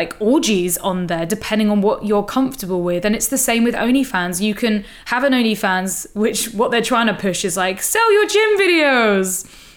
like 0.00 0.12
orgies 0.20 0.76
on 0.90 1.06
there, 1.06 1.24
depending 1.36 1.68
on 1.70 1.80
what 1.80 2.04
you're 2.08 2.22
comfortable 2.38 2.82
with. 2.90 3.02
And 3.06 3.14
it's 3.18 3.28
the 3.28 3.38
same 3.38 3.62
with 3.64 3.74
OnlyFans. 3.74 4.40
You 4.48 4.54
can 4.62 4.84
have 5.06 5.22
an 5.24 5.32
OnlyFans, 5.32 6.14
which 6.14 6.40
what 6.52 6.70
they're 6.70 6.88
trying 6.92 7.06
to 7.12 7.14
push 7.14 7.40
is 7.44 7.56
like 7.56 7.78
sell 7.82 8.08
your 8.16 8.26
gym 8.34 8.50
videos. 8.64 9.28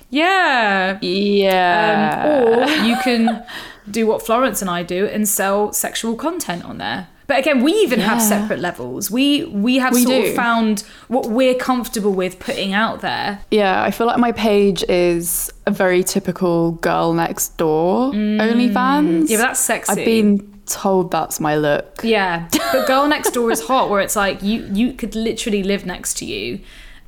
Yeah. 0.10 0.97
Um, 1.01 1.08
Yeah. 1.08 2.43
or 2.43 2.86
you 2.88 2.95
can 3.08 3.43
do 3.89 4.05
what 4.08 4.25
Florence 4.25 4.62
and 4.62 4.69
I 4.69 4.84
do 4.84 5.05
and 5.05 5.27
sell 5.27 5.71
sexual 5.73 6.15
content 6.15 6.65
on 6.65 6.77
there. 6.79 7.08
But 7.30 7.38
again, 7.39 7.62
we 7.63 7.72
even 7.86 8.00
have 8.02 8.20
separate 8.22 8.60
levels. 8.60 9.10
We 9.12 9.46
we 9.46 9.78
have 9.78 9.94
We 9.94 10.04
sort 10.04 10.24
do. 10.26 10.30
of 10.32 10.36
found 10.36 10.84
what 11.10 11.28
we're 11.28 11.54
comfortable 11.56 12.12
with 12.12 12.39
putting 12.39 12.74
out 12.74 13.00
there. 13.02 13.39
yeah, 13.52 13.84
I 13.84 13.92
feel 13.92 14.08
like 14.08 14.18
my 14.18 14.32
page 14.34 14.84
is 14.89 15.50
a 15.68 15.72
very 15.72 16.04
typical 16.04 16.72
girl 16.89 17.13
next 17.13 17.56
door 17.58 18.12
OnlyFans. 18.13 18.74
Mm. 18.74 19.30
Yeah, 19.30 19.38
but 19.38 19.44
that's 19.44 19.60
sexy. 19.60 19.92
I've 19.92 20.06
been 20.06 20.60
told 20.65 21.12
that's 21.12 21.39
my 21.39 21.56
look. 21.56 22.02
Yeah, 22.04 22.48
but 22.74 22.88
girl 22.88 23.08
next 23.08 23.32
door 23.32 23.52
is 23.52 23.62
hot, 23.62 23.89
where 23.92 24.02
it's 24.02 24.15
like 24.15 24.42
you 24.42 24.68
you 24.74 24.94
could 24.94 25.15
literally 25.15 25.62
live 25.63 25.86
next 25.86 26.18
to 26.20 26.26
you 26.26 26.60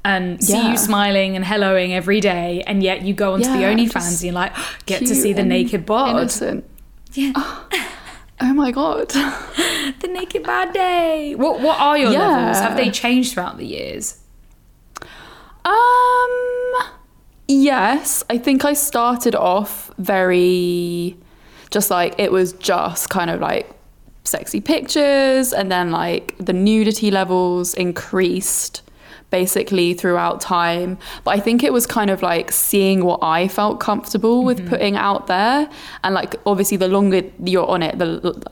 and 0.05 0.43
see 0.43 0.53
Yeah. 0.53 0.71
you 0.71 0.77
smiling 0.77 1.35
and 1.35 1.43
helloing 1.45 1.91
every 1.91 2.19
day, 2.21 2.63
and 2.67 2.81
yet 2.83 3.01
you 3.01 3.13
go 3.15 3.33
onto 3.33 3.49
the 3.51 3.59
Yeah, 3.59 3.73
OnlyFans 3.73 4.11
and 4.13 4.21
you're 4.23 4.33
like 4.33 4.53
get 4.85 4.99
to 4.99 5.15
see 5.15 5.33
the 5.33 5.43
naked 5.43 5.85
bod, 5.85 6.09
Innocent. 6.09 6.63
yeah, 7.13 7.33
Oh 7.35 7.67
my 8.53 8.71
god. 8.71 9.09
the 10.01 10.07
naked 10.11 10.43
Bad 10.43 10.73
day. 10.73 11.35
What 11.35 11.61
what 11.61 11.79
are 11.79 11.97
your 11.97 12.11
Yeah. 12.11 12.27
levels? 12.27 12.59
Have 12.59 12.75
they 12.75 12.89
changed 12.91 13.33
throughout 13.33 13.57
the 13.57 13.65
years? 13.65 14.17
Um 15.63 16.83
yes, 17.47 18.23
I 18.29 18.37
think 18.37 18.65
I 18.65 18.73
started 18.73 19.35
off 19.35 19.91
very 19.97 21.15
just 21.69 21.89
like 21.91 22.15
it 22.17 22.31
was 22.31 22.53
just 22.53 23.09
kind 23.09 23.29
of 23.29 23.39
like 23.39 23.69
sexy 24.23 24.59
pictures 24.61 25.53
and 25.53 25.71
then 25.71 25.91
like 25.91 26.35
the 26.39 26.53
nudity 26.53 27.11
levels 27.11 27.73
increased 27.75 28.81
basically 29.31 29.93
throughout 29.93 30.41
time. 30.41 30.97
But 31.23 31.31
i 31.31 31.39
think 31.39 31.63
it 31.63 31.73
was 31.73 31.87
kind 31.87 32.09
of 32.09 32.21
like 32.21 32.51
seeing 32.51 33.03
what 33.03 33.19
i 33.23 33.47
felt 33.47 33.79
comfortable 33.79 34.43
with 34.43 34.59
mm-hmm. 34.59 34.69
putting 34.69 34.95
out 34.95 35.27
there. 35.27 35.69
And 36.03 36.13
like 36.13 36.35
obviously 36.45 36.77
the 36.77 36.87
longer 36.87 37.23
you're 37.43 37.67
on 37.67 37.81
it 37.81 37.97
the 37.97 38.09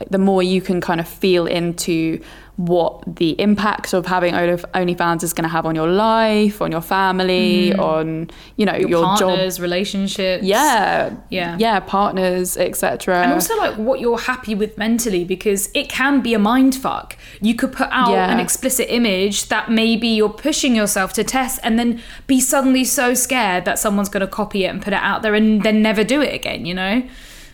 the 0.09 0.17
more 0.17 0.41
you 0.41 0.61
can 0.61 0.81
kind 0.81 0.99
of 0.99 1.07
feel 1.07 1.45
into 1.45 2.21
what 2.59 3.01
the 3.15 3.39
impact 3.39 3.93
of 3.93 4.05
having 4.05 4.35
Only- 4.35 4.61
OnlyFans 4.73 5.23
is 5.23 5.31
going 5.31 5.43
to 5.43 5.49
have 5.49 5.65
on 5.65 5.75
your 5.75 5.87
life, 5.87 6.61
on 6.61 6.73
your 6.73 6.81
family, 6.81 7.73
on 7.75 8.29
you 8.57 8.65
know 8.65 8.75
your, 8.75 8.89
Your, 8.89 9.01
job. 9.15 9.19
partners, 9.29 9.61
relationships. 9.61 10.43
Yeah, 10.43 11.11
Yeah. 11.29 11.55
yeah, 11.57 11.79
partners, 11.79 12.57
etc. 12.57 13.23
And 13.23 13.31
also 13.31 13.55
like 13.55 13.75
what 13.75 14.01
you're 14.01 14.17
happy 14.19 14.55
with 14.55 14.77
mentally 14.77 15.23
because 15.23 15.69
it 15.73 15.87
can 15.87 16.19
be 16.19 16.33
a 16.33 16.39
mind 16.39 16.75
fuck. 16.75 17.15
You 17.39 17.55
could 17.55 17.71
put 17.71 17.87
out 17.91 18.11
Yeah. 18.11 18.29
an 18.29 18.41
explicit 18.41 18.87
image 18.89 19.47
that 19.47 19.71
maybe 19.71 20.09
you're 20.09 20.27
pushing 20.27 20.75
yourself 20.75 21.13
to 21.13 21.23
test 21.23 21.61
and 21.63 21.79
then 21.79 22.01
be 22.27 22.41
suddenly 22.41 22.83
so 22.83 23.13
scared 23.13 23.63
that 23.63 23.79
someone's 23.79 24.09
going 24.09 24.19
to 24.21 24.27
copy 24.27 24.65
it 24.65 24.67
and 24.67 24.81
put 24.81 24.91
it 24.91 25.01
out 25.01 25.21
there 25.21 25.33
and 25.33 25.63
then 25.63 25.81
never 25.81 26.03
do 26.03 26.19
it 26.21 26.33
again, 26.33 26.65
you 26.65 26.73
know? 26.73 27.03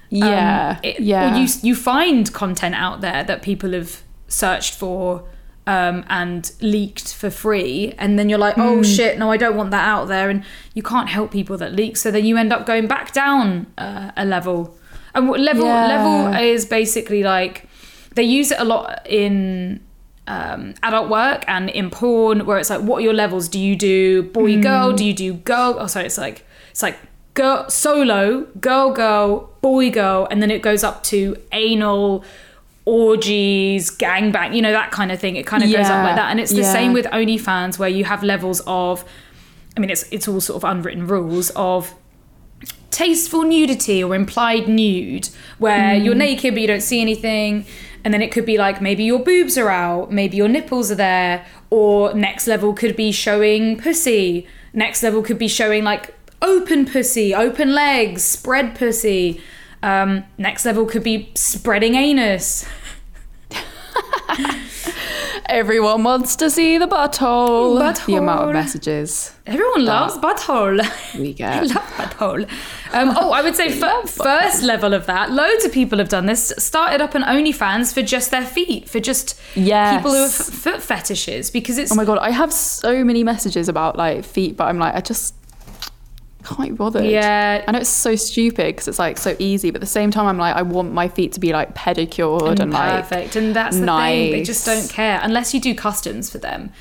yeah, 0.09 0.71
Um, 0.71 0.77
it- 0.81 0.99
yeah. 0.99 1.35
Or 1.35 1.37
you 1.39 1.47
you 1.61 1.75
find 1.75 2.31
content 2.33 2.73
out 2.73 3.01
there 3.01 3.23
that 3.23 3.43
people 3.43 3.71
have 3.73 4.01
searched 4.43 4.73
for 4.81 5.23
um, 5.67 5.97
and 6.09 6.51
leaked 6.61 7.09
for 7.19 7.29
free, 7.43 7.93
and 7.97 8.19
then 8.19 8.29
you're 8.29 8.43
like, 8.47 8.57
oh 8.57 8.83
shit, 8.83 9.17
no, 9.17 9.31
I 9.35 9.37
don't 9.43 9.55
want 9.61 9.71
that 9.71 9.87
out 9.93 10.05
there, 10.07 10.29
and 10.29 10.43
you 10.77 10.83
can't 10.83 11.09
help 11.09 11.31
people 11.31 11.57
that 11.57 11.71
leak, 11.73 11.97
so 11.97 12.11
then 12.11 12.23
you 12.29 12.37
end 12.37 12.51
up 12.53 12.65
going 12.71 12.87
back 12.87 13.07
down 13.13 13.65
uh, 13.85 14.11
a 14.15 14.25
level. 14.25 14.59
And 15.15 15.27
level 15.29 15.65
Yeah. 15.65 15.87
level 15.95 16.17
is 16.53 16.65
basically 16.65 17.23
like 17.23 17.55
they 18.15 18.23
use 18.39 18.51
it 18.51 18.59
a 18.59 18.63
lot 18.73 18.85
in 19.09 19.79
um, 20.27 20.73
adult 20.83 21.09
work 21.09 21.43
and 21.47 21.69
in 21.69 21.89
porn, 21.89 22.45
where 22.45 22.57
it's 22.59 22.69
like, 22.69 22.81
what 22.81 22.97
are 22.99 23.05
your 23.09 23.13
levels? 23.23 23.47
Do 23.49 23.59
you 23.59 23.75
do 23.75 24.23
boy 24.23 24.61
girl? 24.61 24.91
Do 24.93 25.03
you 25.09 25.13
do 25.13 25.33
girl? 25.33 25.77
Oh, 25.79 25.87
sorry, 25.87 26.05
it's 26.05 26.17
like 26.17 26.45
it's 26.71 26.83
like 26.83 26.97
girl 27.33 27.69
solo, 27.69 28.21
girl 28.59 28.91
girl, 28.91 29.49
boy 29.61 29.89
girl, 29.89 30.27
and 30.29 30.41
then 30.41 30.51
it 30.51 30.61
goes 30.61 30.83
up 30.83 30.97
to 31.11 31.17
anal 31.51 32.23
orgies, 32.85 33.91
gangbang, 33.91 34.55
you 34.55 34.61
know 34.61 34.71
that 34.71 34.91
kind 34.91 35.11
of 35.11 35.19
thing. 35.19 35.35
It 35.35 35.45
kind 35.45 35.63
of 35.63 35.71
goes 35.71 35.87
up 35.87 36.03
like 36.03 36.15
that, 36.15 36.31
and 36.31 36.39
it's 36.39 36.51
the 36.51 36.61
yeah. 36.61 36.71
same 36.71 36.93
with 36.93 37.05
OnlyFans, 37.07 37.77
where 37.79 37.89
you 37.89 38.05
have 38.05 38.23
levels 38.23 38.61
of. 38.67 39.03
I 39.75 39.81
mean, 39.81 39.89
it's 39.89 40.03
it's 40.11 40.27
all 40.27 40.39
sort 40.39 40.63
of 40.63 40.69
unwritten 40.69 41.07
rules 41.07 41.49
of 41.51 41.93
tasteful 42.95 43.43
nudity 43.43 44.01
or 44.01 44.15
implied 44.15 44.69
nude 44.69 45.27
where 45.57 45.95
mm. 45.95 46.05
you're 46.05 46.15
naked 46.15 46.53
but 46.53 46.61
you 46.61 46.67
don't 46.67 46.79
see 46.79 47.01
anything 47.01 47.65
and 48.05 48.13
then 48.13 48.21
it 48.21 48.31
could 48.31 48.45
be 48.45 48.57
like 48.57 48.81
maybe 48.81 49.03
your 49.03 49.19
boobs 49.19 49.57
are 49.57 49.69
out 49.69 50.13
maybe 50.13 50.37
your 50.37 50.47
nipples 50.47 50.89
are 50.89 50.95
there 50.95 51.45
or 51.69 52.13
next 52.13 52.47
level 52.47 52.73
could 52.73 52.95
be 52.95 53.11
showing 53.11 53.77
pussy 53.77 54.47
next 54.71 55.03
level 55.03 55.21
could 55.21 55.37
be 55.37 55.49
showing 55.49 55.83
like 55.83 56.15
open 56.41 56.85
pussy 56.85 57.35
open 57.35 57.73
legs 57.73 58.23
spread 58.23 58.73
pussy 58.75 59.41
um, 59.85 60.23
next 60.37 60.65
level 60.65 60.85
could 60.85 61.03
be 61.03 61.29
spreading 61.35 61.95
anus 61.95 62.65
Everyone 65.47 66.03
wants 66.03 66.35
to 66.37 66.49
see 66.49 66.77
the 66.79 66.87
butthole. 66.87 67.77
The 68.07 68.15
amount 68.15 68.47
of 68.49 68.53
messages 68.53 69.31
everyone 69.45 69.85
loves 69.85 70.17
butthole 70.17 70.79
we 71.19 71.29
I 71.29 71.31
get. 71.43 71.67
love 71.67 71.83
butthole. 71.97 72.43
Um, 72.93 73.13
oh, 73.15 73.31
I 73.31 73.41
would 73.43 73.55
say 73.55 73.69
fir- 73.79 74.07
first 74.07 74.63
level 74.63 74.93
of 74.95 75.05
that. 75.05 75.31
Loads 75.31 75.63
of 75.63 75.71
people 75.71 75.99
have 75.99 76.09
done 76.09 76.25
this. 76.25 76.51
Started 76.57 76.99
up 76.99 77.13
an 77.13 77.21
OnlyFans 77.21 77.93
for 77.93 78.01
just 78.01 78.31
their 78.31 78.45
feet, 78.45 78.89
for 78.89 78.99
just 78.99 79.39
Yes. 79.55 79.97
people 79.97 80.11
who 80.11 80.17
have 80.17 80.29
f- 80.39 80.47
foot 80.47 80.81
fetishes, 80.81 81.51
because 81.51 81.77
it's 81.77 81.91
Oh 81.91 81.95
my 81.95 82.05
god, 82.05 82.17
I 82.17 82.31
have 82.31 82.51
so 82.51 83.03
many 83.03 83.23
messages 83.23 83.69
about 83.69 83.95
like 83.97 84.25
feet, 84.25 84.57
but 84.57 84.65
I'm 84.65 84.79
like, 84.79 84.95
I 84.95 85.01
just 85.01 85.35
can't 86.45 86.69
be 86.69 86.75
bothered. 86.75 87.05
Yeah. 87.05 87.63
I 87.67 87.71
know 87.71 87.79
it's 87.79 87.89
so 87.89 88.15
stupid 88.15 88.67
because 88.75 88.87
it's 88.87 88.99
like 88.99 89.17
so 89.17 89.35
easy, 89.39 89.71
but 89.71 89.77
at 89.77 89.81
the 89.81 89.87
same 89.87 90.11
time, 90.11 90.27
I'm 90.27 90.37
like, 90.37 90.55
I 90.55 90.61
want 90.61 90.93
my 90.93 91.07
feet 91.07 91.33
to 91.33 91.39
be 91.39 91.51
like 91.53 91.73
pedicured 91.75 92.59
and, 92.59 92.71
like 92.71 93.03
perfect. 93.03 93.35
and 93.35 93.55
that's 93.55 93.77
the 93.77 93.85
thing. 93.85 94.31
They 94.31 94.43
just 94.43 94.65
don't 94.65 94.89
care 94.89 95.19
unless 95.23 95.53
you 95.53 95.59
do 95.59 95.75
customs 95.75 96.29
for 96.29 96.37
them. 96.37 96.71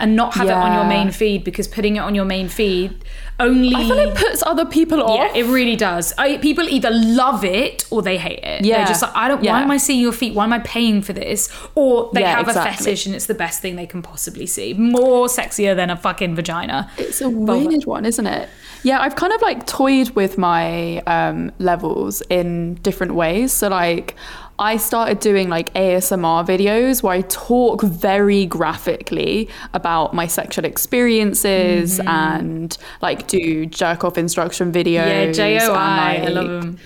And 0.00 0.16
not 0.16 0.34
have 0.34 0.48
it 0.48 0.52
on 0.52 0.72
your 0.72 0.84
main 0.84 1.10
feed 1.12 1.44
because 1.44 1.68
putting 1.68 1.96
it 1.96 2.00
on 2.00 2.14
your 2.14 2.24
main 2.24 2.48
feed 2.48 3.04
only 3.40 3.74
I 3.74 3.84
feel 3.86 3.96
like 3.96 4.14
puts 4.14 4.42
other 4.42 4.66
people 4.66 5.02
off. 5.02 5.16
Yeah, 5.16 5.40
it 5.40 5.46
really 5.46 5.76
does. 5.76 6.12
I, 6.18 6.36
people 6.38 6.68
either 6.68 6.90
love 6.90 7.44
it 7.44 7.86
or 7.90 8.02
they 8.02 8.18
hate 8.18 8.40
it. 8.42 8.64
Yeah. 8.64 8.78
They're 8.78 8.86
just 8.86 9.02
like, 9.02 9.12
I 9.14 9.28
don't. 9.28 9.42
Why 9.42 9.62
am 9.62 9.70
I 9.70 9.78
seeing 9.78 10.00
your 10.00 10.12
feet? 10.12 10.34
Why 10.34 10.44
am 10.44 10.52
I 10.52 10.58
paying 10.60 11.00
for 11.02 11.12
this? 11.12 11.50
Or 11.74 12.10
they 12.12 12.20
Yeah, 12.20 12.36
have 12.36 12.48
exactly. 12.48 12.70
a 12.70 12.74
fetish 12.76 13.06
and 13.06 13.14
it's 13.14 13.26
the 13.26 13.34
best 13.34 13.62
thing 13.62 13.76
they 13.76 13.86
can 13.86 14.02
possibly 14.02 14.46
see. 14.46 14.74
More 14.74 15.26
sexier 15.26 15.74
than 15.74 15.90
a 15.90 15.96
fucking 15.96 16.34
vagina. 16.34 16.90
It's 16.98 17.20
a 17.20 17.28
weird 17.30 17.84
one, 17.86 18.04
isn't 18.04 18.26
it? 18.26 18.48
Yeah, 18.82 19.00
I've 19.00 19.16
kind 19.16 19.32
of 19.32 19.42
like 19.42 19.66
toyed 19.66 20.10
with 20.10 20.38
my 20.38 20.98
um, 21.00 21.52
levels 21.58 22.22
in 22.30 22.74
different 22.76 23.14
ways. 23.14 23.52
So, 23.52 23.68
like, 23.68 24.16
I 24.60 24.76
started 24.76 25.20
doing 25.20 25.48
like 25.48 25.72
ASMR 25.74 26.46
videos 26.46 27.02
where 27.02 27.14
I 27.14 27.22
talk 27.22 27.82
very 27.82 28.44
graphically 28.44 29.48
about 29.72 30.14
my 30.14 30.26
sexual 30.26 30.64
experiences 30.66 31.98
Mm-hmm. 31.98 32.08
and 32.08 32.78
like 33.00 33.26
do 33.26 33.64
jerk 33.66 34.04
off 34.04 34.18
instruction 34.18 34.70
videos. 34.70 35.34
Yeah, 35.36 35.58
JOI. 35.58 35.74
I 35.74 36.26
love 36.28 36.46
them. 36.62 36.78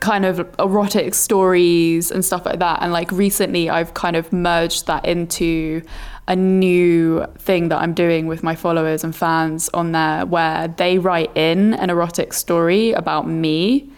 kind 0.00 0.24
of 0.24 0.38
erotic 0.58 1.14
stories 1.14 2.10
and 2.12 2.24
stuff 2.24 2.46
like 2.46 2.60
that. 2.60 2.80
And 2.82 2.92
like 2.92 3.10
recently, 3.10 3.68
I've 3.70 3.94
kind 3.94 4.16
of 4.16 4.32
merged 4.32 4.86
that 4.86 5.04
into 5.04 5.82
a 6.28 6.36
new 6.36 7.26
thing 7.38 7.68
that 7.70 7.78
I'm 7.82 7.92
doing 7.92 8.26
with 8.26 8.42
my 8.42 8.54
followers 8.54 9.02
and 9.04 9.14
fans 9.14 9.68
on 9.74 9.92
there 9.92 10.24
where 10.26 10.68
they 10.68 10.98
write 10.98 11.36
in 11.36 11.74
an 11.74 11.90
erotic 11.90 12.32
story 12.32 12.92
about 12.92 13.26
me. 13.28 13.90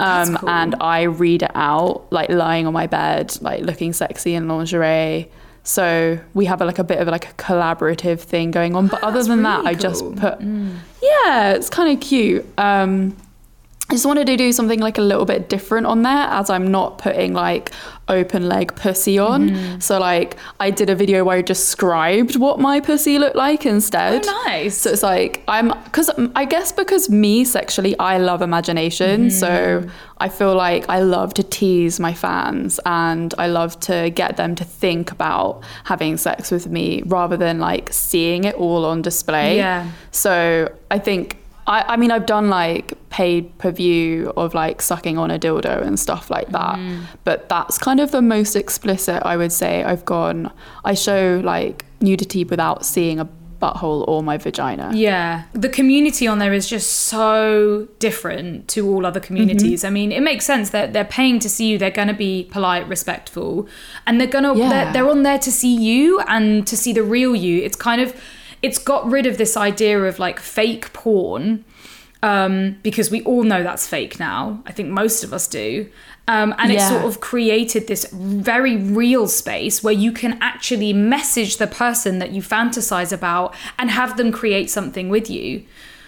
Um, 0.00 0.36
cool. 0.36 0.48
And 0.48 0.74
I 0.80 1.02
read 1.02 1.42
it 1.42 1.50
out, 1.54 2.06
like 2.10 2.30
lying 2.30 2.66
on 2.66 2.72
my 2.72 2.86
bed, 2.86 3.36
like 3.40 3.62
looking 3.62 3.92
sexy 3.92 4.34
in 4.34 4.48
lingerie. 4.48 5.30
So 5.62 6.18
we 6.34 6.46
have 6.46 6.60
a, 6.62 6.64
like 6.64 6.78
a 6.78 6.84
bit 6.84 6.98
of 6.98 7.08
like 7.08 7.28
a 7.28 7.34
collaborative 7.34 8.20
thing 8.20 8.50
going 8.50 8.74
on. 8.74 8.88
But 8.88 9.02
other 9.04 9.22
than 9.22 9.42
that, 9.42 9.58
really 9.58 9.70
I 9.70 9.74
just 9.74 10.02
cool. 10.02 10.12
put, 10.12 10.40
yeah, 10.40 11.52
it's 11.52 11.68
kind 11.68 11.94
of 11.94 12.02
cute. 12.02 12.46
Um, 12.58 13.16
I 13.90 13.92
just 13.94 14.06
wanted 14.06 14.28
to 14.28 14.36
do 14.36 14.52
something 14.52 14.78
like 14.78 14.98
a 14.98 15.02
little 15.02 15.24
bit 15.24 15.48
different 15.48 15.88
on 15.88 16.02
there 16.02 16.28
as 16.30 16.48
I'm 16.48 16.70
not 16.70 16.98
putting 16.98 17.32
like 17.32 17.72
open 18.06 18.48
leg 18.48 18.76
pussy 18.76 19.18
on. 19.18 19.50
Mm-hmm. 19.50 19.80
So 19.80 19.98
like 19.98 20.36
I 20.60 20.70
did 20.70 20.90
a 20.90 20.94
video 20.94 21.24
where 21.24 21.38
I 21.38 21.42
described 21.42 22.36
what 22.36 22.60
my 22.60 22.78
pussy 22.78 23.18
looked 23.18 23.34
like 23.34 23.66
instead. 23.66 24.24
Oh, 24.28 24.42
nice. 24.46 24.78
So 24.78 24.90
it's 24.90 25.02
like 25.02 25.42
I'm 25.48 25.72
cuz 25.90 26.08
I 26.36 26.44
guess 26.44 26.70
because 26.70 27.10
me 27.10 27.44
sexually 27.44 27.98
I 27.98 28.18
love 28.18 28.42
imagination. 28.42 29.22
Mm-hmm. 29.22 29.30
So 29.30 29.84
I 30.18 30.28
feel 30.28 30.54
like 30.54 30.88
I 30.88 31.00
love 31.00 31.34
to 31.34 31.42
tease 31.42 31.98
my 31.98 32.14
fans 32.14 32.78
and 32.86 33.34
I 33.38 33.48
love 33.48 33.80
to 33.80 34.10
get 34.10 34.36
them 34.36 34.54
to 34.54 34.62
think 34.62 35.10
about 35.10 35.64
having 35.82 36.16
sex 36.16 36.52
with 36.52 36.68
me 36.68 37.02
rather 37.06 37.36
than 37.36 37.58
like 37.58 37.92
seeing 37.92 38.44
it 38.44 38.54
all 38.54 38.84
on 38.84 39.02
display. 39.02 39.56
Yeah. 39.56 39.90
So 40.12 40.72
I 40.92 41.00
think 41.00 41.39
I, 41.70 41.94
I 41.94 41.96
mean 41.96 42.10
I've 42.10 42.26
done 42.26 42.50
like 42.50 42.92
paid 43.10 43.56
per 43.58 43.70
view 43.70 44.32
of 44.36 44.54
like 44.54 44.82
sucking 44.82 45.16
on 45.16 45.30
a 45.30 45.38
dildo 45.38 45.80
and 45.86 45.98
stuff 45.98 46.30
like 46.30 46.48
that. 46.48 46.76
Mm. 46.76 47.04
But 47.24 47.48
that's 47.48 47.78
kind 47.78 48.00
of 48.00 48.10
the 48.10 48.22
most 48.22 48.56
explicit 48.56 49.22
I 49.24 49.36
would 49.36 49.52
say 49.52 49.84
I've 49.84 50.04
gone. 50.04 50.52
I 50.84 50.94
show 50.94 51.40
like 51.44 51.84
nudity 52.00 52.44
without 52.44 52.84
seeing 52.84 53.20
a 53.20 53.28
butthole 53.60 54.08
or 54.08 54.22
my 54.22 54.38
vagina. 54.38 54.90
Yeah, 54.94 55.44
the 55.52 55.68
community 55.68 56.26
on 56.26 56.38
there 56.38 56.52
is 56.52 56.66
just 56.66 56.90
so 56.90 57.86
different 57.98 58.68
to 58.68 58.88
all 58.88 59.04
other 59.04 59.20
communities. 59.20 59.84
I 59.84 59.90
mean, 59.90 60.12
it 60.12 60.22
makes 60.22 60.46
sense 60.46 60.70
that 60.70 60.94
they're 60.94 61.04
paying 61.04 61.38
to 61.40 61.48
see 61.48 61.66
you. 61.68 61.78
They're 61.78 61.90
going 61.90 62.08
to 62.08 62.14
be 62.14 62.48
polite, 62.50 62.88
respectful, 62.88 63.68
and 64.06 64.18
they're 64.18 64.26
gonna 64.26 64.56
Yeah. 64.56 64.68
they're, 64.70 64.92
they're 64.94 65.10
on 65.10 65.22
there 65.24 65.38
to 65.38 65.52
see 65.52 65.74
you 65.76 66.20
and 66.20 66.66
to 66.66 66.74
see 66.76 66.92
the 66.94 67.02
real 67.02 67.36
you. 67.36 67.62
It's 67.62 67.76
kind 67.76 68.00
of 68.00 68.14
it's 68.62 68.78
got 68.78 69.10
rid 69.10 69.26
of 69.26 69.38
this 69.38 69.56
idea 69.56 70.02
of 70.04 70.18
like 70.18 70.38
fake 70.40 70.92
porn 70.92 71.64
um, 72.22 72.76
because 72.82 73.10
we 73.10 73.22
all 73.22 73.42
know 73.44 73.62
that's 73.62 73.86
fake 73.88 74.18
now. 74.20 74.62
I 74.66 74.72
think 74.72 74.90
most 74.90 75.24
of 75.24 75.32
us 75.32 75.46
do. 75.48 75.88
Um, 76.28 76.54
and 76.58 76.72
Yeah. 76.72 76.88
sort 76.88 77.04
of 77.06 77.20
created 77.20 77.86
this 77.88 78.06
very 78.12 78.76
real 78.76 79.26
space 79.26 79.82
where 79.82 79.94
you 79.94 80.12
can 80.12 80.38
actually 80.40 80.92
message 80.92 81.56
the 81.56 81.66
person 81.66 82.18
that 82.20 82.30
you 82.30 82.40
fantasize 82.42 83.12
about 83.12 83.54
and 83.78 83.90
have 83.90 84.16
them 84.16 84.30
create 84.30 84.70
something 84.70 85.08
with 85.08 85.28
you. 85.30 85.64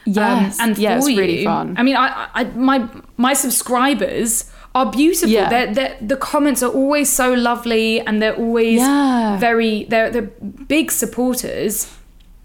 Um, 0.07 0.13
Yes. 0.15 0.59
and 0.61 0.77
Yeah, 0.79 0.97
it's 0.97 1.09
for 1.09 1.17
really 1.17 1.41
you. 1.41 1.45
fun. 1.47 1.75
I 1.79 1.83
mean, 1.83 1.97
I, 1.97 2.29
I, 2.35 2.45
my 2.45 2.89
my 3.17 3.33
subscribers 3.35 4.45
are 4.75 4.91
beautiful. 4.91 5.29
Yeah. 5.31 5.49
They're, 5.49 5.75
they're, 5.75 5.97
the 6.01 6.17
comments 6.17 6.63
are 6.63 6.71
always 6.71 7.11
so 7.11 7.33
lovely, 7.35 8.01
and 8.01 8.21
they're 8.23 8.37
always 8.37 8.81
Yeah. 8.81 9.39
very 9.39 9.85
they're 9.89 10.11
they're 10.11 10.31
big 10.69 10.91
supporters. 10.93 11.87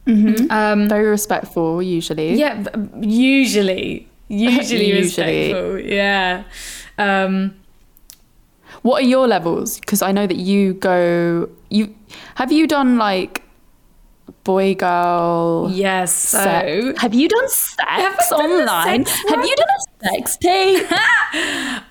Very 0.08 1.08
respectful 1.08 1.82
usually. 1.82 2.36
Yeah, 2.36 2.63
usually, 3.00 4.08
usually, 4.28 4.88
Usually. 4.88 5.54
respectful. 5.54 5.80
Yeah. 5.80 6.43
Um, 6.98 7.56
What 8.84 9.04
are 9.04 9.08
your 9.08 9.28
levels? 9.28 9.80
Because 9.80 10.02
I 10.02 10.12
know 10.12 10.28
that 10.28 10.38
you 10.38 10.74
go. 10.76 11.50
You 11.70 11.93
have 12.36 12.52
you 12.52 12.67
done 12.67 12.98
like 12.98 13.43
boy 14.43 14.76
girl 14.76 15.70
yes. 15.74 16.13
So 16.13 16.38
sex? 16.39 17.02
Have 17.02 17.13
you 17.13 17.28
done 17.28 17.50
sex 17.50 18.30
done 18.30 18.39
online? 18.52 19.06
sex 19.06 19.30
have 19.30 19.43
you 19.46 19.56
done 19.56 19.67
a 19.76 20.06
sex 20.10 20.38
tape? 20.38 20.88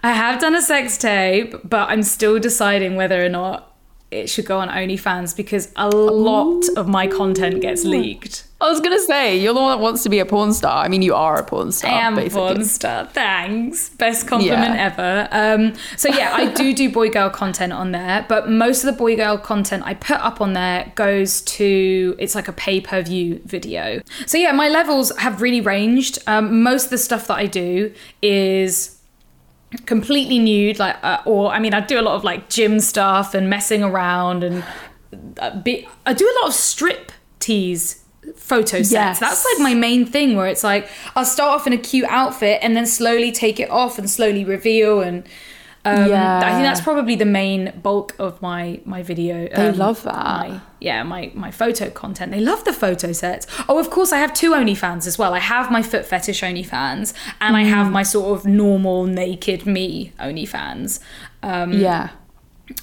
I 0.03 0.13
have 0.13 0.41
done 0.41 0.55
a 0.55 0.63
sex 0.63 0.97
tape, 0.97 1.55
but 1.65 1.91
I'm 1.91 2.03
still 2.03 2.39
deciding 2.39 2.97
whether 2.97 3.23
or 3.25 3.29
not 3.29 3.76
it 4.11 4.29
should 4.31 4.47
go 4.47 4.59
on 4.59 4.69
OnlyFans 4.69 5.37
because 5.37 5.73
a 5.77 5.89
lot 5.89 6.65
of 6.77 6.87
my 6.87 7.07
content 7.07 7.61
gets 7.61 7.85
leaked. 7.85 8.45
I 8.59 8.71
was 8.71 8.81
gonna 8.81 9.01
say 9.01 9.37
you're 9.39 9.53
the 9.53 9.61
one 9.61 9.77
that 9.77 9.83
wants 9.83 10.03
to 10.05 10.09
be 10.09 10.19
a 10.19 10.25
porn 10.25 10.55
star. 10.55 10.83
I 10.83 10.89
mean, 10.89 11.03
you 11.03 11.15
are 11.15 11.37
a 11.37 11.45
porn 11.45 11.73
star. 11.73 11.91
I 11.91 12.07
am 12.07 12.19
a 12.19 12.31
porn 12.31 12.65
star. 12.65 13.05
Thanks. 13.07 13.91
Best 13.91 14.27
compliment 14.27 14.75
Yeah. 14.77 14.87
ever. 14.87 15.29
Um, 15.31 15.75
so 15.97 16.09
yeah, 16.09 16.31
I 16.33 16.47
do 16.55 16.73
do 16.73 16.91
boy 16.91 17.11
girl 17.11 17.29
content 17.29 17.75
on 17.75 17.93
there, 17.93 18.25
but 18.29 18.49
most 18.49 18.83
of 18.83 18.87
the 18.87 18.97
boy 18.99 19.15
girl 19.17 19.37
content 19.37 19.83
I 19.85 19.93
put 19.93 20.17
up 20.21 20.41
on 20.41 20.55
there 20.55 20.91
goes 20.95 21.43
to 21.43 22.17
it's 22.19 22.35
like 22.35 22.49
a 22.49 22.53
pay 22.53 22.81
per 22.81 23.03
view 23.03 23.43
video. 23.45 24.01
So 24.25 24.39
yeah, 24.39 24.53
my 24.53 24.69
levels 24.69 25.15
have 25.19 25.43
really 25.43 25.61
ranged. 25.61 26.19
Um, 26.27 26.63
most 26.63 26.85
of 26.85 26.91
the 26.91 26.99
stuff 26.99 27.27
that 27.27 27.37
I 27.37 27.47
do 27.47 27.93
is 28.23 28.96
completely 29.85 30.39
nude, 30.39 30.79
like 30.79 30.97
uh, 31.03 31.23
or 31.25 31.53
I 31.53 31.59
mean, 31.59 31.75
I 31.75 31.81
do 31.81 31.99
a 31.99 32.03
lot 32.03 32.15
of 32.15 32.25
like 32.25 32.49
gym 32.49 32.81
stuff 32.81 33.35
and 33.35 33.51
messing 33.51 33.83
around 33.83 34.45
and 34.45 34.65
uh, 35.39 35.59
be, 35.61 35.89
I 36.05 36.13
do 36.13 36.25
a 36.25 36.35
lot 36.41 36.49
of 36.49 36.55
strip 36.55 37.13
tease 37.39 38.03
photo 38.35 38.79
sets. 38.79 38.93
Yes. 38.93 39.21
That's 39.21 39.45
like 39.45 39.63
my 39.63 39.75
main 39.75 40.07
thing 40.07 40.37
where 40.37 40.47
it's 40.47 40.65
like 40.65 40.89
I'll 41.15 41.25
start 41.25 41.61
off 41.61 41.67
in 41.67 41.73
a 41.73 41.79
cute 41.79 42.09
outfit 42.09 42.59
and 42.63 42.77
then 42.77 42.87
slowly 42.87 43.33
take 43.33 43.61
it 43.61 43.71
off 43.71 43.99
and 43.99 44.09
slowly 44.11 44.45
reveal 44.45 45.01
and 45.01 45.27
um, 45.87 46.09
Yeah. 46.11 46.39
I 46.45 46.51
think 46.53 46.63
that's 46.65 46.81
probably 46.81 47.15
the 47.17 47.25
main 47.25 47.73
bulk 47.83 48.15
of 48.19 48.41
my 48.43 48.81
my 48.85 49.03
video. 49.03 49.49
They 49.49 49.69
um, 49.69 49.77
love 49.79 50.03
that. 50.03 50.15
My, 50.15 50.61
yeah, 50.81 51.03
my 51.03 51.31
my 51.35 51.51
photo 51.51 51.91
content. 51.91 52.33
They 52.33 52.41
love 52.41 52.65
the 52.65 52.73
photo 52.73 53.13
sets. 53.13 53.47
Oh, 53.69 53.79
of 53.79 53.89
course, 53.91 54.13
I 54.13 54.19
have 54.19 54.33
two 54.35 54.51
OnlyFans 54.53 55.07
as 55.07 55.17
well. 55.19 55.33
I 55.35 55.39
have 55.55 55.71
my 55.71 55.83
foot 55.83 56.05
fetish 56.05 56.41
OnlyFans 56.43 57.15
and 57.41 57.57
I 57.57 57.65
Mm. 57.65 57.69
have 57.77 57.91
my 57.93 58.03
sort 58.03 58.29
of 58.39 58.47
normal 58.47 59.05
naked 59.07 59.67
me 59.67 60.13
OnlyFans. 60.21 61.01
Um, 61.43 61.73
Yeah. 61.73 62.09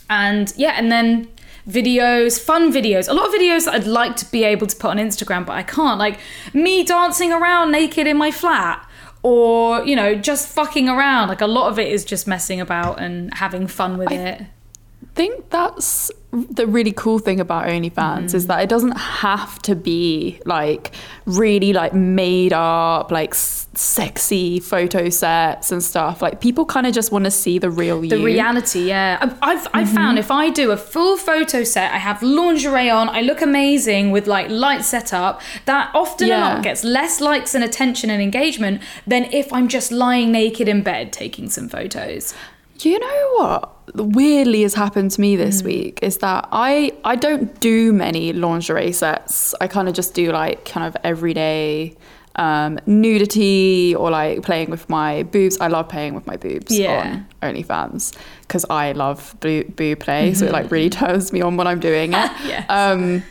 and 0.09 0.53
yeah, 0.57 0.73
and 0.77 0.91
then 0.91 1.27
videos, 1.67 2.39
fun 2.39 2.71
videos. 2.73 3.07
A 3.09 3.13
lot 3.13 3.27
of 3.27 3.33
videos 3.33 3.65
that 3.65 3.73
I'd 3.75 3.87
like 3.87 4.15
to 4.17 4.25
be 4.31 4.43
able 4.43 4.67
to 4.67 4.75
put 4.75 4.89
on 4.91 4.97
Instagram, 4.97 5.45
but 5.45 5.53
I 5.53 5.63
can't. 5.63 5.97
Like 5.99 6.19
me 6.53 6.83
dancing 6.83 7.31
around 7.31 7.71
naked 7.71 8.05
in 8.07 8.17
my 8.17 8.31
flat. 8.31 8.85
Or, 9.23 9.85
you 9.85 9.95
know, 9.95 10.15
just 10.15 10.49
fucking 10.49 10.89
around. 10.89 11.29
Like 11.29 11.41
a 11.41 11.47
lot 11.47 11.69
of 11.69 11.79
it 11.79 11.91
is 11.91 12.03
just 12.03 12.27
messing 12.27 12.59
about 12.59 12.99
and 12.99 13.33
having 13.33 13.67
fun 13.67 13.97
with 13.97 14.11
it. 14.11 14.41
Think 15.15 15.49
that's 15.51 16.11
the 16.31 16.65
really 16.65 16.91
cool 16.91 17.19
thing 17.19 17.39
about 17.39 17.67
OnlyFans 17.67 18.31
Mm. 18.31 18.33
is 18.33 18.47
that 18.47 18.63
it 18.63 18.67
doesn't 18.69 18.97
have 18.97 19.61
to 19.61 19.75
be 19.75 20.39
like 20.45 20.91
really 21.27 21.73
like 21.73 21.93
made 21.93 22.51
up, 22.53 23.11
like 23.11 23.29
s- 23.31 23.67
sexy 23.75 24.59
photo 24.59 25.09
sets 25.09 25.71
and 25.71 25.83
stuff. 25.83 26.23
Like 26.23 26.41
people 26.41 26.65
kind 26.65 26.87
of 26.87 26.93
just 26.93 27.11
want 27.11 27.25
to 27.25 27.31
see 27.31 27.59
the 27.59 27.69
real 27.69 27.99
The 28.01 28.07
you. 28.07 28.17
The 28.17 28.23
reality, 28.23 28.87
yeah. 28.87 29.19
I've, 29.21 29.37
I've, 29.43 29.67
I've 29.75 29.89
found 29.91 30.17
if 30.17 30.31
I 30.31 30.49
do 30.49 30.71
a 30.71 30.77
full 30.77 31.17
photo 31.17 31.63
set, 31.63 31.93
I 31.93 31.97
have 31.99 32.23
lingerie 32.23 32.89
on, 32.89 33.09
I 33.09 33.21
look 33.21 33.43
amazing 33.43 34.09
with 34.09 34.25
like 34.25 34.49
light 34.49 34.83
setup, 34.83 35.41
that 35.65 35.91
often 35.93 36.29
Yeah. 36.29 36.55
lot 36.55 36.63
gets 36.63 36.83
less 36.83 37.21
likes 37.21 37.53
and 37.53 37.63
attention 37.63 38.09
and 38.09 38.21
engagement 38.23 38.81
than 39.05 39.25
if 39.25 39.53
I'm 39.53 39.67
just 39.67 39.91
lying 39.91 40.31
naked 40.31 40.67
in 40.67 40.81
bed 40.81 41.13
taking 41.13 41.49
some 41.51 41.69
photos. 41.69 42.33
You 42.79 42.97
know 42.99 43.29
what 43.37 43.72
weirdly 43.95 44.61
has 44.63 44.73
happened 44.73 45.11
to 45.11 45.21
me 45.21 45.35
this 45.35 45.61
Mm. 45.61 45.65
week 45.65 45.99
is 46.01 46.17
that 46.19 46.47
I 46.51 46.91
I 47.03 47.15
don't 47.15 47.59
do 47.59 47.91
many 47.93 48.33
lingerie 48.33 48.91
sets. 48.93 49.53
I 49.61 49.67
kind 49.67 49.87
of 49.87 49.93
just 49.93 50.13
do 50.13 50.31
like 50.31 50.65
kind 50.65 50.85
of 50.87 50.95
everyday 51.03 51.95
um, 52.35 52.79
nudity 52.87 53.93
or 53.95 54.09
like 54.09 54.41
playing 54.41 54.71
with 54.71 54.89
my 54.89 55.21
boobs. 55.23 55.57
I 55.61 55.67
love 55.67 55.87
playing 55.87 56.15
with 56.15 56.25
my 56.25 56.35
boobs 56.37 56.75
Yeah. 56.77 57.23
on 57.43 57.53
OnlyFans 57.53 58.11
because 58.41 58.65
I 58.71 58.93
love 58.93 59.35
boob, 59.39 59.75
boob 59.75 59.99
play, 59.99 60.33
so 60.33 60.45
it 60.47 60.51
like 60.51 60.71
really 60.71 60.89
turns 60.89 61.31
me 61.31 61.41
on 61.41 61.57
when 61.57 61.67
I'm 61.67 61.79
doing 61.79 62.13
it. 62.13 62.15
Mm-hmm. 62.15 62.47
Yes. 62.53 62.65
Um, 62.69 63.23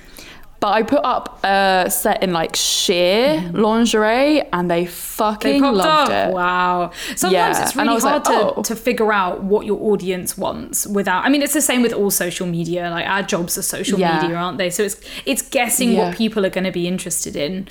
but 0.63 0.69
I 0.75 0.85
put 0.85 1.01
up 1.05 1.41
a 1.45 1.91
set 1.91 2.23
in 2.23 2.33
like 2.33 2.55
sheer 2.55 3.51
lingerie, 3.53 4.43
and 4.53 4.71
they 4.71 4.87
fucking 4.87 5.61
Mm-hmm. 5.61 5.65
They 5.65 5.71
loved 5.71 6.11
up. 6.13 6.29
it. 6.29 6.33
Wow. 6.33 6.91
Sometimes 7.17 7.33
Yeah, 7.33 7.63
it's 7.63 7.73
and 7.73 7.81
I 7.81 7.85
really 7.85 7.95
was 7.97 8.05
hard 8.05 8.25
like, 8.27 8.39
to, 8.39 8.55
oh. 8.55 8.63
to 8.63 8.77
figure 8.77 9.13
out 9.13 9.43
what 9.43 9.67
your 9.67 9.81
audience 9.91 10.39
wants 10.39 10.87
without 10.87 11.25
I 11.25 11.31
mean 11.31 11.43
it's 11.43 11.53
the 11.53 11.61
same 11.61 11.83
with 11.83 11.93
all 11.93 12.13
social 12.13 12.47
media. 12.47 12.89
Like 12.91 13.07
our 13.09 13.25
jobs 13.25 13.59
are 13.59 13.63
social 13.63 13.99
Yeah. 13.99 14.21
media, 14.23 14.37
aren't 14.37 14.59
they? 14.59 14.71
So 14.71 14.85
it's 14.85 15.01
it's 15.27 15.43
guessing 15.43 15.91
Yeah. 15.93 15.99
what 16.07 16.17
people 16.17 16.47
are 16.47 16.51
going 16.51 16.65
to 16.65 16.71
be 16.73 16.87
interested 16.87 17.35
in. 17.35 17.67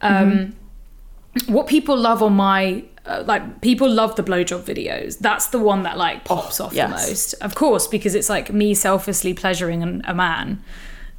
Um 0.00 0.56
what 1.46 1.66
people 1.68 1.96
love 1.96 2.20
on 2.20 2.32
my 2.34 2.82
uh, 3.06 3.22
like 3.26 3.60
people 3.60 3.88
love 3.88 4.16
the 4.16 4.24
blowjob 4.24 4.62
videos. 4.62 5.18
That's 5.20 5.46
the 5.48 5.60
one 5.60 5.84
that 5.84 5.96
like 5.98 6.24
pops 6.24 6.58
off 6.58 6.72
yes. 6.72 6.88
the 6.88 6.96
most. 7.10 7.34
Of 7.42 7.54
course, 7.54 7.86
because 7.86 8.14
it's 8.16 8.28
like 8.28 8.52
me 8.52 8.74
selflessly 8.74 9.34
pleasuring 9.34 9.82
an, 9.84 10.02
a 10.04 10.14
man. 10.14 10.62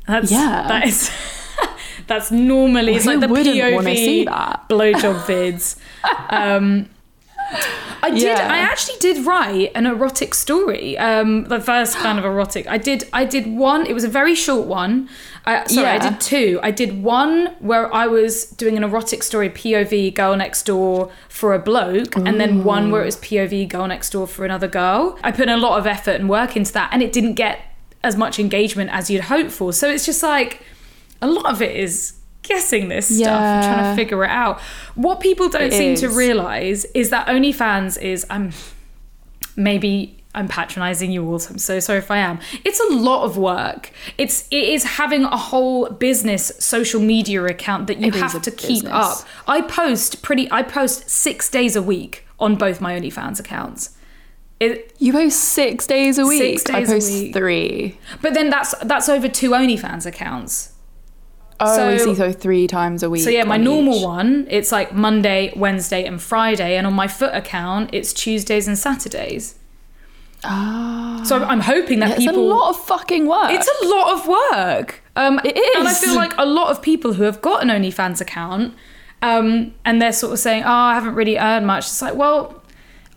That's 0.08 0.32
Yeah. 0.32 0.66
that 0.68 0.88
is 0.88 1.10
that's 2.08 2.32
normally 2.32 2.96
it's 2.96 3.06
like 3.06 3.20
the 3.20 3.28
POV 3.28 3.76
wanna 3.76 3.96
see 3.96 4.26
that? 4.26 4.66
blowjob 4.70 5.22
vids. 5.22 5.78
Um, 6.30 6.90
I 8.04 8.12
did. 8.12 8.22
Yeah. 8.24 8.48
I 8.52 8.58
actually 8.60 8.98
did 9.00 9.26
write 9.26 9.72
an 9.76 9.86
erotic 9.86 10.34
story. 10.34 10.98
Um, 10.98 11.46
the 11.46 11.60
first 11.60 11.96
kind 11.98 12.20
of 12.20 12.26
erotic. 12.26 12.68
I 12.68 12.78
did. 12.78 13.08
I 13.14 13.26
did 13.26 13.48
one. 13.48 13.86
It 13.88 13.94
was 13.94 14.04
a 14.04 14.08
very 14.08 14.36
short 14.36 14.68
one. 14.68 15.10
I, 15.46 15.66
sorry, 15.68 15.88
I 15.88 15.98
did 16.00 16.20
two. 16.20 16.60
I 16.64 16.72
did 16.72 17.04
one 17.04 17.56
where 17.60 17.92
I 17.94 18.08
was 18.08 18.46
doing 18.46 18.78
an 18.78 18.84
erotic 18.84 19.24
story, 19.24 19.50
POV 19.50 20.14
girl 20.14 20.36
next 20.36 20.64
door 20.66 21.12
for 21.30 21.54
a 21.54 21.60
bloke, 21.60 22.16
and 22.16 22.40
then 22.40 22.64
one 22.64 22.90
where 22.92 23.02
it 23.02 23.06
was 23.06 23.18
POV 23.18 23.70
girl 23.70 23.88
next 23.88 24.10
door 24.12 24.28
for 24.28 24.44
another 24.46 24.68
girl. 24.68 25.18
I 25.24 25.32
put 25.32 25.44
in 25.44 25.50
a 25.50 25.58
lot 25.58 25.78
of 25.80 25.86
effort 25.88 26.16
and 26.20 26.28
work 26.30 26.56
into 26.56 26.74
that, 26.74 26.90
and 26.92 27.02
it 27.04 27.12
didn't 27.12 27.34
get 27.36 27.60
as 28.06 28.16
much 28.16 28.40
engagement 28.40 28.90
as 28.92 29.10
you'd 29.10 29.24
hope 29.24 29.50
for. 29.52 29.74
So 29.74 29.90
it's 29.90 30.06
just 30.06 30.24
like 30.24 30.62
a 31.22 31.28
lot 31.28 31.46
of 31.48 31.62
it 31.62 31.76
is 31.76 32.14
guessing 32.44 32.90
this 32.90 33.08
stuff 33.08 33.28
and 33.42 33.64
trying 33.66 33.96
to 33.96 34.02
figure 34.02 34.24
it 34.24 34.30
out. 34.30 34.60
What 34.94 35.20
people 35.20 35.50
don't 35.50 35.64
It 35.64 35.74
seem 35.74 35.96
to 35.98 36.10
realize 36.10 36.86
is 36.94 37.10
that 37.10 37.28
OnlyFans 37.28 38.00
is 38.02 38.26
I'm 38.30 38.52
maybe 39.56 40.18
I'm 40.34 40.48
patronizing 40.50 41.12
you 41.12 41.26
all. 41.28 41.40
So 41.40 41.52
I'm 41.52 41.58
so 41.58 41.80
sorry 41.80 42.00
if 42.00 42.12
I 42.12 42.18
am. 42.18 42.40
It's 42.66 42.80
a 42.80 42.94
lot 42.94 43.24
of 43.24 43.38
work. 43.38 43.92
It's 44.18 44.48
it 44.52 44.66
is 44.70 44.84
having 44.84 45.24
a 45.24 45.38
whole 45.38 45.90
business 45.90 46.52
social 46.60 47.00
media 47.02 47.44
account 47.46 47.88
that 47.88 48.00
you 48.00 48.08
It 48.08 48.16
is 48.16 48.22
have 48.22 48.42
to 48.42 48.52
keep 48.52 48.84
business. 48.84 48.92
up. 48.94 49.28
I 49.48 49.62
post 49.62 50.22
pretty. 50.22 50.52
I 50.52 50.62
post 50.62 51.10
six 51.10 51.50
days 51.50 51.76
a 51.76 51.82
week 51.82 52.26
on 52.38 52.56
both 52.58 52.82
my 52.82 53.00
OnlyFans 53.00 53.40
accounts. 53.40 53.95
It, 54.60 54.96
You 55.00 55.12
post 55.12 55.40
six 55.40 55.86
days 55.86 56.18
a 56.18 56.26
week. 56.26 56.60
Six 56.60 56.70
I 56.74 56.80
days 56.80 56.90
a 56.90 56.94
post 56.94 57.12
week. 57.12 57.34
three. 57.34 57.98
but 58.22 58.34
then 58.34 58.50
that's 58.50 58.74
that's 58.84 59.10
over 59.10 59.28
two 59.28 59.52
OnlyFans 59.52 60.06
accounts. 60.06 60.72
Oh, 61.60 61.66
I 61.90 61.98
So- 61.98 62.06
see. 62.06 62.16
So 62.16 62.32
three 62.32 62.68
times 62.68 63.04
a 63.04 63.10
week. 63.10 63.24
So 63.24 63.30
yeah, 63.30 63.44
my 63.44 63.56
on 63.56 63.64
normal 63.64 63.96
each. 63.98 64.04
one, 64.04 64.48
it's 64.50 64.72
like 64.72 64.94
Monday, 64.94 65.52
Wednesday, 65.56 66.06
and 66.06 66.22
Friday, 66.22 66.78
and 66.78 66.86
on 66.88 66.94
my 66.94 67.08
foot 67.08 67.34
account, 67.34 67.90
it's 67.94 68.14
Tuesdays 68.14 68.68
and 68.68 68.78
Saturdays. 68.78 69.56
Ah, 70.44 71.22
So 71.26 71.38
I'm, 71.38 71.44
I'm 71.44 71.60
hoping 71.62 72.00
that 72.00 72.12
it's 72.12 72.20
people. 72.20 72.36
It's 72.36 72.38
a 72.38 72.56
lot 72.56 72.70
of 72.70 72.86
fucking 72.86 73.26
work. 73.28 73.52
It's 73.52 73.68
a 73.82 73.88
lot 73.88 74.14
of 74.14 74.28
work. 74.28 75.02
Um, 75.16 75.40
It 75.44 75.58
And 75.78 75.88
I 75.88 75.94
feel 75.94 76.16
like 76.16 76.34
a 76.38 76.46
lot 76.46 76.70
of 76.72 76.82
people 76.82 77.14
who 77.14 77.24
have 77.24 77.42
got 77.42 77.64
an 77.64 77.70
OnlyFans 77.70 78.22
account, 78.22 78.74
um, 79.22 79.74
and 79.86 80.02
they're 80.02 80.12
sort 80.14 80.34
of 80.34 80.40
saying, 80.40 80.64
"Oh, 80.66 80.70
I 80.72 80.94
haven't 80.94 81.16
really 81.16 81.38
earned 81.38 81.66
much." 81.68 81.86
It's 81.86 82.02
like, 82.02 82.16
well. 82.16 82.62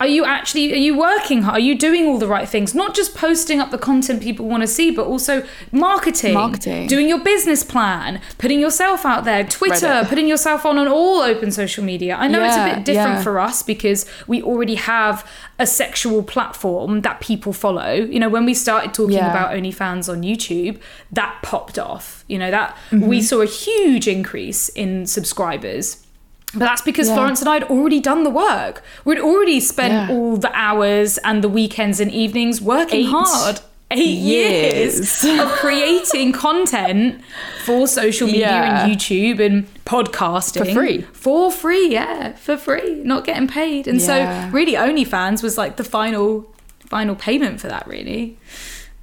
Are 0.01 0.07
you 0.07 0.23
actually 0.23 0.71
are 0.71 0.77
you 0.77 0.97
working 0.97 1.41
hard? 1.41 1.57
Are 1.57 1.59
you 1.59 1.77
doing 1.77 2.05
all 2.07 2.17
the 2.17 2.27
right 2.27 2.47
things? 2.47 2.73
Not 2.73 2.95
just 2.95 3.15
posting 3.15 3.59
up 3.59 3.69
the 3.69 3.77
content 3.77 4.21
people 4.23 4.47
want 4.47 4.61
to 4.63 4.67
see, 4.67 4.91
but 4.91 5.05
also 5.05 5.45
marketing, 5.73 6.35
Marketing. 6.35 6.87
doing 6.87 7.09
your 7.09 7.19
business 7.19 7.63
plan, 7.65 8.21
putting 8.37 8.61
yourself 8.61 9.05
out 9.05 9.25
there, 9.25 9.43
Twitter, 9.43 9.87
Reddit. 9.87 10.07
putting 10.07 10.27
yourself 10.29 10.65
on 10.65 10.77
on 10.77 10.87
all 10.87 11.21
open 11.21 11.51
social 11.51 11.83
media. 11.83 12.15
I 12.15 12.29
know 12.29 12.41
it's 12.45 12.55
a 12.55 12.63
bit 12.75 12.85
different 12.85 13.17
yeah. 13.17 13.23
for 13.23 13.39
us 13.39 13.61
because 13.61 14.05
we 14.25 14.41
already 14.41 14.75
have 14.75 15.29
a 15.59 15.67
sexual 15.67 16.23
platform 16.23 17.01
that 17.01 17.19
people 17.19 17.51
follow. 17.51 17.91
You 17.93 18.21
know, 18.21 18.29
when 18.29 18.45
we 18.45 18.53
started 18.53 18.93
talking 18.93 19.17
Yeah. 19.17 19.29
about 19.31 19.51
OnlyFans 19.53 20.07
on 20.07 20.21
YouTube, 20.23 20.79
that 21.11 21.39
popped 21.43 21.77
off. 21.77 22.23
You 22.29 22.37
know, 22.39 22.51
that 22.51 22.77
Mm-hmm. 22.91 23.05
we 23.07 23.21
saw 23.21 23.41
a 23.41 23.45
huge 23.45 24.07
increase 24.07 24.69
in 24.69 25.05
subscribers. 25.05 26.05
But 26.53 26.59
that's 26.65 26.81
because 26.81 27.07
Yeah. 27.07 27.15
Florence 27.15 27.41
and 27.41 27.49
I 27.49 27.53
had 27.55 27.63
already 27.65 27.99
done 27.99 28.23
the 28.23 28.29
work. 28.29 28.81
We'd 29.05 29.19
already 29.19 29.59
spent 29.59 29.93
Yeah. 29.93 30.09
all 30.15 30.37
the 30.37 30.51
hours 30.53 31.17
and 31.19 31.43
the 31.43 31.49
weekends 31.49 31.99
and 31.99 32.11
evenings 32.11 32.59
working 32.61 33.01
Eight 33.01 33.09
hard. 33.11 33.59
Eight 33.91 34.17
years, 34.19 35.23
years. 35.23 35.39
of 35.39 35.47
creating 35.53 36.31
content 36.31 37.21
for 37.65 37.87
social 37.87 38.27
media 38.27 38.41
Yeah. 38.47 38.83
and 38.85 38.91
YouTube 38.95 39.39
and 39.39 39.65
podcasting 39.85 40.65
For 40.67 40.73
free. 40.73 41.05
For 41.11 41.51
free, 41.51 41.87
yeah, 41.93 42.33
for 42.33 42.55
free, 42.55 43.01
not 43.03 43.25
getting 43.25 43.47
paid. 43.47 43.87
And 43.87 43.99
so, 43.99 44.47
really, 44.51 44.73
OnlyFans 44.73 45.41
was 45.41 45.57
like 45.57 45.77
the 45.77 45.83
final, 45.83 46.45
final 46.85 47.15
payment 47.15 47.59
for 47.59 47.67
that. 47.67 47.87
Really. 47.87 48.37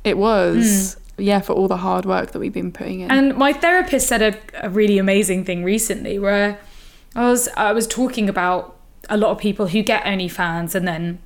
It 0.05 0.19
was. 0.19 0.95
Hmm. 0.95 1.23
Yeah, 1.23 1.41
for 1.41 1.55
all 1.55 1.67
the 1.67 1.79
hard 1.79 2.05
work 2.05 2.31
that 2.33 2.39
we've 2.39 2.53
been 2.53 2.71
putting 2.71 3.01
in. 3.01 3.11
And 3.11 3.37
my 3.37 3.53
therapist 3.53 4.07
said 4.07 4.23
a, 4.23 4.37
a 4.63 4.69
really 4.69 4.99
amazing 4.99 5.45
thing 5.45 5.65
recently 5.65 6.19
where 6.19 6.59
I 7.17 7.29
was 7.31 7.49
I 7.57 7.73
was 7.73 7.87
talking 7.87 8.29
about 8.29 8.77
a 9.09 9.17
lot 9.17 9.31
of 9.31 9.39
people 9.39 9.69
who 9.69 9.83
get 9.83 10.05
OnlyFans 10.05 10.75
and 10.75 10.87
then 10.87 11.19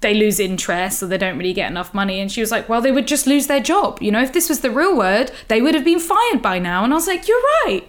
they 0.00 0.14
lose 0.14 0.40
interest 0.40 1.02
or 1.02 1.06
they 1.06 1.18
don't 1.18 1.36
really 1.38 1.52
get 1.52 1.70
enough 1.70 1.92
money. 1.92 2.20
And 2.20 2.32
she 2.32 2.40
was 2.40 2.50
like, 2.50 2.68
well, 2.70 2.80
they 2.80 2.90
would 2.90 3.06
just 3.06 3.26
lose 3.26 3.46
their 3.46 3.60
job. 3.60 4.00
You 4.00 4.10
know, 4.10 4.22
if 4.22 4.32
this 4.32 4.48
was 4.48 4.60
the 4.60 4.70
real 4.70 4.96
word, 4.96 5.30
they 5.48 5.60
would 5.60 5.74
have 5.74 5.84
been 5.84 6.00
fired 6.00 6.40
by 6.40 6.58
now. 6.58 6.84
And 6.84 6.92
I 6.92 6.96
was 6.96 7.06
like, 7.06 7.28
you're 7.28 7.42
right. 7.66 7.82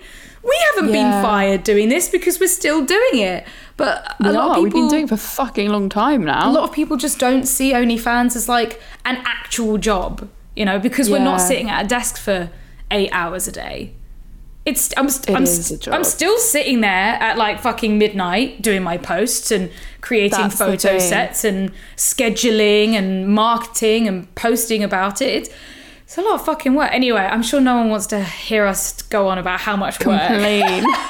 We 0.43 0.57
haven't 0.75 0.93
Yeah. 0.93 1.01
been 1.11 1.23
fired 1.23 1.63
doing 1.63 1.87
this 1.89 2.09
because 2.09 2.39
we're 2.39 2.47
still 2.49 2.83
doing 2.83 3.19
it. 3.19 3.45
But 3.77 4.15
a 4.19 4.31
lot 4.33 4.49
of 4.49 4.55
people, 4.55 4.63
We've 4.63 4.73
been 4.73 4.87
doing 4.89 5.03
it 5.05 5.09
for 5.09 5.15
fucking 5.17 5.69
long 5.69 5.87
time 5.87 6.25
now. 6.25 6.49
a 6.49 6.51
lot 6.51 6.63
of 6.67 6.73
people 6.75 6.97
just 6.97 7.17
don't 7.17 7.45
see 7.45 7.71
OnlyFans 7.71 8.35
as 8.35 8.49
like 8.49 8.81
an 9.05 9.17
actual 9.25 9.77
job, 9.77 10.27
you 10.55 10.65
know, 10.65 10.79
because 10.79 11.09
we're 11.09 11.19
not 11.19 11.37
sitting 11.37 11.69
at 11.69 11.85
a 11.85 11.87
desk 11.87 12.17
for 12.17 12.49
eight 12.91 13.09
hours 13.13 13.47
a 13.47 13.51
day. 13.53 13.93
It's 14.65 14.93
I'm 14.95 15.09
st- 15.09 15.29
It 15.29 15.35
I'm, 15.35 15.45
st- 15.47 15.87
I'm 15.87 16.03
still 16.03 16.37
sitting 16.37 16.81
there 16.81 16.91
at 17.19 17.35
like 17.37 17.59
fucking 17.61 17.97
midnight 17.97 18.61
doing 18.61 18.83
my 18.83 18.97
posts 18.97 19.49
and 19.51 19.71
creating 20.01 20.37
That's 20.37 20.57
photo 20.57 20.99
sets 20.99 21.43
and 21.43 21.71
scheduling 21.97 22.89
and 22.93 23.27
marketing 23.27 24.07
and 24.07 24.33
posting 24.35 24.83
about 24.83 25.21
it. 25.21 25.29
It's, 25.29 25.49
it's 26.03 26.17
a 26.17 26.21
lot 26.21 26.35
of 26.35 26.45
fucking 26.45 26.75
work. 26.75 26.91
Anyway, 26.93 27.21
I'm 27.21 27.41
sure 27.41 27.59
no 27.59 27.75
one 27.77 27.89
wants 27.89 28.05
to 28.07 28.23
hear 28.23 28.65
us 28.67 29.01
go 29.03 29.27
on 29.29 29.37
about 29.39 29.61
how 29.61 29.75
much 29.75 30.05
work. 30.05 30.21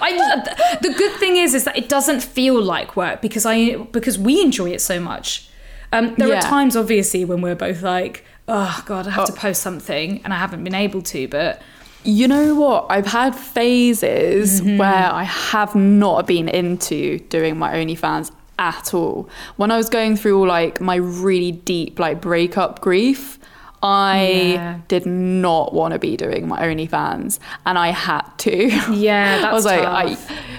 I 0.00 0.76
the 0.82 0.92
good 0.96 1.12
thing 1.18 1.36
is 1.36 1.54
is 1.54 1.64
that 1.64 1.76
it 1.76 1.88
doesn't 1.88 2.20
feel 2.22 2.60
like 2.60 2.96
work 2.96 3.22
because 3.22 3.46
I 3.46 3.76
because 3.76 4.18
we 4.18 4.40
enjoy 4.40 4.70
it 4.70 4.80
so 4.80 5.00
much. 5.00 5.48
Um, 5.92 6.14
there 6.16 6.28
Yeah. 6.28 6.38
are 6.38 6.42
times 6.42 6.76
obviously 6.76 7.24
when 7.24 7.40
we're 7.40 7.54
both 7.54 7.82
like, 7.82 8.24
oh 8.48 8.82
god, 8.86 9.06
I 9.06 9.10
have 9.12 9.26
to 9.26 9.32
Oh. 9.32 9.36
post 9.36 9.62
something 9.62 10.20
and 10.24 10.34
I 10.34 10.38
haven't 10.38 10.62
been 10.64 10.74
able 10.74 11.02
to, 11.02 11.28
but 11.28 11.62
You 12.08 12.26
know 12.26 12.54
what? 12.54 12.86
I've 12.88 13.06
had 13.06 13.34
phases 13.34 14.62
Mm-hmm. 14.62 14.78
where 14.78 15.12
I 15.12 15.24
have 15.24 15.74
not 15.74 16.26
been 16.26 16.48
into 16.48 17.18
doing 17.28 17.58
my 17.58 17.74
OnlyFans 17.74 18.30
at 18.58 18.94
all. 18.94 19.28
When 19.56 19.70
I 19.70 19.76
was 19.76 19.90
going 19.90 20.16
through 20.16 20.48
like 20.48 20.80
my 20.80 20.96
really 20.96 21.52
deep 21.52 21.98
like 21.98 22.22
breakup 22.22 22.80
grief, 22.80 23.38
I 23.82 24.22
Yeah. 24.54 24.78
did 24.88 25.06
not 25.06 25.72
want 25.72 25.92
to 25.92 25.98
be 25.98 26.16
doing 26.16 26.48
my 26.48 26.60
OnlyFans, 26.60 27.38
and 27.66 27.78
I 27.78 27.88
had 27.90 28.22
to. 28.38 28.66
Yeah, 28.92 29.44
I 29.50 29.52
was 29.52 29.64
like. 29.64 29.80
I, 29.84 30.16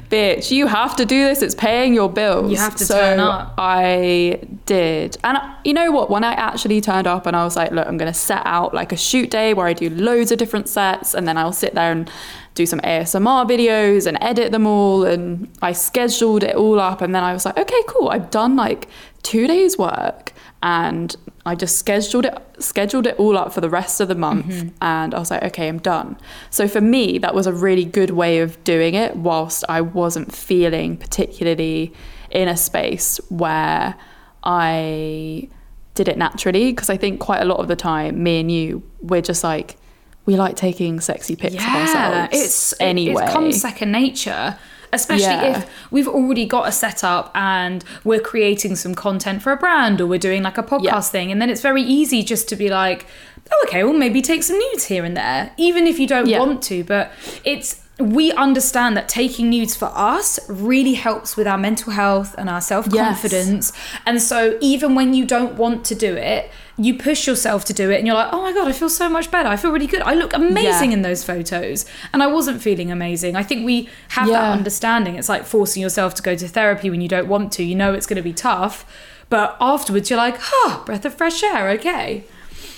bitch, 0.10 0.50
you 0.52 0.66
have 0.68 0.96
to 0.96 1.06
do 1.06 1.24
this. 1.26 1.42
It's 1.42 1.54
paying 1.54 1.94
your 1.94 2.10
bills. 2.10 2.52
You 2.52 2.58
have 2.58 2.76
to 2.78 2.86
so 2.86 2.96
turn 3.00 3.20
up. 3.20 3.54
I 3.58 4.40
did. 4.66 5.18
And 5.24 5.38
uh, 5.38 5.54
you 5.64 5.74
know 5.74 5.92
what? 5.92 6.10
When 6.10 6.24
I 6.24 6.34
actually 6.34 6.82
turned 6.82 7.06
up 7.08 7.26
and 7.28 7.36
I 7.36 7.44
was 7.44 7.56
like, 7.56 7.72
look, 7.72 7.86
I'm 7.88 7.98
going 7.98 8.12
to 8.12 8.18
set 8.18 8.42
out 8.46 8.74
like 8.74 8.92
a 8.92 8.98
shoot 8.98 9.30
day 9.30 9.54
where 9.54 9.68
I 9.68 9.74
do 9.74 9.90
loads 9.90 10.32
of 10.32 10.40
different 10.40 10.68
sets 10.68 11.14
and 11.14 11.28
then 11.28 11.38
I'll 11.38 11.54
sit 11.54 11.76
there 11.76 11.92
and 11.92 12.10
do 12.56 12.66
some 12.66 12.80
ASMR 12.80 13.48
videos 13.48 14.08
and 14.08 14.18
edit 14.20 14.52
them 14.52 14.66
all. 14.66 15.06
And 15.06 15.48
I 15.62 15.74
scheduled 15.74 16.44
it 16.44 16.56
all 16.56 16.80
up. 16.80 17.02
And 17.02 17.14
then 17.14 17.24
I 17.24 17.32
was 17.34 17.46
like, 17.46 17.58
okay, 17.60 17.82
cool. 17.88 18.10
I've 18.10 18.32
done 18.32 18.56
like 18.56 18.88
two 19.24 19.48
days' 19.48 19.78
work 19.78 20.34
and 20.62 21.16
I 21.46 21.56
just 21.56 21.78
scheduled 21.78 22.26
it 22.26 22.38
scheduled 22.60 23.08
it 23.08 23.16
all 23.18 23.38
up 23.38 23.54
for 23.54 23.62
the 23.62 23.70
rest 23.70 24.02
of 24.02 24.08
the 24.08 24.16
month 24.16 24.48
mm-hmm. 24.48 24.70
and 24.82 25.16
I 25.16 25.20
was 25.20 25.32
like 25.32 25.44
okay 25.44 25.68
I'm 25.68 25.80
done. 25.80 26.18
So 26.50 26.68
for 26.68 26.82
me 26.82 27.18
that 27.20 27.34
was 27.34 27.48
a 27.48 27.54
really 27.54 27.86
good 27.86 28.12
way 28.12 28.40
of 28.40 28.62
doing 28.64 28.94
it 28.94 29.16
whilst 29.16 29.64
I 29.70 29.82
wasn't 29.82 30.34
feeling 30.34 30.98
particularly 30.98 31.94
in 32.30 32.48
a 32.48 32.58
space 32.58 33.20
where 33.30 33.96
I 34.44 35.50
did 35.96 36.08
it 36.08 36.18
naturally 36.18 36.72
because 36.72 36.90
I 36.90 36.98
think 36.98 37.20
quite 37.20 37.42
a 37.42 37.46
lot 37.46 37.60
of 37.60 37.68
the 37.68 37.76
time 37.76 38.22
me 38.24 38.40
and 38.40 38.52
you 38.52 38.84
we're 39.02 39.22
just 39.22 39.44
like 39.44 39.78
we 40.26 40.36
like 40.36 40.56
taking 40.56 41.00
sexy 41.00 41.36
pics 41.36 41.56
of 41.56 41.62
ourselves 41.62 42.30
it's 42.34 42.74
it- 42.74 42.82
anyway 42.82 43.24
It, 43.24 43.32
comes 43.32 43.60
second 43.62 43.92
nature. 43.92 44.58
Especially 44.92 45.24
Yeah. 45.26 45.60
if 45.60 45.70
we've 45.92 46.08
already 46.08 46.46
got 46.46 46.68
a 46.68 46.72
setup 46.72 47.32
and 47.36 47.84
we're 48.04 48.20
creating 48.20 48.76
some 48.76 48.96
content 48.96 49.42
for 49.44 49.52
a 49.52 49.58
brand 49.58 50.02
or 50.02 50.08
we're 50.08 50.20
doing 50.20 50.42
like 50.44 50.58
a 50.58 50.64
podcast 50.64 50.84
Yeah. 50.84 51.00
thing, 51.02 51.32
and 51.32 51.42
then 51.42 51.50
it's 51.50 51.62
very 51.62 51.84
easy 51.84 52.24
just 52.24 52.50
to 52.50 52.56
be 52.56 52.70
like, 52.70 53.06
oh, 53.52 53.66
okay, 53.68 53.84
well, 53.84 53.94
maybe 53.94 54.22
take 54.22 54.44
some 54.44 54.58
nudes 54.58 54.86
here 54.86 55.06
and 55.06 55.16
there, 55.16 55.52
even 55.58 55.86
if 55.88 56.00
you 56.00 56.08
don't 56.08 56.28
Yeah. 56.28 56.40
want 56.40 56.62
to. 56.64 56.84
But 56.84 57.12
it's 57.44 57.82
we 58.00 58.32
understand 58.32 58.96
that 58.96 59.10
taking 59.10 59.50
nudes 59.50 59.76
for 59.76 59.92
us 59.94 60.40
really 60.50 60.94
helps 60.94 61.36
with 61.36 61.46
our 61.48 61.58
mental 61.58 61.92
health 61.92 62.34
and 62.38 62.50
our 62.50 62.62
self 62.62 62.90
confidence. 62.90 63.74
And 64.06 64.22
so 64.22 64.58
even 64.62 64.96
when 64.96 65.14
you 65.14 65.26
don't 65.26 65.56
want 65.56 65.84
to 65.86 65.96
do 65.96 66.16
it, 66.16 66.50
you 66.78 66.98
push 66.98 67.28
yourself 67.28 67.66
to 67.66 67.74
do 67.74 67.92
it 67.92 67.98
and 67.98 68.08
you're 68.08 68.16
like, 68.16 68.32
oh 68.32 68.42
my 68.42 68.54
God, 68.54 68.70
I 68.70 68.72
feel 68.72 68.88
so 68.90 69.10
much 69.10 69.30
better. 69.32 69.50
I 69.50 69.58
feel 69.58 69.72
really 69.72 69.86
good. 69.86 70.02
I 70.02 70.14
look 70.14 70.34
amazing 70.34 70.92
Yeah. 70.92 70.98
in 70.98 71.02
those 71.02 71.26
photos. 71.26 71.86
And 72.14 72.24
I 72.24 72.28
wasn't 72.28 72.62
feeling 72.62 72.90
amazing. 72.90 73.36
I 73.36 73.44
think 73.44 73.66
we 73.66 73.90
have 74.10 74.30
that 74.30 74.52
understanding. 74.58 75.16
It's 75.16 75.28
like 75.28 75.44
forcing 75.44 75.82
yourself 75.82 76.16
to 76.16 76.22
go 76.22 76.36
to 76.36 76.48
therapy 76.48 76.90
when 76.90 77.02
you 77.02 77.10
don't 77.10 77.28
want 77.28 77.52
to. 77.54 77.64
You 77.64 77.76
know 77.76 77.94
it's 77.94 78.06
going 78.06 78.16
to 78.16 78.24
be 78.24 78.32
tough. 78.34 78.86
But 79.30 79.58
afterwards, 79.60 80.10
you're 80.10 80.18
like, 80.18 80.38
huh, 80.40 80.84
breath 80.86 81.04
of 81.04 81.14
fresh 81.14 81.44
air, 81.44 81.70
okay. 81.72 82.24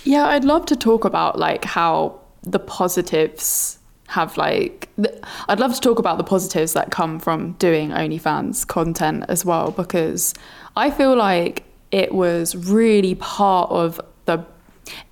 Yeah, 0.03 0.25
I'd 0.25 0.43
love 0.45 0.65
to 0.65 0.75
talk 0.75 1.05
about 1.05 1.37
like 1.37 1.63
how 1.63 2.21
the 2.41 2.59
positives 2.59 3.77
have 4.11 4.35
like 4.35 4.89
th- 4.97 5.15
I'd 5.47 5.59
love 5.59 5.73
to 5.73 5.79
talk 5.79 5.97
about 5.97 6.17
the 6.17 6.23
positives 6.25 6.73
that 6.73 6.91
come 6.91 7.17
from 7.17 7.53
doing 7.53 7.91
OnlyFans 7.91 8.67
content 8.67 9.23
as 9.29 9.45
well 9.45 9.71
because 9.71 10.33
I 10.75 10.91
feel 10.91 11.15
like 11.15 11.63
it 11.91 12.13
was 12.13 12.53
really 12.55 13.15
part 13.15 13.71
of 13.71 14.01
the 14.25 14.45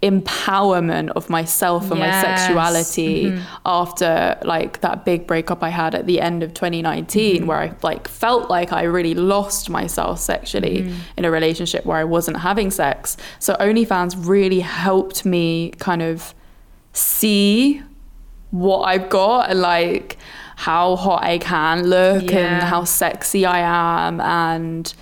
empowerment 0.04 1.12
of 1.12 1.30
myself 1.30 1.90
and 1.92 2.02
my 2.02 2.08
Yes. 2.08 2.26
sexuality 2.26 3.26
mm-hmm. 3.26 3.44
after 3.66 4.38
like 4.44 4.82
that 4.82 5.06
big 5.06 5.26
breakup 5.26 5.64
I 5.64 5.70
had 5.70 5.96
at 5.96 6.06
the 6.06 6.20
end 6.20 6.44
of 6.44 6.54
2019 6.54 7.38
mm-hmm. 7.38 7.46
where 7.48 7.58
I 7.58 7.74
like 7.82 8.10
felt 8.10 8.50
like 8.50 8.74
I 8.74 8.84
really 8.84 9.14
lost 9.14 9.70
myself 9.70 10.20
sexually 10.20 10.80
mm-hmm. 10.80 11.00
in 11.16 11.24
a 11.24 11.32
relationship 11.32 11.86
where 11.86 11.98
I 11.98 12.04
wasn't 12.04 12.38
having 12.38 12.70
sex. 12.70 13.16
So 13.40 13.56
OnlyFans 13.56 14.28
really 14.28 14.60
helped 14.60 15.26
me 15.26 15.72
kind 15.80 16.02
of 16.02 16.34
see 16.92 17.82
what 18.52 18.82
I've 18.82 19.10
got 19.10 19.50
and 19.50 19.62
like 19.62 20.18
how 20.56 20.96
hot 20.96 21.24
I 21.24 21.38
can 21.38 21.88
look 21.88 22.34
and 22.34 22.64
how 22.64 22.84
sexy 22.84 23.46
I 23.46 23.60
am 23.60 24.20
and 24.20 24.94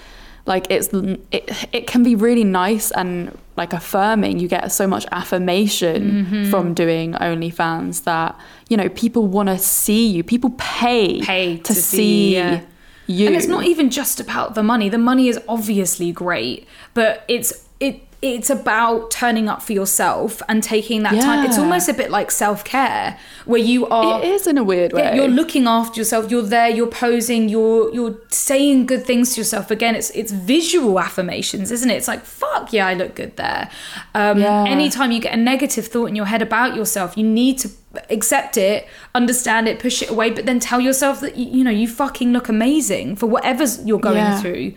like 0.45 0.67
it's 0.69 0.89
it, 1.31 1.67
it 1.73 1.87
can 1.87 2.03
be 2.03 2.15
really 2.15 2.43
nice 2.43 2.91
and 2.91 3.37
like 3.57 3.73
affirming 3.73 4.39
you 4.39 4.47
get 4.47 4.71
so 4.71 4.85
much 4.87 5.05
affirmation 5.11 6.25
Mm-hmm. 6.25 6.49
from 6.51 6.73
doing 6.73 7.13
OnlyFans 7.13 8.03
that 8.03 8.39
you 8.69 8.77
know 8.77 8.89
people 8.89 9.27
want 9.27 9.49
to 9.49 9.57
see 9.57 10.07
you 10.07 10.23
people 10.23 10.53
pay 10.57 11.21
Pay 11.21 11.57
to, 11.57 11.63
to 11.63 11.73
see, 11.73 11.97
see 11.97 12.35
yeah. 12.35 12.61
you 13.07 13.27
And 13.27 13.35
it's 13.35 13.47
not 13.47 13.65
even 13.65 13.89
just 13.89 14.19
about 14.19 14.53
the 14.55 14.63
money. 14.63 14.89
The 14.89 14.97
money 14.97 15.27
is 15.27 15.39
obviously 15.47 16.11
great, 16.11 16.67
but 16.93 17.23
it's 17.27 17.67
it 17.79 18.06
it's 18.19 18.49
about 18.49 19.11
turning 19.11 19.47
up 19.47 19.61
for 19.61 19.73
yourself 19.73 20.41
and 20.49 20.63
taking 20.63 21.03
that 21.03 21.21
time. 21.21 21.45
It's 21.45 21.59
almost 21.59 21.87
a 21.87 21.93
bit 21.93 22.09
like 22.09 22.31
self-care 22.31 23.15
where 23.45 23.61
you 23.61 23.85
are 23.87 24.23
it 24.23 24.27
is 24.27 24.47
in 24.47 24.57
a 24.57 24.63
weird 24.63 24.91
way 24.91 25.15
you're 25.15 25.27
looking 25.27 25.67
after 25.67 25.99
yourself. 26.01 26.31
You're 26.31 26.41
there. 26.41 26.67
You're 26.67 26.87
posing. 26.89 27.47
You're 27.47 27.93
you're 27.93 28.17
saying 28.29 28.87
good 28.87 29.05
things 29.05 29.35
to 29.35 29.41
yourself. 29.41 29.69
Again, 29.69 29.95
it's 29.95 30.09
it's 30.11 30.31
visual 30.31 30.99
affirmations, 30.99 31.71
isn't 31.71 31.89
it? 31.91 31.93
It's 31.95 32.07
like 32.07 32.23
fuck 32.25 32.73
yeah, 32.73 32.87
I 32.87 32.95
look 32.95 33.13
good 33.13 33.37
there. 33.37 33.69
Um, 34.15 34.39
Yeah. 34.39 34.65
Anytime 34.67 35.11
you 35.11 35.19
get 35.21 35.33
a 35.33 35.37
negative 35.37 35.85
thought 35.87 36.07
in 36.07 36.15
your 36.15 36.25
head 36.25 36.41
about 36.41 36.75
yourself, 36.75 37.15
you 37.17 37.23
need 37.23 37.59
to 37.59 37.69
accept 38.09 38.57
it, 38.57 38.87
understand 39.13 39.67
it, 39.67 39.77
push 39.79 40.01
it 40.01 40.09
away, 40.09 40.31
but 40.31 40.45
then 40.47 40.59
tell 40.59 40.81
yourself 40.81 41.19
that 41.21 41.35
you, 41.37 41.45
you 41.59 41.63
know 41.63 41.71
you 41.71 41.87
fucking 41.87 42.33
look 42.33 42.49
amazing 42.49 43.15
for 43.15 43.27
whatever 43.27 43.63
you're 43.85 43.99
going 43.99 44.17
Yeah. 44.17 44.41
through. 44.41 44.73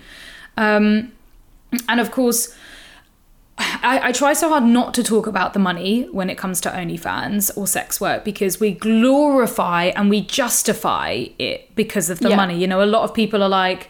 Um, 0.59 1.13
and 1.89 2.01
of 2.01 2.11
course. 2.11 2.55
I, 3.83 4.09
I 4.09 4.13
try 4.13 4.33
so 4.33 4.49
hard 4.49 4.65
not 4.65 4.95
to 4.95 5.03
talk 5.03 5.27
about 5.27 5.53
the 5.53 5.59
money 5.59 6.03
when 6.13 6.31
it 6.31 6.39
comes 6.39 6.61
to 6.63 6.71
OnlyFans 6.71 7.57
or 7.57 7.67
sex 7.67 8.01
work 8.01 8.25
because 8.25 8.59
we 8.59 8.73
glorify 8.73 9.85
and 9.97 10.09
we 10.11 10.23
justify 10.23 11.27
it 11.39 11.75
because 11.77 12.11
of 12.11 12.21
the 12.21 12.31
Yeah. 12.31 12.37
money. 12.37 12.59
You 12.59 12.67
know, 12.67 12.83
a 12.83 12.87
lot 12.87 13.03
of 13.05 13.13
people 13.15 13.43
are 13.43 13.49
like, 13.49 13.89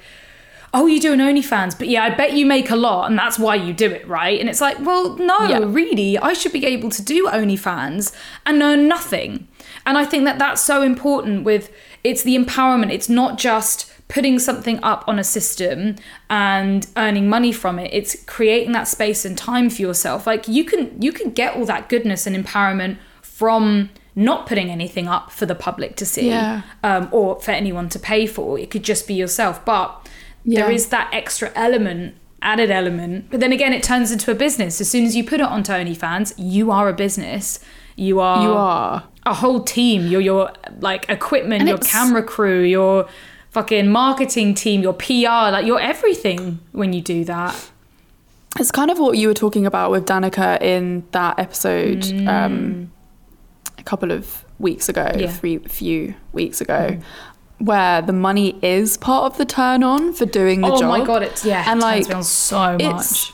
oh, 0.73 0.87
you 0.87 1.01
do 1.01 1.13
an 1.13 1.19
OnlyFans, 1.21 1.77
but 1.79 1.89
yeah, 1.89 2.05
I 2.05 2.11
bet 2.11 2.33
you 2.33 2.47
make 2.47 2.71
a 2.71 2.77
lot 2.77 3.09
and 3.11 3.19
that's 3.19 3.39
why 3.39 3.55
you 3.57 3.73
do 3.73 3.91
it, 3.91 4.07
right? 4.07 4.39
And 4.39 4.49
it's 4.49 4.61
like, 4.61 4.79
well, 4.81 5.17
no, 5.17 5.39
Yeah. 5.49 5.61
really, 5.65 6.17
I 6.19 6.33
should 6.33 6.53
be 6.53 6.65
able 6.67 6.91
to 6.91 7.03
do 7.03 7.27
OnlyFans 7.29 8.13
and 8.47 8.63
earn 8.63 8.87
nothing. 8.89 9.49
And 9.87 9.99
I 9.99 10.05
think 10.05 10.25
that 10.25 10.39
that's 10.39 10.61
so 10.63 10.83
important 10.83 11.45
with 11.45 11.71
it's 12.05 12.23
the 12.23 12.37
empowerment. 12.37 12.93
It's 12.93 13.09
not 13.09 13.37
just 13.39 13.90
putting 14.11 14.39
something 14.39 14.79
up 14.83 15.05
on 15.09 15.19
a 15.19 15.25
system 15.25 15.97
and 16.29 16.87
earning 16.97 17.29
money 17.29 17.53
from 17.53 17.79
it. 17.79 17.91
It's 17.93 18.23
creating 18.25 18.73
that 18.73 18.89
space 18.89 19.25
and 19.25 19.39
time 19.39 19.71
for 19.71 19.81
yourself. 19.83 20.27
Like 20.27 20.49
you 20.49 20.65
can 20.65 21.01
you 21.01 21.13
can 21.13 21.31
get 21.31 21.57
all 21.57 21.65
that 21.67 21.89
goodness 21.89 22.27
and 22.27 22.37
empowerment 22.37 22.99
from 23.23 23.91
not 24.17 24.47
putting 24.47 24.71
anything 24.71 25.07
up 25.09 25.31
for 25.31 25.47
the 25.47 25.55
public 25.55 25.97
to 25.97 26.05
see 26.05 26.29
Yeah. 26.29 26.63
um, 26.83 27.09
or 27.13 27.41
for 27.41 27.53
anyone 27.53 27.89
to 27.91 27.99
pay 27.99 28.27
for. 28.27 28.59
It 28.59 28.71
could 28.71 28.83
just 28.83 29.07
be 29.07 29.15
yourself. 29.15 29.65
But 29.65 30.09
there 30.45 30.69
Yeah. 30.69 30.75
is 30.75 30.87
that 30.89 31.09
extra 31.13 31.51
element, 31.55 32.15
added 32.43 32.71
element. 32.71 33.27
But 33.31 33.41
then 33.41 33.53
again, 33.53 33.73
it 33.73 33.83
turns 33.83 34.11
into 34.11 34.31
a 34.31 34.35
business. 34.35 34.81
As 34.81 34.91
soon 34.91 35.05
as 35.07 35.15
you 35.17 35.23
put 35.25 35.41
it 35.41 35.47
onto 35.47 35.73
OnlyFans, 35.73 36.35
you 36.37 36.71
are 36.71 36.89
a 36.89 36.93
business. 36.93 37.61
You 37.97 38.19
are 38.21 38.43
you 38.43 38.53
are 38.53 39.05
a 39.27 39.35
whole 39.35 39.63
team. 39.63 40.07
You're 40.09 40.21
your 40.23 40.51
like 40.81 41.09
equipment, 41.09 41.61
And 41.61 41.69
your 41.69 41.79
camera 41.79 42.23
crew, 42.23 42.63
your 42.63 43.07
fucking 43.51 43.89
marketing 43.89 44.55
team, 44.55 44.81
your 44.83 44.93
PR. 44.95 45.51
Like 45.53 45.67
you're 45.67 45.81
everything 45.81 46.61
when 46.73 46.93
you 46.93 47.01
do 47.01 47.25
that. 47.25 47.71
it's 48.59 48.71
kind 48.73 48.91
of 48.91 48.99
what 48.99 49.17
you 49.19 49.29
were 49.29 49.35
talking 49.35 49.67
about 49.67 49.91
with 49.91 50.07
Danica 50.07 50.61
in 50.61 51.05
that 51.13 51.39
episode 51.39 52.05
um, 52.29 52.91
a 53.79 53.83
couple 53.83 54.11
of 54.11 54.45
weeks 54.59 54.89
ago, 54.89 55.05
Mm. 55.15 55.21
Yeah. 55.21 55.27
Mm. 55.29 55.33
three 55.39 55.59
few 55.59 56.15
weeks 56.33 56.61
ago, 56.61 56.99
where 57.59 58.03
the 58.03 58.13
money 58.13 58.59
is 58.63 58.97
part 58.97 59.25
of 59.33 59.39
the 59.39 59.45
turn 59.45 59.83
on 59.83 60.13
for 60.13 60.27
doing 60.27 60.61
the 60.63 60.69
oh 60.69 60.79
job. 60.81 60.85
Oh 60.95 60.99
my 60.99 61.05
god, 61.05 61.23
it's 61.23 61.45
yeah, 61.45 61.65
and 61.71 61.81
it 61.81 61.83
like 61.85 62.07
turns 62.07 62.09
me 62.09 62.15
on 62.17 62.25
so 62.25 62.79
much. 62.79 63.33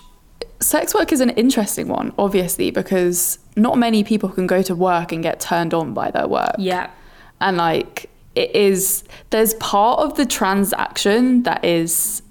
sex 0.60 0.94
work 0.94 1.12
is 1.12 1.20
an 1.20 1.30
interesting 1.30 1.88
one, 1.88 2.12
obviously, 2.18 2.70
because 2.70 3.38
not 3.56 3.76
many 3.78 4.04
people 4.04 4.28
can 4.28 4.46
go 4.46 4.62
to 4.62 4.74
work 4.74 5.12
and 5.12 5.22
get 5.22 5.40
turned 5.40 5.72
on 5.74 5.94
by 5.94 6.10
their 6.10 6.26
work. 6.28 6.54
Yeah. 6.58 6.90
And 7.40 7.56
like 7.56 8.08
it 8.37 8.55
is 8.55 9.03
there's 9.30 9.55
part 9.55 9.99
of 10.01 10.16
the 10.16 10.26
transaction 10.26 11.43
that 11.45 11.64
is 11.64 12.22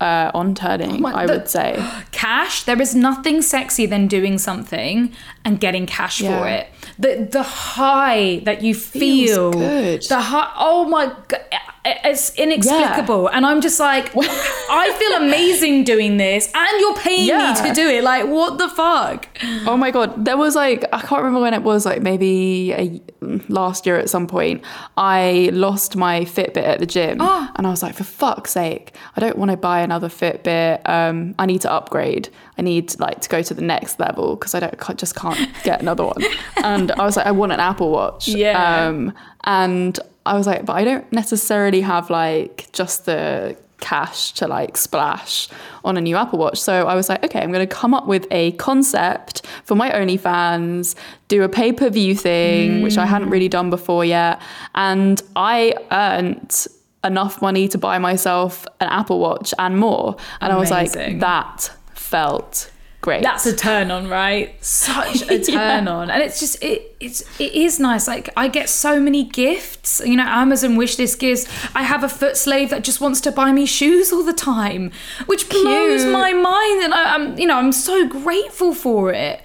uh, 0.00 0.30
on 0.34 0.54
turning, 0.54 1.00
Oh 1.00 1.14
I 1.14 1.24
the- 1.26 1.32
would 1.34 1.48
say. 1.48 1.70
cash 2.12 2.64
there 2.64 2.80
is 2.80 2.94
nothing 2.94 3.40
sexy 3.42 3.86
than 3.86 4.06
doing 4.06 4.38
something 4.38 5.12
and 5.44 5.58
getting 5.60 5.86
cash 5.86 6.20
for 6.20 6.46
it 6.48 6.66
the 6.98 7.26
the 7.30 7.42
high 7.42 8.40
that 8.44 8.62
you 8.62 8.74
feel 8.74 9.52
good. 9.52 10.02
the 10.08 10.20
high 10.20 10.52
oh 10.58 10.86
my 10.88 11.06
god 11.28 11.40
it's 11.86 12.34
inexplicable 12.36 13.28
and 13.28 13.44
i'm 13.44 13.60
just 13.60 13.78
like 13.78 14.10
i 14.16 14.94
feel 14.98 15.22
amazing 15.26 15.84
doing 15.84 16.16
this 16.16 16.50
and 16.54 16.80
you're 16.80 16.96
paying 16.96 17.26
Yeah. 17.28 17.52
me 17.62 17.68
to 17.68 17.74
do 17.74 17.88
it 17.88 18.02
like 18.02 18.26
what 18.26 18.58
the 18.58 18.68
fuck 18.68 19.28
Oh 19.66 19.76
my 19.76 19.90
god, 19.90 20.24
there 20.24 20.36
was 20.36 20.54
like 20.54 20.84
I 20.92 21.00
can't 21.00 21.22
remember 21.22 21.40
when 21.40 21.54
it 21.54 21.62
was 21.62 21.84
like 21.84 22.00
maybe 22.02 22.72
a, 22.72 23.00
last 23.48 23.84
year 23.86 23.96
at 23.98 24.08
some 24.10 24.26
point. 24.26 24.62
I 24.96 25.50
lost 25.52 25.96
my 25.96 26.20
Fitbit 26.24 26.58
at 26.62 26.78
the 26.80 26.86
gym, 26.86 27.18
Oh. 27.20 27.50
and 27.56 27.66
I 27.66 27.70
was 27.70 27.82
like, 27.82 27.94
for 27.94 28.04
fuck's 28.04 28.52
sake, 28.52 28.94
I 29.16 29.20
don't 29.20 29.36
want 29.38 29.50
to 29.50 29.56
buy 29.56 29.80
another 29.80 30.08
Fitbit. 30.08 30.86
Um, 30.88 31.34
I 31.38 31.46
need 31.46 31.60
to 31.62 31.70
upgrade. 31.72 32.28
I 32.58 32.62
need 32.62 32.98
like 33.00 33.20
to 33.22 33.28
go 33.28 33.42
to 33.42 33.54
the 33.54 33.62
next 33.62 33.98
level 33.98 34.36
because 34.36 34.54
I 34.54 34.60
don't 34.60 34.78
can't, 34.78 34.98
just 34.98 35.14
can't 35.16 35.50
get 35.64 35.80
another 35.80 36.04
one. 36.04 36.22
and 36.62 36.92
I 36.92 37.04
was 37.04 37.16
like, 37.16 37.26
I 37.26 37.32
want 37.32 37.52
an 37.52 37.60
Apple 37.60 37.90
Watch. 37.90 38.28
Yeah. 38.28 38.86
Um, 38.86 39.12
and 39.44 39.98
I 40.26 40.34
was 40.34 40.46
like, 40.46 40.64
but 40.64 40.74
I 40.74 40.84
don't 40.84 41.10
necessarily 41.12 41.82
have 41.82 42.10
like 42.10 42.68
just 42.72 43.06
the 43.06 43.56
cash 43.80 44.32
to 44.32 44.48
like 44.48 44.78
splash 44.78 45.48
on 45.84 45.98
a 45.98 46.00
new 46.00 46.16
Apple 46.16 46.38
Watch. 46.38 46.58
So 46.58 46.86
I 46.86 46.94
was 46.94 47.10
like, 47.10 47.22
okay, 47.24 47.40
I'm 47.40 47.52
going 47.52 47.66
to 47.66 47.74
come 47.74 47.92
up 47.92 48.06
with 48.06 48.26
a 48.30 48.52
concept 48.52 49.44
for 49.64 49.74
my 49.74 49.90
OnlyFans, 49.90 50.94
do 51.28 51.42
a 51.42 51.48
pay 51.48 51.72
per 51.72 51.90
view 51.90 52.14
thing, 52.14 52.80
which 52.82 52.96
I 52.96 53.04
hadn't 53.04 53.28
really 53.28 53.48
done 53.48 53.68
before 53.68 54.04
yet. 54.04 54.40
And 54.74 55.22
I 55.36 55.74
earned 55.90 56.66
enough 57.04 57.42
money 57.42 57.68
to 57.68 57.76
buy 57.76 57.98
myself 57.98 58.66
an 58.80 58.88
Apple 58.88 59.18
Watch 59.20 59.52
and 59.58 59.78
more. 59.78 60.16
And 60.40 60.52
I 60.52 60.56
was 60.56 60.70
like, 60.70 60.92
that 60.92 61.70
felt 61.92 62.70
great. 63.04 63.22
that's 63.22 63.44
a 63.44 63.54
turn 63.54 63.90
on 63.90 64.08
right? 64.08 64.62
Such 64.64 65.22
a 65.30 65.38
turn 65.52 65.86
on. 65.86 66.10
And 66.10 66.22
it's 66.22 66.40
just 66.40 66.62
it 66.62 66.96
it's 66.98 67.22
it 67.38 67.52
is 67.52 67.78
nice. 67.78 68.08
Like 68.08 68.30
i 68.36 68.48
get 68.48 68.68
so 68.68 68.98
many 68.98 69.24
gifts. 69.24 70.00
You 70.04 70.16
know 70.16 70.24
amazon 70.24 70.76
wish 70.76 70.98
list 70.98 71.18
gifts 71.18 71.46
i 71.74 71.82
have 71.82 72.02
a 72.02 72.08
foot 72.08 72.36
slave 72.36 72.70
that 72.70 72.82
just 72.82 73.00
wants 73.00 73.20
to 73.22 73.30
buy 73.30 73.52
me 73.52 73.66
shoes 73.66 74.12
all 74.12 74.24
the 74.24 74.32
time 74.32 74.90
which 75.26 75.48
blows 75.48 76.04
my 76.06 76.32
mind. 76.32 76.84
And 76.84 76.94
I, 76.94 77.14
i'm 77.14 77.38
you 77.38 77.46
know 77.46 77.58
i'm 77.58 77.72
so 77.72 78.08
grateful 78.08 78.74
for 78.74 79.12
it. 79.12 79.42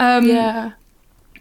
Um 0.00 0.26
yeah. 0.26 0.72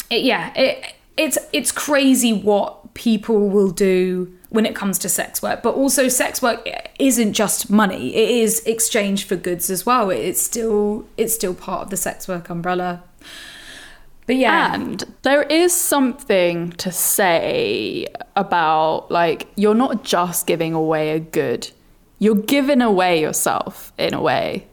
it, 0.09 0.23
yeah, 0.23 0.53
it, 0.55 0.93
it's 1.17 1.37
it's 1.53 1.71
crazy 1.71 2.33
what 2.33 2.82
people 2.93 3.49
will 3.49 3.71
do 3.71 4.31
when 4.49 4.65
it 4.65 4.75
comes 4.75 4.99
to 4.99 5.09
sex 5.09 5.41
work. 5.41 5.63
But 5.63 5.75
also, 5.75 6.07
sex 6.07 6.41
work 6.41 6.67
isn't 6.99 7.33
just 7.33 7.69
money; 7.69 8.15
it 8.15 8.29
is 8.29 8.63
exchange 8.65 9.25
for 9.25 9.35
goods 9.35 9.69
as 9.69 9.85
well. 9.85 10.09
It's 10.09 10.41
still 10.41 11.05
it's 11.17 11.33
still 11.33 11.53
part 11.53 11.83
of 11.83 11.89
the 11.89 11.97
sex 11.97 12.27
work 12.27 12.49
umbrella. 12.49 13.03
But 14.25 14.37
yeah, 14.37 14.73
And 14.73 15.03
there 15.23 15.43
is 15.43 15.73
something 15.73 16.71
to 16.73 16.91
say 16.91 18.07
about 18.35 19.11
like 19.11 19.47
you're 19.55 19.75
not 19.75 20.03
just 20.03 20.47
giving 20.47 20.73
away 20.73 21.11
a 21.11 21.19
good, 21.19 21.69
you're 22.19 22.35
giving 22.35 22.81
away 22.81 23.19
yourself 23.19 23.91
in 23.97 24.13
a 24.13 24.21
way, 24.21 24.65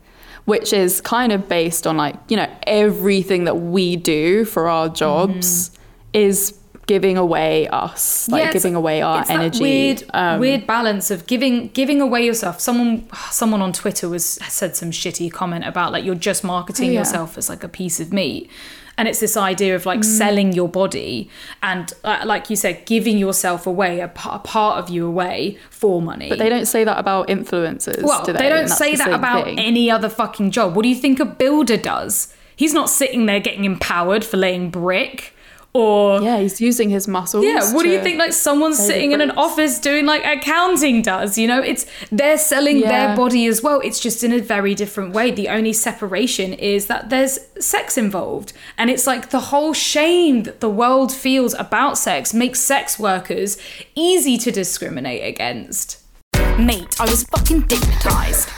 which 0.44 0.72
is 0.72 1.00
kind 1.00 1.32
of 1.32 1.48
based 1.48 1.86
on 1.86 1.96
like, 1.96 2.14
you 2.28 2.36
know, 2.36 2.48
everything 2.64 3.44
that 3.44 3.56
we 3.56 3.96
do 3.96 4.44
for 4.44 4.68
our 4.68 4.88
jobs 4.88 5.70
mm-hmm. 5.70 5.80
is 6.12 6.59
giving 6.94 7.16
away 7.26 7.52
us, 7.84 8.28
like. 8.28 8.42
Yeah, 8.44 8.52
giving 8.52 8.74
away 8.74 8.96
our 9.00 9.24
energy. 9.28 9.62
weird, 9.62 10.02
Um, 10.12 10.40
weird 10.40 10.66
balance 10.66 11.06
of 11.14 11.18
giving 11.32 11.54
giving 11.80 12.00
away 12.00 12.22
yourself. 12.30 12.54
Someone 12.68 12.92
someone 13.40 13.62
on 13.66 13.72
Twitter 13.72 14.08
was 14.08 14.24
said 14.58 14.74
some 14.80 14.90
shitty 14.90 15.28
comment 15.40 15.64
about 15.72 15.92
like 15.94 16.04
you're 16.06 16.22
just 16.30 16.42
marketing 16.54 16.88
Oh, 16.90 16.92
yeah. 16.92 16.98
yourself 17.00 17.38
as 17.38 17.48
like 17.48 17.62
a 17.64 17.68
piece 17.80 18.00
of 18.04 18.12
meat. 18.12 18.50
And 18.98 19.08
it's 19.08 19.20
this 19.26 19.36
idea 19.36 19.72
of 19.78 19.82
Mm. 19.84 19.92
like 19.92 20.04
selling 20.04 20.48
your 20.60 20.68
body 20.68 21.14
and, 21.62 21.86
uh, 22.04 22.18
like 22.32 22.50
you 22.50 22.56
said, 22.64 22.74
giving 22.94 23.16
yourself 23.26 23.60
away, 23.72 23.92
a, 24.00 24.08
p- 24.08 24.28
a 24.38 24.40
part 24.40 24.74
of 24.80 24.90
you 24.94 25.06
away 25.06 25.56
for 25.70 26.02
money. 26.02 26.28
But 26.28 26.38
they 26.42 26.50
don't 26.50 26.66
say 26.74 26.82
that 26.84 26.98
about 26.98 27.28
influencers, 27.28 28.02
Well, 28.02 28.22
do 28.26 28.32
they, 28.34 28.40
they? 28.42 28.48
don't 28.50 28.68
say 28.82 28.90
the 28.92 29.04
that 29.04 29.12
about 29.20 29.44
thing. 29.44 29.58
any 29.70 29.90
other 29.96 30.10
fucking 30.10 30.50
job. 30.50 30.74
What 30.74 30.82
do 30.82 30.88
you 30.94 31.00
think 31.04 31.18
a 31.18 31.24
builder 31.24 31.78
does? 31.94 32.14
He's 32.62 32.74
not 32.74 32.90
sitting 32.90 33.24
there 33.24 33.40
getting 33.40 33.64
empowered 33.64 34.22
for 34.30 34.36
laying 34.36 34.68
brick 34.68 35.32
or 35.72 36.20
Yeah, 36.20 36.38
he's 36.38 36.60
using 36.60 36.90
his 36.90 37.06
muscles. 37.06 37.44
yeah, 37.44 37.72
what 37.72 37.84
do 37.84 37.88
you 37.90 38.00
think 38.02 38.18
like 38.18 38.32
someone 38.32 38.74
sitting 38.74 39.12
in 39.12 39.20
an 39.20 39.30
office 39.32 39.78
doing 39.78 40.04
like 40.06 40.24
accounting 40.24 41.02
does? 41.02 41.38
You 41.38 41.46
know, 41.46 41.62
it's 41.62 41.86
they're 42.10 42.38
selling 42.38 42.80
their 42.80 43.16
body 43.16 43.46
as 43.46 43.62
well. 43.62 43.80
It's 43.84 44.00
just 44.00 44.24
in 44.24 44.32
a 44.32 44.40
very 44.40 44.74
different 44.74 45.14
way. 45.14 45.30
The 45.30 45.48
only 45.48 45.72
separation 45.72 46.52
is 46.54 46.86
that 46.86 47.10
there's 47.10 47.38
sex 47.58 47.96
involved. 47.96 48.52
And 48.78 48.90
it's 48.90 49.06
like 49.06 49.30
the 49.30 49.40
whole 49.40 49.72
shame 49.72 50.42
that 50.42 50.60
the 50.60 50.70
world 50.70 51.12
feels 51.12 51.54
about 51.54 51.98
sex 51.98 52.34
makes 52.34 52.60
sex 52.60 52.98
workers 52.98 53.56
easy 53.94 54.36
to 54.38 54.50
discriminate 54.50 55.24
against. 55.24 55.98
Mate, 56.58 57.00
I 57.00 57.04
was 57.04 57.22
fucking 57.24 57.62
dignitized. 57.62 58.48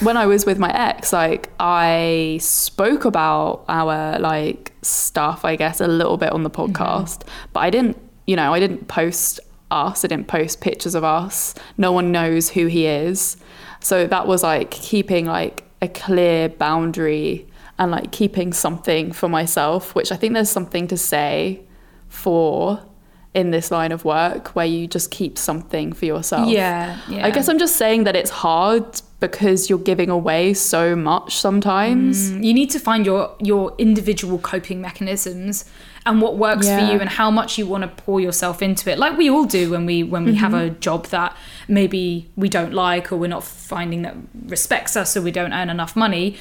When 0.00 0.16
I 0.16 0.26
was 0.26 0.44
with 0.44 0.58
my 0.58 0.72
ex, 0.72 1.12
like 1.12 1.50
I 1.58 2.38
spoke 2.40 3.04
about 3.04 3.64
our 3.68 4.18
like 4.18 4.72
stuff, 4.82 5.44
I 5.44 5.56
guess, 5.56 5.80
a 5.80 5.88
little 5.88 6.16
bit 6.16 6.32
on 6.32 6.42
the 6.42 6.50
mm-hmm. 6.50 6.72
podcast, 6.72 7.22
but 7.52 7.60
I 7.60 7.70
didn't, 7.70 7.96
you 8.26 8.36
know, 8.36 8.52
I 8.52 8.60
didn't 8.60 8.88
post 8.88 9.40
us. 9.70 10.04
I 10.04 10.08
didn't 10.08 10.28
post 10.28 10.60
pictures 10.60 10.94
of 10.94 11.04
us. 11.04 11.54
No 11.76 11.92
one 11.92 12.12
knows 12.12 12.50
who 12.50 12.66
he 12.66 12.86
is. 12.86 13.36
So 13.80 14.06
that 14.06 14.26
was 14.26 14.42
like 14.42 14.70
keeping 14.70 15.26
like 15.26 15.64
a 15.82 15.88
clear 15.88 16.48
boundary 16.48 17.46
and 17.78 17.90
like 17.90 18.12
keeping 18.12 18.52
something 18.52 19.12
for 19.12 19.28
myself, 19.28 19.94
which 19.94 20.10
I 20.10 20.16
think 20.16 20.34
there's 20.34 20.50
something 20.50 20.88
to 20.88 20.96
say 20.96 21.60
for 22.08 22.80
in 23.34 23.50
this 23.50 23.70
line 23.70 23.92
of 23.92 24.04
work 24.04 24.48
where 24.56 24.64
you 24.64 24.86
just 24.86 25.10
keep 25.10 25.36
something 25.36 25.92
for 25.92 26.06
yourself. 26.06 26.48
Yeah, 26.48 26.98
yeah. 27.06 27.26
I 27.26 27.30
guess 27.30 27.48
I'm 27.48 27.58
just 27.58 27.76
saying 27.76 28.04
that 28.04 28.16
it's 28.16 28.30
hard 28.30 29.02
because 29.18 29.70
you're 29.70 29.78
giving 29.78 30.10
away 30.10 30.52
so 30.52 30.94
much 30.94 31.36
sometimes. 31.36 32.30
You 32.44 32.52
need 32.52 32.70
to 32.70 32.78
find 32.78 33.06
your 33.06 33.34
your 33.40 33.74
individual 33.78 34.38
coping 34.38 34.80
mechanisms 34.80 35.64
and 36.04 36.20
what 36.22 36.36
works 36.36 36.68
for 36.68 36.78
you 36.92 37.00
and 37.00 37.08
how 37.08 37.30
much 37.30 37.58
you 37.58 37.66
want 37.66 37.82
to 37.82 37.88
pour 38.04 38.20
yourself 38.20 38.62
into 38.62 38.90
it. 38.90 38.98
Like 38.98 39.16
we 39.16 39.28
all 39.30 39.44
do 39.44 39.70
when 39.70 39.86
we 39.86 40.02
when 40.02 40.24
we 40.24 40.34
have 40.36 40.54
a 40.54 40.70
job 40.70 41.06
that 41.06 41.36
maybe 41.66 42.30
we 42.36 42.48
don't 42.48 42.72
like 42.72 43.10
or 43.10 43.16
we're 43.16 43.28
not 43.28 43.42
finding 43.42 44.02
that 44.02 44.14
respects 44.46 44.96
us 44.96 45.16
or 45.16 45.22
we 45.22 45.32
don't 45.32 45.52
earn 45.52 45.70
enough 45.70 45.96
money. 45.96 46.36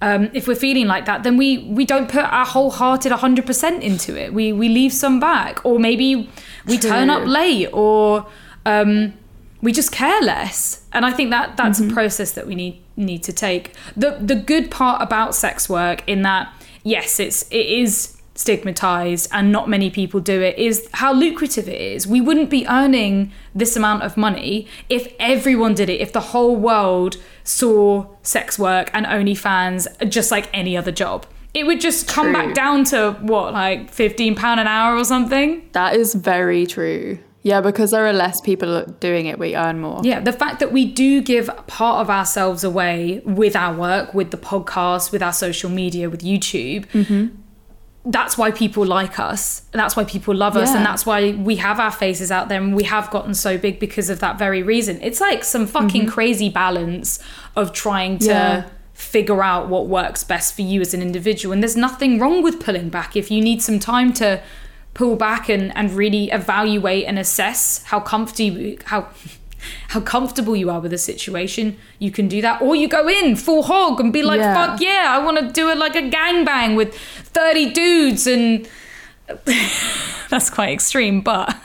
Um, 0.00 0.30
if 0.32 0.46
we're 0.46 0.54
feeling 0.54 0.86
like 0.86 1.06
that, 1.06 1.24
then 1.24 1.36
we 1.36 1.58
we 1.58 1.84
don't 1.84 2.08
put 2.08 2.24
our 2.24 2.46
wholehearted 2.46 3.10
100% 3.10 3.82
into 3.82 4.16
it. 4.16 4.32
We 4.32 4.52
we 4.52 4.68
leave 4.68 4.92
some 4.92 5.18
back, 5.18 5.64
or 5.64 5.80
maybe 5.80 6.30
we 6.66 6.78
turn 6.78 7.10
up 7.10 7.26
late, 7.26 7.68
or 7.72 8.26
um, 8.64 9.14
we 9.60 9.72
just 9.72 9.92
care 9.92 10.20
less. 10.22 10.84
And 10.92 11.04
I 11.04 11.12
think 11.12 11.30
that 11.30 11.56
that's 11.56 11.80
a 11.80 11.82
mm-hmm. 11.82 11.94
process 11.94 12.32
that 12.32 12.46
we 12.46 12.54
need 12.54 12.82
need 12.96 13.22
to 13.24 13.32
take. 13.32 13.74
The 13.96 14.18
the 14.20 14.34
good 14.34 14.70
part 14.70 15.02
about 15.02 15.34
sex 15.34 15.68
work 15.68 16.02
in 16.06 16.22
that 16.22 16.52
yes, 16.84 17.20
it's 17.20 17.42
it 17.50 17.66
is 17.66 18.14
stigmatized 18.38 19.28
and 19.32 19.50
not 19.50 19.68
many 19.68 19.90
people 19.90 20.20
do 20.20 20.40
it 20.40 20.56
is 20.56 20.88
how 20.92 21.12
lucrative 21.12 21.68
it 21.68 21.80
is. 21.80 22.06
We 22.06 22.20
wouldn't 22.20 22.50
be 22.50 22.64
earning 22.68 23.32
this 23.52 23.74
amount 23.74 24.04
of 24.04 24.16
money 24.16 24.68
if 24.88 25.12
everyone 25.18 25.74
did 25.74 25.88
it, 25.88 26.00
if 26.00 26.12
the 26.12 26.20
whole 26.20 26.54
world 26.54 27.16
saw 27.42 28.06
sex 28.22 28.56
work 28.56 28.90
and 28.94 29.06
OnlyFans 29.06 30.08
just 30.08 30.30
like 30.30 30.48
any 30.54 30.76
other 30.76 30.92
job. 30.92 31.26
It 31.52 31.66
would 31.66 31.80
just 31.80 32.06
come 32.06 32.26
True. 32.26 32.32
back 32.34 32.54
down 32.54 32.84
to 32.84 33.12
what, 33.22 33.52
like 33.52 33.92
£15 33.92 34.38
an 34.38 34.66
hour 34.68 34.96
or 34.96 35.04
something? 35.04 35.68
That 35.72 35.96
is 35.96 36.14
very 36.14 36.66
true. 36.66 37.18
Yeah, 37.48 37.60
because 37.62 37.90
there 37.92 38.06
are 38.06 38.12
less 38.12 38.40
people 38.40 38.70
doing 39.00 39.24
it, 39.30 39.38
we 39.38 39.56
earn 39.56 39.80
more. 39.80 40.00
Yeah, 40.04 40.20
the 40.20 40.36
fact 40.42 40.60
that 40.60 40.70
we 40.70 40.84
do 40.84 41.22
give 41.22 41.46
part 41.66 42.02
of 42.02 42.10
ourselves 42.10 42.62
away 42.62 43.22
with 43.24 43.54
our 43.56 43.74
work, 43.74 44.12
with 44.12 44.30
the 44.30 44.36
podcast, 44.36 45.12
with 45.12 45.22
our 45.22 45.32
social 45.32 45.70
media, 45.70 46.10
with 46.10 46.22
YouTube, 46.22 46.82
mm-hmm. 46.88 47.24
that's 48.04 48.36
why 48.36 48.50
people 48.50 48.84
like 48.84 49.18
us. 49.18 49.62
That's 49.72 49.96
why 49.96 50.04
people 50.04 50.34
love 50.34 50.56
us, 50.56 50.70
and 50.76 50.84
that's 50.84 51.04
why 51.06 51.32
we 51.32 51.56
have 51.56 51.78
our 51.80 51.94
faces 52.04 52.30
out 52.30 52.48
there, 52.50 52.60
and 52.60 52.76
we 52.76 52.84
have 52.84 53.10
gotten 53.10 53.34
so 53.34 53.56
big 53.56 53.80
because 53.80 54.08
of 54.10 54.18
that 54.20 54.38
very 54.38 54.62
reason. 54.62 54.94
It's 55.08 55.20
like 55.20 55.42
some 55.42 55.66
fucking 55.66 56.02
mm-hmm. 56.02 56.10
crazy 56.10 56.50
balance 56.50 57.18
of 57.56 57.72
trying 57.72 58.18
to 58.18 58.26
Yeah. 58.26 58.64
figure 58.92 59.42
out 59.42 59.68
what 59.68 59.86
works 59.86 60.24
best 60.24 60.48
for 60.56 60.62
you 60.62 60.80
as 60.80 60.92
an 60.92 61.00
individual. 61.00 61.52
And 61.54 61.62
there's 61.62 61.76
nothing 61.76 62.18
wrong 62.20 62.42
with 62.42 62.56
pulling 62.66 62.88
back 62.88 63.10
if 63.16 63.30
you 63.30 63.40
need 63.40 63.62
some 63.62 63.78
time 63.78 64.12
to 64.14 64.28
pull 64.98 65.14
back 65.14 65.48
and, 65.48 65.74
and 65.76 65.92
really 65.92 66.28
evaluate 66.32 67.04
and 67.04 67.20
assess 67.20 67.84
how 67.84 68.00
comfortable 68.00 68.74
how 68.86 69.08
how 69.88 70.00
comfortable 70.00 70.56
you 70.56 70.70
are 70.70 70.80
with 70.80 70.92
a 70.92 70.98
situation. 70.98 71.76
You 72.00 72.10
can 72.10 72.26
do 72.26 72.40
that, 72.42 72.60
or 72.60 72.74
you 72.74 72.88
go 72.88 73.08
in 73.08 73.36
full 73.36 73.62
hog 73.62 74.00
and 74.00 74.12
be 74.12 74.22
like, 74.22 74.40
Yeah. 74.40 74.54
"Fuck 74.54 74.80
yeah, 74.80 75.06
I 75.08 75.18
want 75.24 75.38
to 75.38 75.52
do 75.60 75.70
it 75.70 75.78
like 75.78 75.94
a 75.94 76.02
gangbang 76.02 76.76
with 76.76 76.96
thirty 77.38 77.66
dudes," 77.70 78.26
and 78.26 78.68
that's 80.30 80.50
quite 80.50 80.72
extreme, 80.72 81.20
but 81.20 81.56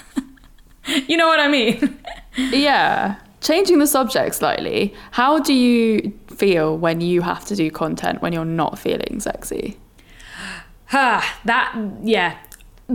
you 1.07 1.17
know 1.17 1.27
what 1.27 1.39
I 1.39 1.47
mean. 1.47 1.99
Yeah. 2.35 3.17
Changing 3.41 3.77
the 3.77 3.85
subject 3.85 4.33
slightly, 4.33 4.91
how 5.11 5.37
do 5.39 5.53
you 5.53 6.11
feel 6.35 6.75
when 6.75 6.99
you 6.99 7.21
have 7.21 7.45
to 7.45 7.55
do 7.55 7.69
content 7.69 8.23
when 8.23 8.33
you're 8.33 8.53
not 8.63 8.79
feeling 8.79 9.19
sexy? 9.19 9.77
Ah, 10.95 11.23
that 11.45 11.75
yeah, 12.03 12.37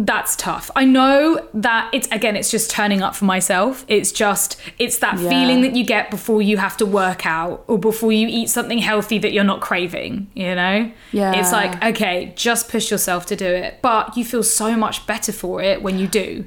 that's 0.04 0.36
tough. 0.36 0.70
I 0.76 0.84
know 0.84 1.44
that 1.54 1.90
it's 1.92 2.06
again, 2.12 2.36
it's 2.36 2.50
just 2.50 2.70
turning 2.70 3.02
up 3.02 3.16
for 3.16 3.24
myself. 3.24 3.84
It's 3.88 4.12
just 4.12 4.56
it's 4.78 4.98
that 4.98 5.18
Yeah. 5.18 5.28
feeling 5.28 5.62
that 5.62 5.74
you 5.74 5.84
get 5.84 6.10
before 6.10 6.40
you 6.40 6.56
have 6.58 6.76
to 6.76 6.86
work 6.86 7.26
out 7.26 7.64
or 7.66 7.78
before 7.78 8.12
you 8.12 8.28
eat 8.28 8.48
something 8.48 8.78
healthy 8.78 9.18
that 9.18 9.32
you're 9.32 9.44
not 9.44 9.60
craving. 9.60 10.28
You 10.34 10.54
know, 10.54 10.90
Yeah. 11.10 11.32
It's 11.32 11.50
like 11.52 11.82
okay, 11.84 12.32
just 12.36 12.68
push 12.68 12.90
yourself 12.90 13.26
to 13.26 13.36
do 13.36 13.46
it, 13.46 13.78
but 13.82 14.16
you 14.16 14.24
feel 14.24 14.42
so 14.42 14.76
much 14.76 15.06
better 15.06 15.32
for 15.32 15.60
it 15.62 15.82
when 15.82 15.98
you 15.98 16.06
do. 16.06 16.44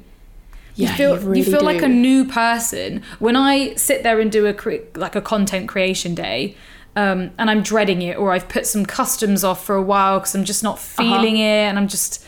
You 0.74 0.86
Yeah, 0.86 0.96
feel 0.96 1.10
you 1.20 1.28
really 1.28 1.42
feel 1.42 1.60
like 1.60 1.82
a 1.82 1.88
new 1.88 2.24
person 2.24 3.02
when 3.18 3.36
I 3.36 3.74
sit 3.74 4.02
there 4.02 4.18
and 4.20 4.32
do 4.32 4.46
a 4.46 4.54
cre- 4.54 4.86
like 4.94 5.14
a 5.14 5.20
content 5.20 5.68
creation 5.68 6.14
day. 6.14 6.56
Um, 6.94 7.30
and 7.38 7.50
I'm 7.50 7.62
dreading 7.62 8.02
it, 8.02 8.18
or 8.18 8.32
I've 8.32 8.50
put 8.50 8.66
some 8.66 8.84
customs 8.84 9.42
off 9.44 9.64
for 9.64 9.74
a 9.74 9.80
while 9.82 10.18
because 10.20 10.34
I'm 10.34 10.44
just 10.44 10.62
not 10.62 10.74
Uh-huh. 10.74 11.02
feeling 11.02 11.38
it, 11.38 11.64
and 11.68 11.78
I'm 11.78 11.88
just, 11.88 12.22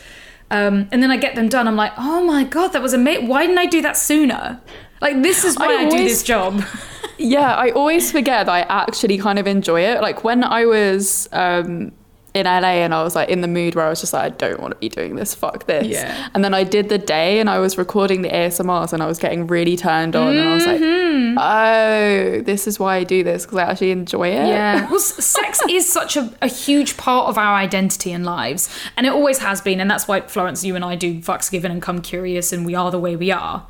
um, 0.51 0.87
and 0.91 1.01
then 1.01 1.11
I 1.11 1.17
get 1.17 1.35
them 1.35 1.49
done. 1.49 1.67
I'm 1.67 1.75
like, 1.75 1.93
oh 1.97 2.23
my 2.23 2.43
god, 2.43 2.69
that 2.69 2.81
was 2.81 2.93
amazing! 2.93 3.27
Why 3.27 3.45
didn't 3.45 3.59
I 3.59 3.65
do 3.65 3.81
that 3.81 3.97
sooner? 3.97 4.61
Like 5.01 5.21
this 5.21 5.43
is 5.43 5.57
why 5.57 5.67
I 5.67 5.85
I, 5.85 5.89
do 5.89 5.97
this 5.97 6.23
job. 6.23 6.63
Yeah, 7.17 7.55
I 7.55 7.69
always 7.69 8.11
forget 8.11 8.45
that 8.45 8.51
I 8.51 8.61
actually 8.61 9.17
kind 9.17 9.39
of 9.39 9.47
enjoy 9.47 9.81
it. 9.81 10.01
Like 10.01 10.25
when 10.25 10.43
I 10.43 10.65
was 10.65 11.29
um, 11.31 11.93
in 12.35 12.45
LA 12.45 12.83
and 12.83 12.93
I 12.93 13.01
was 13.01 13.15
like 13.15 13.29
in 13.29 13.39
the 13.41 13.47
mood 13.47 13.75
where 13.75 13.85
I 13.85 13.89
was 13.89 14.01
just 14.01 14.11
like, 14.13 14.23
I 14.25 14.29
don't 14.35 14.59
want 14.59 14.73
to 14.73 14.79
be 14.79 14.89
doing 14.89 15.15
this, 15.15 15.33
fuck 15.33 15.65
this. 15.67 15.87
Yeah. 15.87 16.29
And 16.33 16.43
then 16.43 16.53
I 16.53 16.63
did 16.65 16.89
the 16.89 16.97
day 16.97 17.39
and 17.39 17.49
I 17.49 17.59
was 17.59 17.77
recording 17.77 18.21
the 18.23 18.29
ASMRs 18.29 18.91
and 18.91 19.01
I 19.01 19.05
was 19.07 19.17
getting 19.17 19.47
really 19.47 19.77
turned 19.77 20.15
on 20.17 20.35
and 20.35 20.49
I 20.49 20.53
was 20.53 20.65
like, 20.67 20.81
Mm-hmm. 20.81 21.37
oh, 21.39 22.41
this 22.41 22.67
is 22.67 22.77
why 22.77 22.97
I 22.97 23.03
do 23.05 23.23
this 23.23 23.45
because 23.45 23.57
I 23.57 23.63
actually 23.63 23.91
enjoy 23.91 24.27
it. 24.29 24.47
Yeah. 24.47 24.89
Well, 24.91 24.99
sex 24.99 25.61
is 25.69 25.91
such 25.91 26.17
a, 26.17 26.31
a 26.41 26.47
huge 26.47 26.97
part 26.97 27.29
of 27.29 27.37
our 27.37 27.55
identity 27.55 28.11
and 28.11 28.25
lives. 28.25 28.69
And 28.97 29.05
it 29.07 29.13
always 29.13 29.39
has 29.39 29.61
been. 29.61 29.79
And 29.79 29.89
that's 29.89 30.07
why, 30.07 30.21
Florence, 30.21 30.63
you 30.63 30.75
and 30.75 30.83
I 30.83 30.95
do 30.95 31.19
Fucks 31.21 31.49
Given 31.49 31.71
and 31.71 31.81
Come 31.81 32.01
Curious, 32.01 32.51
and 32.51 32.65
we 32.65 32.75
are 32.75 32.91
the 32.91 32.99
way 32.99 33.15
we 33.15 33.31
are. 33.31 33.65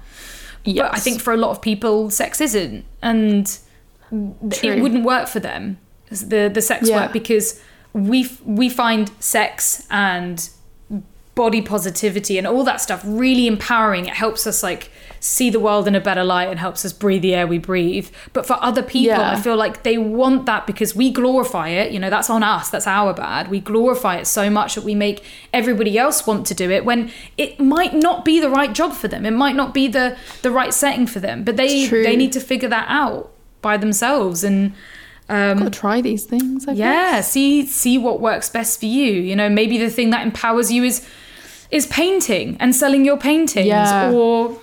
But 0.66 0.93
I 0.95 0.97
think 0.97 1.22
for 1.22 1.34
a 1.34 1.38
lot 1.38 1.51
of 1.51 1.61
people, 1.61 2.09
sex 2.09 2.41
isn't. 2.41 2.84
And 3.03 3.45
True. 4.09 4.72
it 4.72 4.82
wouldn't 4.82 5.03
work 5.05 5.28
for 5.28 5.39
them, 5.39 5.78
the, 6.09 6.49
the 6.53 6.61
sex 6.61 6.89
Yeah. 6.89 7.03
work, 7.03 7.13
because 7.13 7.61
we, 7.96 8.30
we 8.43 8.68
find 8.68 9.10
sex 9.20 9.88
and 9.89 10.50
body 11.34 11.62
positivity 11.62 12.38
and 12.38 12.46
all 12.46 12.64
that 12.66 12.82
stuff 12.82 13.02
really 13.06 13.48
empowering. 13.48 14.06
It 14.06 14.14
helps 14.14 14.46
us 14.46 14.62
like 14.62 14.91
see 15.22 15.50
the 15.50 15.60
world 15.62 15.88
in 15.88 15.96
a 15.96 16.02
better 16.02 16.24
light 16.24 16.50
and 16.50 16.60
helps 16.60 16.84
us 16.84 16.91
breathe 16.91 17.22
the 17.22 17.34
air 17.34 17.48
we 17.48 17.58
breathe. 17.58 18.10
But 18.34 18.46
for 18.46 18.58
other 18.62 18.84
people, 18.84 19.18
Yeah. 19.18 19.32
I 19.32 19.36
feel 19.41 19.56
like 19.56 19.84
they 19.84 19.98
want 19.98 20.46
that 20.46 20.68
because 20.68 20.93
we 20.93 21.10
glorify 21.10 21.70
it. 21.70 21.91
You 21.93 22.00
know, 22.00 22.10
that's 22.10 22.30
on 22.30 22.43
us. 22.43 22.70
That's 22.70 22.86
our 22.86 23.14
bad. 23.14 23.50
We 23.50 23.60
glorify 23.62 24.18
it 24.18 24.28
so 24.28 24.50
much 24.50 24.76
that 24.76 24.84
we 24.84 24.93
make 24.93 25.24
everybody 25.54 25.98
else 25.98 26.28
want 26.28 26.46
to 26.48 26.54
do 26.54 26.70
it 26.70 26.84
when 26.84 27.12
it 27.38 27.60
might 27.62 27.93
not 27.93 28.26
be 28.26 28.39
the 28.41 28.50
right 28.50 28.74
job 28.74 28.91
for 28.93 29.08
them. 29.08 29.26
It 29.26 29.32
might 29.32 29.56
not 29.56 29.74
be 29.74 29.88
the 29.88 30.18
the 30.41 30.52
right 30.52 30.74
setting 30.74 31.08
for 31.08 31.22
them. 31.22 31.43
But 31.46 31.56
they 31.56 31.88
they 31.88 32.18
need 32.18 32.34
to 32.34 32.41
figure 32.41 32.70
that 32.70 32.88
out 32.89 33.32
by 33.62 33.78
themselves 33.78 34.43
and 34.43 34.74
Um, 35.28 35.57
gotta 35.57 35.71
try 35.71 36.01
these 36.01 36.26
things. 36.26 36.67
I 36.67 36.73
yeah 36.73 37.11
guess. 37.13 37.32
see 37.32 37.65
see 37.65 37.97
what 37.97 38.19
works 38.21 38.49
best 38.49 38.80
for 38.80 38.86
you 38.86 39.11
you 39.11 39.36
know 39.36 39.49
maybe 39.49 39.78
the 39.80 39.89
thing 39.89 40.11
that 40.11 40.21
empowers 40.26 40.71
you 40.71 40.84
is 40.84 41.07
is 41.71 41.88
painting 41.88 42.57
and 42.59 42.76
selling 42.76 43.03
your 43.05 43.17
paintings 43.17 43.67
Yeah. 43.67 44.11
or 44.11 44.57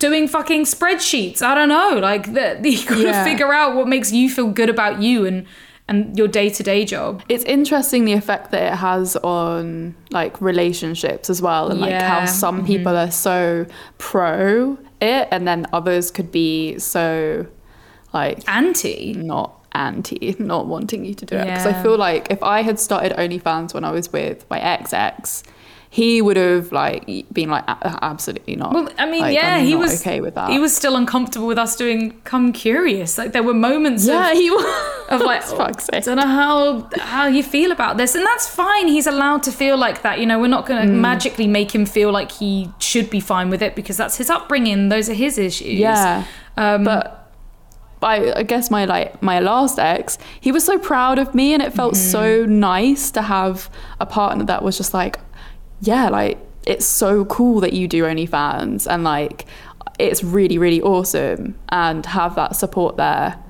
doing 0.00 0.26
fucking 0.26 0.64
spreadsheets 0.64 1.40
i 1.40 1.54
don't 1.54 1.68
know 1.68 1.98
like 2.02 2.32
that 2.32 2.64
you 2.64 2.84
gotta 2.84 3.02
Yeah. 3.02 3.22
figure 3.24 3.52
out 3.52 3.76
what 3.76 3.86
makes 3.86 4.10
you 4.10 4.28
feel 4.28 4.48
good 4.48 4.68
about 4.68 5.00
you 5.00 5.24
and 5.24 5.46
and 5.90 6.18
your 6.18 6.28
day-to-day 6.28 6.84
job 6.84 7.22
It's 7.30 7.44
interesting 7.44 8.04
the 8.04 8.12
effect 8.12 8.50
that 8.50 8.72
it 8.72 8.76
has 8.76 9.16
on 9.16 9.94
like 10.10 10.38
relationships 10.40 11.30
as 11.30 11.40
well, 11.40 11.70
and 11.70 11.80
like 11.80 11.94
how 11.94 12.26
some 12.26 12.58
mm-hmm. 12.58 12.66
people 12.66 12.94
are 12.96 13.10
so 13.10 13.64
pro 13.96 14.76
it, 15.00 15.28
and 15.30 15.46
then 15.48 15.66
others 15.72 16.10
could 16.10 16.30
be 16.30 16.78
so 16.78 17.46
like 18.12 18.46
anti 18.48 19.14
not 19.14 19.57
anti, 19.72 20.34
not 20.38 20.66
wanting 20.66 21.04
you 21.04 21.14
to 21.14 21.26
do 21.26 21.36
it. 21.36 21.44
Because 21.44 21.66
Yeah. 21.66 21.78
I 21.78 21.82
feel 21.82 21.96
like 21.96 22.30
if 22.30 22.42
I 22.42 22.62
had 22.62 22.78
started 22.80 23.12
OnlyFans 23.12 23.74
when 23.74 23.84
I 23.84 23.90
was 23.92 24.12
with 24.12 24.44
my 24.50 24.60
ex 24.60 24.92
ex, 24.92 25.42
he 25.90 26.20
would 26.20 26.36
have 26.36 26.70
like 26.70 27.06
been 27.32 27.48
like 27.48 27.64
absolutely 28.02 28.54
not. 28.56 28.74
well 28.74 28.90
i 28.98 29.06
mean 29.06 29.22
Like, 29.22 29.34
yeah 29.34 29.54
I'm 29.56 29.64
he 29.64 29.74
was 29.74 30.02
okay 30.02 30.20
with 30.20 30.34
that. 30.34 30.50
he 30.50 30.58
was 30.58 30.76
still 30.76 30.96
uncomfortable 30.96 31.46
with 31.46 31.56
us 31.56 31.76
doing 31.76 32.12
come 32.24 32.52
curious 32.52 33.16
like 33.16 33.32
there 33.32 33.42
were 33.42 33.54
moments 33.54 34.06
yeah, 34.06 34.30
of 34.30 34.36
he 34.36 34.50
was. 34.50 34.66
of 35.08 35.22
like 35.22 35.42
fuck's 35.58 35.86
sake. 35.86 36.04
don't 36.04 36.18
know 36.18 36.26
how 36.26 36.90
how 37.00 37.26
you 37.26 37.42
feel 37.42 37.72
about 37.72 37.96
this 37.96 38.14
and 38.14 38.22
that's 38.26 38.46
fine 38.46 38.86
he's 38.86 39.06
allowed 39.06 39.42
to 39.44 39.50
feel 39.50 39.78
like 39.78 40.02
that 40.02 40.20
you 40.20 40.26
know 40.26 40.38
we're 40.38 40.46
not 40.58 40.66
going 40.66 40.82
to 40.86 40.92
Mm. 40.92 41.00
magically 41.00 41.46
make 41.46 41.74
him 41.74 41.86
feel 41.86 42.12
like 42.12 42.32
he 42.32 42.70
should 42.78 43.08
be 43.08 43.18
fine 43.20 43.48
with 43.48 43.62
it 43.62 43.74
because 43.74 43.96
that's 43.96 44.18
his 44.18 44.28
upbringing 44.28 44.90
those 44.90 45.08
are 45.08 45.14
his 45.14 45.38
issues 45.38 45.78
Yeah. 45.80 46.24
um, 46.58 46.84
but 46.84 47.17
I, 48.02 48.32
I 48.40 48.42
guess 48.42 48.70
my 48.70 48.84
like 48.84 49.20
my 49.22 49.40
last 49.40 49.78
ex, 49.78 50.18
he 50.40 50.52
was 50.52 50.64
so 50.64 50.78
proud 50.78 51.18
of 51.18 51.34
me, 51.34 51.52
and 51.52 51.62
it 51.62 51.72
felt 51.72 51.96
so 51.96 52.44
nice 52.46 53.10
to 53.12 53.22
have 53.22 53.70
a 54.00 54.06
partner 54.06 54.44
that 54.44 54.62
was 54.62 54.76
just 54.76 54.94
like, 54.94 55.18
yeah, 55.80 56.08
like 56.08 56.38
it's 56.66 56.86
so 56.86 57.24
cool 57.24 57.60
that 57.60 57.72
you 57.72 57.88
do 57.88 58.04
OnlyFans, 58.04 58.86
and 58.88 59.04
like 59.04 59.46
it's 59.98 60.22
really 60.22 60.58
really 60.58 60.80
awesome, 60.82 61.58
and 61.70 62.06
have 62.06 62.34
that 62.36 62.56
support 62.56 62.96
there. 62.96 63.42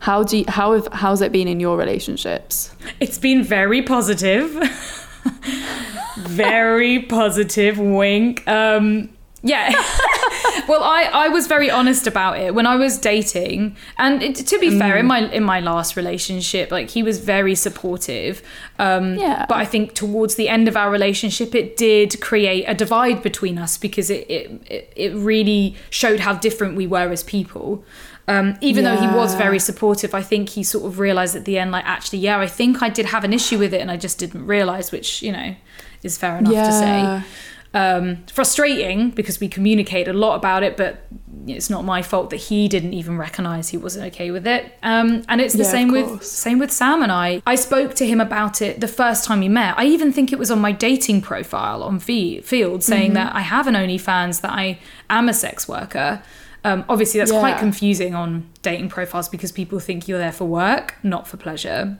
How 0.00 0.22
do 0.22 0.38
you, 0.38 0.44
how 0.48 0.72
have 0.72 0.88
how's 0.92 1.20
it 1.20 1.32
been 1.32 1.48
in 1.48 1.60
your 1.60 1.76
relationships? 1.76 2.74
it's 3.00 3.18
been 3.18 3.42
very 3.42 3.82
positive 3.82 4.50
very 6.16 7.02
positive 7.02 7.78
wink 7.78 8.46
um 8.48 9.10
yeah 9.42 9.70
well 10.68 10.82
i 10.82 11.02
i 11.12 11.28
was 11.28 11.46
very 11.46 11.70
honest 11.70 12.06
about 12.06 12.38
it. 12.38 12.54
When 12.54 12.66
i 12.66 12.76
was 12.76 12.98
dating 12.98 13.76
and 13.98 14.22
it, 14.22 14.34
to 14.36 14.58
be 14.58 14.78
fair 14.78 14.96
in 14.96 15.06
my 15.06 15.30
in 15.30 15.44
my 15.44 15.60
last 15.60 15.96
relationship 15.96 16.70
like 16.70 16.90
he 16.90 17.02
was 17.02 17.18
very 17.18 17.54
supportive 17.54 18.42
um 18.78 19.14
Yeah. 19.16 19.46
but 19.48 19.58
i 19.58 19.64
think 19.64 19.94
towards 19.94 20.36
the 20.36 20.48
end 20.48 20.68
of 20.68 20.76
our 20.76 20.90
relationship 20.90 21.54
it 21.54 21.76
did 21.76 22.20
create 22.20 22.64
a 22.66 22.74
divide 22.74 23.22
between 23.22 23.58
us 23.58 23.76
because 23.76 24.10
it 24.10 24.30
it, 24.30 24.92
it, 24.96 25.14
really 25.14 25.76
showed 25.90 26.20
how 26.20 26.34
different 26.34 26.76
we 26.76 26.86
were 26.86 27.10
as 27.10 27.22
people. 27.22 27.84
Um, 28.28 28.56
even 28.60 28.84
though 28.84 28.96
he 28.96 29.08
was 29.08 29.34
very 29.34 29.58
supportive, 29.58 30.14
I 30.14 30.22
think 30.22 30.50
he 30.50 30.62
sort 30.62 30.84
of 30.84 30.98
realized 31.00 31.34
at 31.34 31.44
the 31.46 31.58
end, 31.58 31.72
like, 31.72 31.84
actually, 31.84 32.20
yeah, 32.20 32.38
I 32.38 32.46
think 32.46 32.80
I 32.80 32.88
did 32.88 33.06
have 33.06 33.24
an 33.24 33.32
issue 33.32 33.58
with 33.58 33.74
it 33.74 33.80
and 33.80 33.90
I 33.90 33.96
just 33.96 34.18
didn't 34.18 34.46
realize, 34.46 34.92
which, 34.92 35.20
you 35.20 35.32
know, 35.32 35.56
is 36.04 36.16
fair 36.16 36.38
enough 36.38 36.52
to 36.66 36.72
say. 36.72 37.22
Um, 37.72 38.24
frustrating 38.32 39.10
because 39.10 39.38
we 39.38 39.48
communicate 39.48 40.08
a 40.08 40.12
lot 40.12 40.34
about 40.34 40.64
it, 40.64 40.76
but 40.76 41.06
it's 41.46 41.70
not 41.70 41.84
my 41.84 42.02
fault 42.02 42.30
that 42.30 42.36
he 42.36 42.66
didn't 42.66 42.94
even 42.94 43.16
recognize 43.16 43.68
he 43.68 43.76
wasn't 43.76 44.06
okay 44.12 44.32
with 44.32 44.44
it. 44.44 44.72
Um, 44.82 45.22
and 45.28 45.40
it's 45.40 45.54
the 45.54 45.62
Yeah, 45.62 45.70
same 45.70 45.92
with 45.92 46.24
same 46.24 46.58
with 46.58 46.72
Sam 46.72 47.00
and 47.00 47.12
I. 47.12 47.40
I 47.46 47.54
spoke 47.54 47.94
to 47.94 48.04
him 48.06 48.20
about 48.20 48.60
it 48.60 48.80
the 48.80 48.88
first 48.88 49.24
time 49.24 49.38
we 49.38 49.48
met. 49.48 49.78
I 49.78 49.84
even 49.84 50.12
think 50.12 50.32
it 50.32 50.38
was 50.38 50.50
on 50.50 50.58
my 50.60 50.72
dating 50.72 51.22
profile 51.22 51.84
on 51.84 52.00
Fe- 52.00 52.40
Feeld 52.40 52.82
saying 52.82 53.12
Mm-hmm. 53.12 53.14
that 53.14 53.36
I 53.36 53.40
have 53.42 53.68
an 53.68 53.74
OnlyFans, 53.74 54.40
that 54.40 54.50
I 54.50 54.80
am 55.08 55.28
a 55.28 55.32
sex 55.34 55.68
worker. 55.68 56.22
Um, 56.64 56.84
obviously, 56.88 57.18
that's 57.20 57.30
quite 57.30 57.58
confusing 57.58 58.16
on 58.16 58.50
dating 58.62 58.88
profiles 58.88 59.28
because 59.28 59.52
people 59.52 59.78
think 59.78 60.08
you're 60.08 60.18
there 60.18 60.32
for 60.32 60.44
work, 60.44 60.96
not 61.04 61.28
for 61.28 61.36
pleasure. 61.36 61.96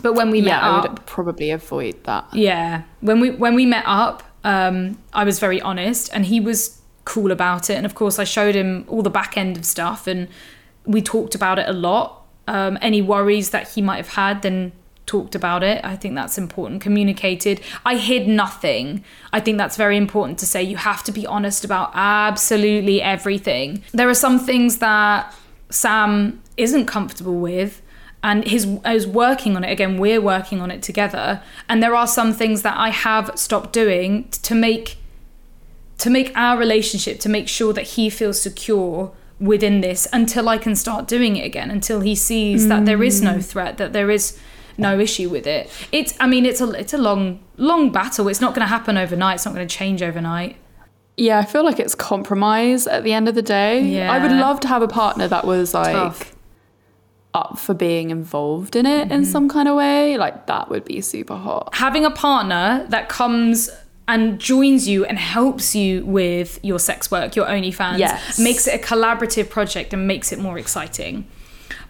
But 0.00 0.14
when 0.14 0.30
we 0.30 0.40
met 0.40 0.62
I 0.62 0.78
up, 0.78 0.88
would 0.90 1.06
probably 1.06 1.50
avoid 1.50 2.02
that. 2.04 2.26
yeah, 2.32 2.82
when 3.00 3.20
we 3.20 3.30
when 3.30 3.54
we 3.54 3.64
met 3.66 3.84
up, 3.86 4.22
um, 4.46 4.96
I 5.12 5.24
was 5.24 5.40
very 5.40 5.60
honest, 5.60 6.08
and 6.14 6.24
he 6.24 6.38
was 6.38 6.80
cool 7.04 7.32
about 7.32 7.68
it. 7.68 7.74
And 7.74 7.84
of 7.84 7.96
course, 7.96 8.20
I 8.20 8.24
showed 8.24 8.54
him 8.54 8.84
all 8.86 9.02
the 9.02 9.10
back 9.10 9.36
end 9.36 9.56
of 9.56 9.64
stuff, 9.64 10.06
and 10.06 10.28
we 10.84 11.02
talked 11.02 11.34
about 11.34 11.58
it 11.58 11.68
a 11.68 11.72
lot. 11.72 12.22
Um, 12.46 12.78
any 12.80 13.02
worries 13.02 13.50
that 13.50 13.70
he 13.70 13.82
might 13.82 13.96
have 13.96 14.10
had, 14.10 14.42
then 14.42 14.70
talked 15.04 15.34
about 15.34 15.64
it. 15.64 15.84
I 15.84 15.96
think 15.96 16.14
that's 16.14 16.38
important. 16.38 16.80
Communicated. 16.80 17.60
I 17.84 17.96
hid 17.96 18.28
nothing. 18.28 19.04
I 19.32 19.40
think 19.40 19.58
that's 19.58 19.76
very 19.76 19.96
important 19.96 20.38
to 20.38 20.46
say. 20.46 20.62
You 20.62 20.76
have 20.76 21.02
to 21.04 21.12
be 21.12 21.26
honest 21.26 21.64
about 21.64 21.90
absolutely 21.94 23.02
everything. 23.02 23.82
There 23.92 24.08
are 24.08 24.14
some 24.14 24.38
things 24.38 24.78
that 24.78 25.34
Sam 25.70 26.40
isn't 26.56 26.86
comfortable 26.86 27.38
with 27.40 27.82
and 28.22 28.46
his 28.46 28.66
is 28.84 29.06
working 29.06 29.56
on 29.56 29.64
it 29.64 29.70
again 29.70 29.98
we're 29.98 30.20
working 30.20 30.60
on 30.60 30.70
it 30.70 30.82
together 30.82 31.42
and 31.68 31.82
there 31.82 31.94
are 31.94 32.06
some 32.06 32.32
things 32.32 32.62
that 32.62 32.76
I 32.76 32.90
have 32.90 33.30
stopped 33.36 33.72
doing 33.72 34.28
to 34.42 34.54
make 34.54 34.98
to 35.98 36.10
make 36.10 36.32
our 36.36 36.58
relationship 36.58 37.20
to 37.20 37.28
make 37.28 37.48
sure 37.48 37.72
that 37.72 37.82
he 37.82 38.10
feels 38.10 38.40
secure 38.40 39.12
within 39.38 39.80
this 39.80 40.08
until 40.12 40.48
I 40.48 40.58
can 40.58 40.74
start 40.74 41.06
doing 41.06 41.36
it 41.36 41.44
again 41.44 41.70
until 41.70 42.00
he 42.00 42.14
sees 42.14 42.68
that 42.68 42.86
there 42.86 43.02
is 43.02 43.20
no 43.20 43.34
mm. 43.34 43.44
threat 43.44 43.76
that 43.78 43.92
there 43.92 44.10
is 44.10 44.38
no 44.78 44.98
issue 44.98 45.28
with 45.28 45.46
it 45.46 45.70
it's 45.92 46.14
I 46.20 46.26
mean 46.26 46.44
it's 46.46 46.60
a 46.60 46.70
it's 46.72 46.92
a 46.94 46.98
long 46.98 47.40
long 47.56 47.90
battle 47.90 48.28
it's 48.28 48.40
not 48.40 48.54
going 48.54 48.64
to 48.66 48.68
happen 48.68 48.96
overnight 48.98 49.36
it's 49.36 49.44
not 49.46 49.54
going 49.54 49.66
to 49.66 49.74
change 49.74 50.02
overnight 50.02 50.56
Yeah, 51.16 51.38
I 51.38 51.44
feel 51.46 51.64
like 51.64 51.78
it's 51.78 51.94
compromise 51.94 52.86
at 52.86 53.02
the 53.02 53.14
end 53.14 53.26
of 53.28 53.34
the 53.34 53.42
day. 53.42 53.80
yeah. 53.80 54.12
I 54.12 54.18
would 54.18 54.32
love 54.32 54.60
to 54.60 54.68
have 54.68 54.82
a 54.82 54.88
partner 54.88 55.26
that 55.28 55.46
was 55.46 55.72
like 55.72 55.94
Tough. 55.94 56.35
Up 57.36 57.58
for 57.58 57.74
being 57.74 58.10
involved 58.10 58.74
in 58.74 58.86
it 58.86 59.12
in 59.12 59.20
mm-hmm. 59.22 59.24
some 59.24 59.48
kind 59.48 59.68
of 59.68 59.76
way. 59.76 60.16
Like 60.16 60.46
that 60.46 60.70
would 60.70 60.84
be 60.84 61.00
super 61.00 61.36
hot. 61.36 61.74
having 61.74 62.04
a 62.04 62.10
partner 62.10 62.86
that 62.88 63.08
comes 63.08 63.70
and 64.08 64.38
joins 64.38 64.86
you 64.88 65.04
and 65.04 65.18
helps 65.18 65.74
you 65.74 66.04
with 66.06 66.60
your 66.62 66.78
sex 66.78 67.10
work, 67.10 67.34
your 67.36 67.46
OnlyFans, 67.46 67.98
Yes. 67.98 68.38
makes 68.38 68.66
it 68.68 68.74
a 68.80 68.82
collaborative 68.82 69.50
project 69.50 69.92
and 69.92 70.06
makes 70.06 70.32
it 70.32 70.38
more 70.38 70.58
exciting. 70.58 71.26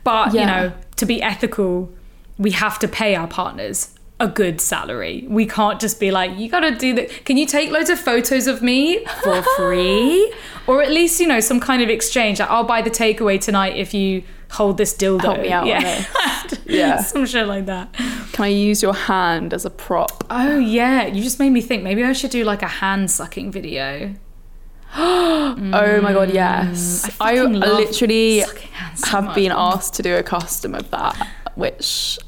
But, 0.02 0.32
you 0.34 0.46
know, 0.46 0.72
to 0.96 1.04
be 1.06 1.20
ethical, 1.22 1.92
we 2.38 2.52
have 2.52 2.78
to 2.78 2.88
pay 2.88 3.14
our 3.14 3.26
partners 3.26 3.92
a 4.18 4.28
good 4.28 4.62
salary. 4.62 5.26
We 5.28 5.44
can't 5.44 5.78
just 5.78 6.00
be 6.00 6.10
like, 6.10 6.38
you 6.38 6.48
gotta 6.48 6.74
do 6.74 6.94
that. 6.94 7.26
Can 7.26 7.36
you 7.36 7.44
take 7.44 7.70
loads 7.70 7.90
of 7.90 7.98
photos 7.98 8.46
of 8.46 8.62
me 8.62 9.04
for 9.22 9.42
free? 9.56 10.32
or 10.66 10.82
at 10.82 10.90
least, 10.90 11.20
you 11.20 11.26
know, 11.26 11.40
some 11.40 11.60
kind 11.60 11.82
of 11.82 11.88
exchange. 11.88 12.40
Like, 12.40 12.50
I'll 12.50 12.64
buy 12.64 12.82
the 12.82 12.90
takeaway 12.90 13.38
tonight 13.40 13.76
if 13.76 13.92
you 13.94 14.22
hold 14.50 14.78
this 14.78 14.94
dildo. 14.94 15.22
Help 15.22 15.40
me 15.40 15.50
out 15.52 15.62
on 15.62 15.68
yeah. 15.68 15.80
this. 15.82 16.06
Yeah. 16.66 16.98
some 17.02 17.26
shit 17.26 17.46
like 17.46 17.66
that. 17.66 17.92
Can 18.32 18.44
I 18.44 18.48
use 18.48 18.82
your 18.82 18.94
hand 18.94 19.52
as 19.54 19.64
a 19.64 19.70
prop? 19.70 20.24
Oh 20.30 20.58
yeah, 20.58 21.06
you 21.06 21.22
just 21.22 21.38
made 21.38 21.50
me 21.50 21.60
think. 21.60 21.82
Maybe 21.82 22.04
I 22.04 22.12
should 22.12 22.30
do 22.30 22.44
like 22.44 22.62
a 22.62 22.68
hand 22.68 23.10
sucking 23.10 23.50
video. 23.52 24.14
Oh 24.98 26.00
my 26.02 26.12
god, 26.12 26.32
yes. 26.32 27.06
Mm, 27.06 27.16
I 27.20 27.38
I, 27.38 27.42
love 27.42 27.78
literally 27.78 28.38
hands 28.40 29.00
so 29.00 29.06
have 29.08 29.24
much. 29.24 29.34
been 29.34 29.52
asked 29.52 29.94
to 29.94 30.02
do 30.02 30.14
a 30.16 30.22
custom 30.22 30.74
of 30.74 30.90
that, 30.90 31.16
which 31.54 32.18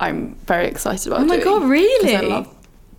I'm 0.00 0.34
very 0.46 0.66
excited 0.66 1.06
about. 1.06 1.20
Oh 1.22 1.24
my 1.26 1.36
doing, 1.36 1.44
God, 1.44 1.60
'cause 1.60 1.70
really? 1.70 2.16
I 2.16 2.20
love 2.20 2.53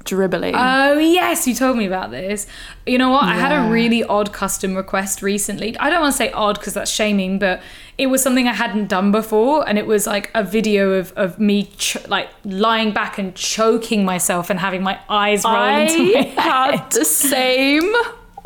dribbling. 0.06 0.56
Oh 0.56 0.98
yes, 0.98 1.46
you 1.48 1.54
told 1.54 1.78
me 1.78 1.86
about 1.86 2.12
this. 2.12 2.48
You 2.86 2.98
know 2.98 3.10
what? 3.10 3.24
I 3.26 3.36
had 3.36 3.52
a 3.52 3.70
really 3.70 4.04
odd 4.04 4.32
custom 4.32 4.76
request 4.76 5.22
recently. 5.22 5.78
I 5.78 5.90
don't 5.90 6.02
want 6.02 6.14
to 6.14 6.18
say 6.18 6.32
odd 6.32 6.58
because 6.60 6.74
that's 6.74 6.90
shaming, 6.92 7.38
but 7.40 7.62
it 7.98 8.08
was 8.08 8.22
something 8.24 8.48
I 8.48 8.54
hadn't 8.54 8.88
done 8.88 9.12
before, 9.12 9.68
and 9.68 9.78
it 9.78 9.88
was 9.88 10.08
like 10.08 10.32
a 10.34 10.44
video 10.44 10.94
of 10.94 11.12
of 11.18 11.40
me 11.40 11.66
ch- 11.78 12.08
like 12.08 12.30
lying 12.46 12.92
back 12.94 13.18
and 13.18 13.36
choking 13.36 14.06
myself 14.06 14.50
and 14.50 14.60
having 14.60 14.84
my 14.84 15.00
eyes 15.10 15.44
roll 15.44 15.56
into 15.56 16.14
my 16.14 16.20
I 16.20 16.24
head. 16.24 16.40
had 16.80 16.92
the 16.92 17.06
same 17.06 17.94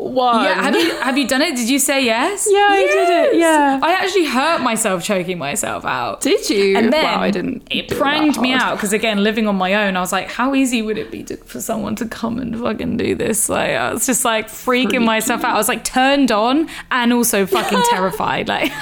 one. 0.00 0.44
Yeah, 0.44 0.62
have 0.62 0.74
you 0.74 0.90
have 0.96 1.18
you 1.18 1.26
done 1.26 1.42
it? 1.42 1.56
Did 1.56 1.68
you 1.68 1.78
say 1.78 2.04
yes? 2.04 2.46
Yeah, 2.50 2.58
I 2.58 2.80
did 2.80 3.08
it, 3.34 3.38
yeah. 3.38 3.80
I 3.82 3.92
actually 3.92 4.26
hurt 4.26 4.60
myself 4.60 5.02
choking 5.02 5.38
myself 5.38 5.84
out. 5.84 6.20
Did 6.20 6.48
you? 6.48 6.76
And 6.76 6.92
then 6.92 7.04
wow, 7.04 7.20
I 7.20 7.30
didn't. 7.30 7.66
it 7.70 7.88
pranged 7.88 8.40
me 8.40 8.52
out 8.52 8.76
because 8.76 8.92
again, 8.92 9.22
living 9.22 9.46
on 9.46 9.56
my 9.56 9.74
own, 9.74 9.96
I 9.96 10.00
was 10.00 10.12
like, 10.12 10.30
how 10.30 10.54
easy 10.54 10.82
would 10.82 10.98
it 10.98 11.10
be 11.10 11.22
to, 11.24 11.36
for 11.38 11.60
someone 11.60 11.96
to 11.96 12.06
come 12.06 12.38
and 12.38 12.58
fucking 12.58 12.96
do 12.96 13.14
this? 13.14 13.48
Like, 13.48 13.70
I 13.70 13.92
was 13.92 14.06
just 14.06 14.24
like 14.24 14.48
freaking 14.48 15.04
myself 15.04 15.44
out. 15.44 15.54
I 15.54 15.58
was 15.58 15.68
like 15.68 15.84
turned 15.84 16.32
on 16.32 16.68
and 16.90 17.12
also 17.12 17.46
fucking 17.46 17.82
terrified. 17.90 18.48
Like, 18.48 18.72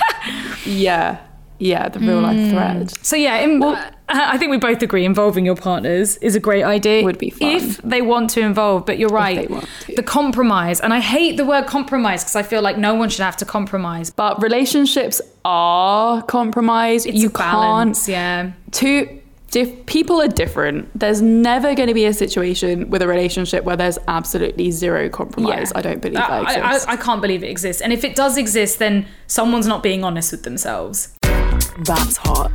Yeah, 0.64 1.18
yeah, 1.58 1.88
the 1.88 1.98
real 1.98 2.20
life 2.20 2.36
mm. 2.36 2.50
threat. 2.50 3.04
so 3.04 3.16
yeah, 3.16 3.38
in, 3.38 3.60
I 4.08 4.38
think 4.38 4.50
we 4.50 4.56
both 4.56 4.82
agree 4.82 5.04
involving 5.04 5.44
your 5.44 5.54
partners 5.54 6.16
is 6.18 6.34
a 6.34 6.40
great 6.40 6.64
idea. 6.64 7.04
Would 7.04 7.18
be 7.18 7.30
fun. 7.30 7.48
if 7.48 7.78
they 7.78 8.00
want 8.02 8.30
to 8.30 8.40
involve. 8.40 8.86
But 8.86 8.98
you're 8.98 9.08
right, 9.10 9.48
they 9.48 9.52
want 9.52 9.68
to. 9.82 9.94
the 9.96 10.02
compromise, 10.02 10.80
and 10.80 10.94
I 10.94 11.00
hate 11.00 11.36
the 11.36 11.44
word 11.44 11.66
compromise 11.66 12.22
because 12.24 12.36
I 12.36 12.42
feel 12.42 12.62
like 12.62 12.78
no 12.78 12.94
one 12.94 13.10
should 13.10 13.22
have 13.22 13.36
to 13.38 13.44
compromise. 13.44 14.10
But 14.10 14.42
relationships 14.42 15.20
are 15.44 16.22
compromise. 16.22 17.06
It's 17.06 17.18
you 17.18 17.30
balance, 17.30 18.06
can't. 18.06 18.12
yeah. 18.12 18.52
Two 18.70 19.20
diff- 19.50 19.86
people 19.86 20.20
are 20.20 20.28
different. 20.28 20.98
There's 20.98 21.20
never 21.20 21.74
going 21.74 21.88
to 21.88 21.94
be 21.94 22.04
a 22.04 22.14
situation 22.14 22.90
with 22.90 23.02
a 23.02 23.08
relationship 23.08 23.64
where 23.64 23.76
there's 23.76 23.98
absolutely 24.08 24.70
zero 24.70 25.08
compromise. 25.08 25.72
I 25.74 25.82
don't 25.82 26.00
believe 26.00 26.16
that 26.16 26.30
I, 26.30 26.38
I, 26.38 26.68
exists. 26.70 26.88
I 26.88 26.96
can't 26.96 27.20
believe 27.20 27.42
it 27.42 27.48
exists. 27.48 27.82
And 27.82 27.92
if 27.92 28.04
it 28.04 28.16
does 28.16 28.36
exist, 28.36 28.78
then 28.78 29.06
someone's 29.26 29.66
not 29.66 29.82
being 29.82 30.04
honest 30.04 30.32
with 30.32 30.44
themselves. 30.44 31.14
That's 31.78 32.16
hot. 32.18 32.50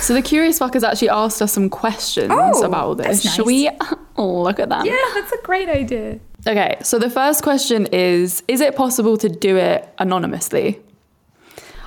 So 0.00 0.14
the 0.14 0.22
curious 0.22 0.58
fuckers 0.58 0.82
actually 0.86 1.08
asked 1.10 1.40
us 1.42 1.52
some 1.52 1.70
questions 1.70 2.30
Oh, 2.32 2.62
about 2.64 2.84
all 2.86 2.94
this. 2.94 3.24
nice. 3.24 3.34
Should 3.34 3.46
we 3.46 3.70
look 4.16 4.58
at 4.60 4.68
them? 4.68 4.84
Yeah, 4.84 4.96
that's 5.14 5.32
a 5.32 5.38
great 5.42 5.68
idea. 5.68 6.20
Okay, 6.46 6.76
so 6.82 6.98
the 6.98 7.10
first 7.10 7.42
question 7.42 7.86
is 7.86 8.42
Is 8.48 8.60
it 8.60 8.76
possible 8.76 9.16
to 9.18 9.28
do 9.28 9.56
it 9.56 9.88
anonymously? 9.98 10.80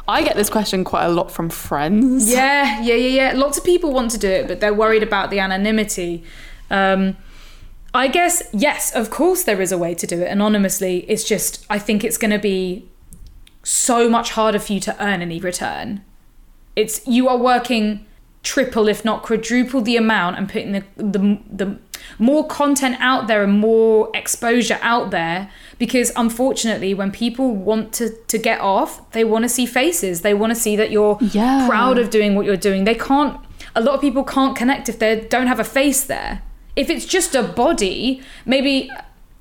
I 0.07 0.23
get 0.23 0.35
this 0.35 0.49
question 0.49 0.83
quite 0.83 1.05
a 1.05 1.09
lot 1.09 1.31
from 1.31 1.49
friends. 1.49 2.29
Yeah, 2.29 2.81
yeah, 2.81 2.95
yeah, 2.95 3.31
yeah. 3.31 3.33
Lots 3.37 3.57
of 3.57 3.63
people 3.63 3.93
want 3.93 4.11
to 4.11 4.17
do 4.17 4.29
it, 4.29 4.47
but 4.47 4.59
they're 4.59 4.73
worried 4.73 5.03
about 5.03 5.29
the 5.29 5.39
anonymity. 5.39 6.23
Um, 6.69 7.15
I 7.93 8.07
guess, 8.07 8.41
yes, 8.51 8.93
of 8.95 9.09
course, 9.09 9.43
there 9.43 9.61
is 9.61 9.71
a 9.71 9.77
way 9.77 9.93
to 9.95 10.07
do 10.07 10.21
it 10.21 10.27
anonymously. 10.29 11.05
It's 11.09 11.23
just, 11.23 11.65
I 11.69 11.77
think 11.77 12.03
it's 12.03 12.17
going 12.17 12.31
to 12.31 12.39
be 12.39 12.89
so 13.63 14.09
much 14.09 14.31
harder 14.31 14.59
for 14.59 14.73
you 14.73 14.79
to 14.81 15.03
earn 15.03 15.21
any 15.21 15.39
return. 15.39 16.03
It's 16.75 17.05
you 17.07 17.27
are 17.27 17.37
working 17.37 18.05
triple, 18.43 18.87
if 18.87 19.05
not 19.05 19.21
quadruple, 19.21 19.81
the 19.81 19.95
amount 19.97 20.37
and 20.37 20.49
putting 20.49 20.71
the 20.71 20.83
the, 20.97 21.39
the 21.51 21.77
more 22.17 22.47
content 22.47 22.95
out 22.99 23.27
there 23.27 23.43
and 23.43 23.53
more 23.59 24.09
exposure 24.15 24.79
out 24.81 25.11
there. 25.11 25.49
Because 25.77 26.11
unfortunately, 26.15 26.93
when 26.93 27.11
people 27.11 27.55
want 27.55 27.93
to 27.93 28.09
to 28.27 28.37
get 28.37 28.59
off, 28.61 29.09
they 29.11 29.23
want 29.23 29.43
to 29.43 29.49
see 29.49 29.65
faces. 29.65 30.21
They 30.21 30.33
want 30.33 30.51
to 30.51 30.59
see 30.59 30.75
that 30.75 30.91
you're 30.91 31.17
Yeah. 31.21 31.67
proud 31.67 31.97
of 31.97 32.09
doing 32.09 32.35
what 32.35 32.45
you're 32.45 32.57
doing. 32.57 32.83
They 32.85 32.95
can't. 32.95 33.39
A 33.75 33.81
lot 33.81 33.95
of 33.95 34.01
people 34.01 34.23
can't 34.23 34.55
connect 34.55 34.89
if 34.89 34.99
they 34.99 35.21
don't 35.29 35.47
have 35.47 35.59
a 35.59 35.63
face 35.63 36.03
there. 36.03 36.41
If 36.75 36.89
it's 36.89 37.05
just 37.05 37.35
a 37.35 37.43
body, 37.43 38.21
maybe 38.45 38.89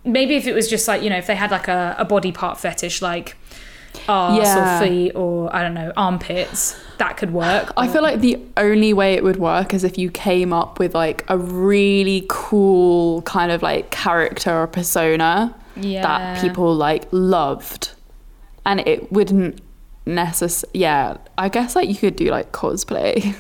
maybe 0.05 0.35
if 0.37 0.47
it 0.47 0.55
was 0.55 0.69
just 0.69 0.87
like 0.89 1.03
you 1.03 1.11
know 1.11 1.17
if 1.19 1.27
they 1.27 1.35
had 1.37 1.51
like 1.51 1.69
a, 1.69 1.95
a 1.99 2.05
body 2.05 2.33
part 2.33 2.59
fetish 2.59 3.03
like 3.03 3.37
arse 4.09 4.39
Yeah. 4.39 4.79
or 4.81 4.87
feet 4.87 5.13
or 5.15 5.55
I 5.55 5.63
don't 5.63 5.75
know 5.75 5.93
armpits, 5.97 6.79
that 6.99 7.17
could 7.17 7.33
work. 7.33 7.73
I 7.77 7.89
feel 7.89 8.03
like 8.03 8.21
the 8.21 8.39
only 8.57 8.93
way 8.93 9.15
it 9.15 9.23
would 9.25 9.37
work 9.39 9.73
is 9.75 9.85
if 9.85 9.99
you 9.99 10.11
came 10.11 10.53
up 10.53 10.79
with 10.79 10.95
like 10.95 11.25
a 11.29 11.39
really 11.39 12.27
cool 12.29 13.23
kind 13.23 13.51
of 13.53 13.63
like 13.63 13.91
character 13.91 14.63
or 14.63 14.67
persona 14.67 15.55
Yeah. 15.77 16.03
that 16.03 16.41
people 16.43 16.75
like 16.75 17.07
loved. 17.11 17.91
And 18.67 18.81
it 18.81 19.11
wouldn't 19.11 19.61
necessarily, 20.07 20.81
yeah, 20.81 21.17
I 21.39 21.49
guess 21.49 21.75
like 21.75 21.89
you 21.89 21.95
could 21.97 22.17
do 22.17 22.27
like 22.31 22.53
cosplay. 22.53 23.35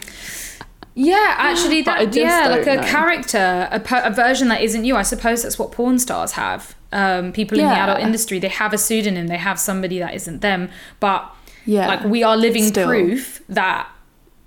Yeah, 0.94 1.34
actually, 1.38 1.82
that 1.82 2.14
yeah, 2.14 2.48
like 2.51 2.66
a 2.66 2.76
know. 2.76 2.82
character, 2.82 3.68
a, 3.70 3.78
per- 3.80 4.03
a 4.05 4.11
version 4.11 4.48
that 4.48 4.61
isn't 4.61 4.84
you. 4.84 4.96
I 4.96 5.03
suppose 5.03 5.42
that's 5.44 5.59
what 5.59 5.72
porn 5.72 5.98
stars 5.98 6.32
have. 6.32 6.74
Um, 6.93 7.32
people 7.32 7.59
in 7.59 7.66
the 7.66 7.72
adult 7.72 8.01
industry, 8.01 8.38
they 8.41 8.49
have 8.49 8.72
a 8.72 8.78
pseudonym, 8.78 9.28
they 9.28 9.36
have 9.36 9.61
somebody 9.61 9.99
that 10.01 10.12
isn't 10.14 10.41
them. 10.41 10.70
But 10.99 11.24
Yeah. 11.64 11.86
like 11.86 12.03
we 12.05 12.22
are 12.24 12.36
living 12.36 12.64
Still. 12.64 12.88
proof 12.88 13.43
that 13.49 13.88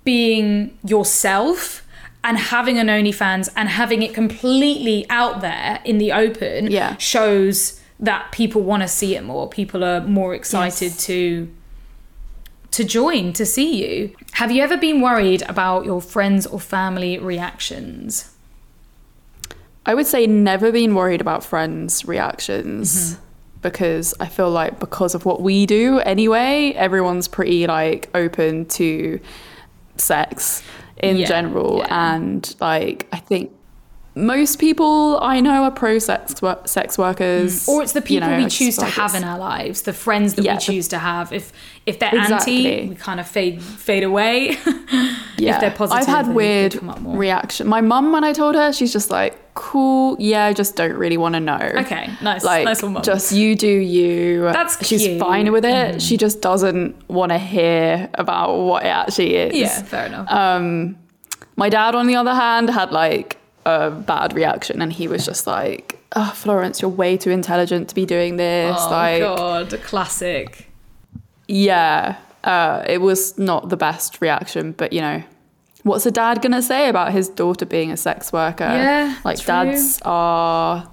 being 0.04 0.76
yourself 0.84 1.82
and 2.22 2.36
having 2.38 2.78
an 2.78 2.88
OnlyFans 2.88 3.48
and 3.56 3.68
having 3.70 4.02
it 4.02 4.12
completely 4.14 5.06
out 5.08 5.40
there 5.40 5.80
in 5.84 5.98
the 5.98 6.12
open 6.12 6.70
Yeah. 6.70 6.96
shows 6.98 7.80
that 8.00 8.30
people 8.32 8.60
want 8.62 8.82
to 8.82 8.88
see 8.88 9.14
it 9.16 9.24
more. 9.24 9.48
People 9.48 9.82
are 9.84 10.00
more 10.02 10.34
excited 10.34 10.92
Yes. 10.92 11.06
to 11.06 11.48
to 12.72 12.82
join 12.82 13.32
to 13.32 13.46
see 13.46 13.70
you. 13.86 14.10
Have 14.32 14.50
you 14.50 14.60
ever 14.60 14.76
been 14.76 15.00
worried 15.00 15.42
about 15.48 15.84
your 15.84 16.00
friends 16.02 16.44
or 16.44 16.58
family 16.58 17.16
reactions? 17.18 18.30
I 19.86 19.94
would 19.94 20.06
say 20.06 20.26
never 20.26 20.72
been 20.72 20.94
worried 20.94 21.20
about 21.20 21.44
friends' 21.44 22.04
reactions 22.06 23.14
mm-hmm. 23.14 23.22
because 23.62 24.14
I 24.20 24.26
feel 24.26 24.50
like 24.50 24.80
because 24.80 25.14
of 25.14 25.24
what 25.24 25.42
we 25.42 25.66
do 25.66 25.98
anyway, 26.00 26.72
everyone's 26.76 27.28
pretty 27.28 27.66
like 27.66 28.08
open 28.14 28.66
to 28.66 29.20
sex 29.96 30.62
in 31.02 31.18
Yeah, 31.18 31.26
general. 31.26 31.78
yeah. 31.78 32.14
And 32.14 32.56
like, 32.60 33.06
I 33.12 33.18
think 33.18 33.52
most 34.16 34.58
people 34.58 35.18
I 35.22 35.40
know 35.40 35.64
are 35.64 35.70
pro 35.70 35.98
sex 35.98 36.40
wor- 36.40 36.60
sex 36.66 36.96
workers, 36.96 37.68
or 37.68 37.82
it's 37.82 37.92
the 37.92 38.00
you 38.00 38.06
people 38.06 38.28
know, 38.28 38.38
we 38.38 38.46
choose 38.46 38.76
to 38.78 38.84
have 38.84 39.14
in 39.14 39.24
our 39.24 39.38
lives, 39.38 39.82
the 39.82 39.92
friends 39.92 40.34
that 40.34 40.44
Yeah, 40.44 40.52
we 40.52 40.56
the- 40.58 40.62
choose 40.62 40.88
to 40.88 40.98
have. 40.98 41.32
If 41.32 41.52
if 41.86 41.98
they're 41.98 42.14
Exactly. 42.14 42.66
anti, 42.80 42.88
we 42.90 42.94
kind 42.94 43.18
of 43.20 43.26
fade 43.26 43.62
fade 43.62 44.04
away. 44.04 44.56
Yeah, 45.36 45.56
if 45.56 45.60
they're 45.62 45.70
positive, 45.72 46.02
I've 46.08 46.26
had 46.26 46.28
weird 46.32 46.78
come 46.78 46.88
up 46.90 47.00
more. 47.00 47.16
reaction. 47.16 47.66
My 47.66 47.80
mum, 47.80 48.12
when 48.12 48.22
I 48.22 48.32
told 48.32 48.54
her, 48.54 48.72
she's 48.72 48.92
just 48.92 49.10
like, 49.10 49.36
"Cool, 49.54 50.16
yeah, 50.20 50.44
I 50.46 50.52
just 50.52 50.76
don't 50.76 50.94
really 50.94 51.16
want 51.16 51.34
to 51.34 51.40
know." 51.40 51.58
Okay, 51.58 52.08
nice, 52.22 52.44
like 52.44 52.64
nice 52.64 52.80
just 53.02 53.32
you 53.32 53.56
do 53.56 53.66
you. 53.68 54.42
That's 54.42 54.78
she's 54.86 55.00
cute. 55.02 55.10
Mm-hmm. 55.14 55.20
fine 55.20 55.52
with 55.52 55.64
it. 55.64 56.00
She 56.00 56.16
just 56.16 56.40
doesn't 56.40 56.94
want 57.10 57.32
to 57.32 57.38
hear 57.38 58.08
about 58.14 58.56
what 58.58 58.84
it 58.84 58.90
actually 58.90 59.34
is. 59.34 59.56
yeah, 59.56 59.82
fair 59.82 60.06
enough. 60.06 60.30
Um, 60.30 60.96
my 61.56 61.68
dad, 61.68 61.96
on 61.96 62.06
the 62.06 62.14
other 62.14 62.32
hand, 62.34 62.70
had 62.70 62.92
like 62.92 63.36
a 63.66 63.90
bad 63.90 64.34
reaction, 64.34 64.82
and 64.82 64.92
he 64.92 65.08
was 65.08 65.24
just 65.24 65.46
like, 65.46 65.98
"Oh, 66.14 66.32
Florence, 66.34 66.82
you're 66.82 66.90
way 66.90 67.16
too 67.16 67.30
intelligent 67.30 67.88
to 67.88 67.94
be 67.94 68.06
doing 68.06 68.36
this." 68.36 68.76
oh 68.78 68.90
like, 68.90 69.20
god, 69.20 69.80
classic. 69.82 70.70
yeah, 71.48 72.16
uh, 72.44 72.84
it 72.86 73.00
was 73.00 73.38
not 73.38 73.68
the 73.68 73.76
best 73.76 74.20
reaction, 74.20 74.72
but 74.72 74.92
you 74.92 75.00
know, 75.00 75.22
what's 75.82 76.06
a 76.06 76.10
dad 76.10 76.42
gonna 76.42 76.62
say 76.62 76.88
about 76.88 77.12
his 77.12 77.28
daughter 77.28 77.66
being 77.66 77.90
a 77.90 77.96
sex 77.96 78.32
worker? 78.32 78.64
Yeah, 78.64 79.18
like 79.24 79.38
true. 79.38 79.46
dads 79.46 80.00
are 80.04 80.90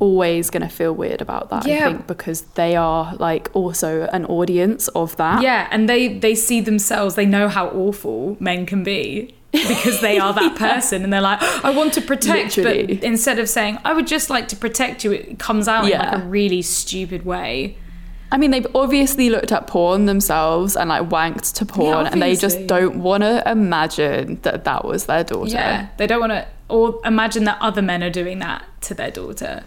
always 0.00 0.50
gonna 0.50 0.68
feel 0.68 0.92
weird 0.92 1.22
about 1.22 1.50
that. 1.50 1.66
Yeah. 1.66 1.86
I 1.86 1.92
think 1.92 2.06
because 2.06 2.42
they 2.42 2.74
are 2.76 3.14
like 3.16 3.48
also 3.54 4.08
an 4.12 4.24
audience 4.26 4.88
of 4.88 5.16
that. 5.16 5.42
Yeah, 5.42 5.68
and 5.70 5.88
they 5.88 6.18
they 6.18 6.34
see 6.34 6.60
themselves. 6.60 7.14
They 7.14 7.26
know 7.26 7.48
how 7.48 7.68
awful 7.68 8.36
men 8.40 8.66
can 8.66 8.82
be 8.82 9.34
because 9.54 10.00
they 10.00 10.18
are 10.18 10.32
that 10.34 10.56
person, 10.58 11.04
and 11.04 11.12
they're 11.12 11.20
like, 11.20 11.38
oh, 11.40 11.60
I 11.64 11.70
want 11.70 11.92
to 11.94 12.00
protect, 12.00 12.56
Literally. 12.56 12.96
but 12.96 13.04
instead 13.04 13.38
of 13.38 13.48
saying 13.48 13.78
I 13.84 13.92
would 13.92 14.06
just 14.06 14.30
like 14.30 14.48
to 14.48 14.56
protect 14.56 15.04
you, 15.04 15.12
it 15.12 15.38
comes 15.38 15.68
out 15.68 15.84
in 15.90 15.98
like 15.98 16.12
a 16.12 16.24
really 16.24 16.62
stupid 16.62 17.24
way. 17.24 17.76
I 18.32 18.36
mean, 18.36 18.50
they've 18.50 18.66
obviously 18.74 19.30
looked 19.30 19.52
at 19.52 19.68
porn 19.68 20.06
themselves 20.06 20.76
and 20.76 20.88
like 20.88 21.08
wanked 21.08 21.54
to 21.54 21.66
porn, 21.66 22.06
and 22.06 22.20
they 22.20 22.34
just 22.36 22.66
don't 22.66 23.00
want 23.00 23.22
to 23.22 23.48
imagine 23.48 24.40
that 24.42 24.64
that 24.64 24.84
was 24.84 25.06
their 25.06 25.22
daughter. 25.22 25.52
Yeah, 25.52 25.88
they 25.98 26.06
don't 26.06 26.20
want 26.20 26.32
to 26.32 26.46
or 26.68 27.00
imagine 27.04 27.44
that 27.44 27.58
other 27.60 27.82
men 27.82 28.02
are 28.02 28.10
doing 28.10 28.38
that 28.40 28.64
to 28.82 28.94
their 28.94 29.10
daughter. 29.10 29.62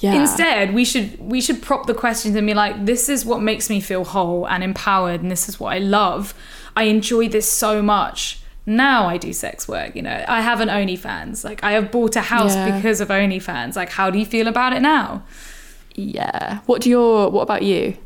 Yeah. 0.00 0.14
Instead, 0.14 0.72
we 0.72 0.84
should 0.84 1.20
we 1.20 1.40
should 1.40 1.62
prop 1.62 1.86
the 1.86 1.94
questions 1.94 2.34
and 2.34 2.46
be 2.46 2.54
like, 2.54 2.86
this 2.86 3.08
is 3.08 3.24
what 3.24 3.42
makes 3.42 3.68
me 3.68 3.80
feel 3.80 4.04
whole 4.04 4.48
and 4.48 4.64
empowered, 4.64 5.20
and 5.20 5.30
this 5.30 5.48
is 5.48 5.60
what 5.60 5.74
I 5.74 5.78
love. 5.78 6.34
I 6.74 6.84
enjoy 6.84 7.28
this 7.28 7.46
so 7.46 7.82
much. 7.82 8.40
Now 8.70 9.06
I 9.08 9.16
do 9.16 9.32
sex 9.32 9.66
work. 9.68 9.94
You 9.96 10.02
know, 10.02 10.24
I 10.28 10.40
have 10.40 10.60
an 10.60 10.68
OnlyFans. 10.68 11.44
Like 11.44 11.62
I 11.64 11.72
have 11.72 11.90
bought 11.90 12.16
a 12.16 12.20
house 12.20 12.54
Yeah. 12.54 12.76
because 12.76 13.00
of 13.00 13.08
OnlyFans. 13.08 13.74
Like, 13.76 13.90
how 13.90 14.10
do 14.10 14.18
you 14.18 14.26
feel 14.26 14.46
about 14.48 14.72
it 14.72 14.80
now? 14.82 15.22
yeah. 15.96 16.60
What 16.66 16.82
do 16.82 16.88
your 16.90 17.30
What 17.30 17.42
about 17.42 17.62
you? 17.62 17.96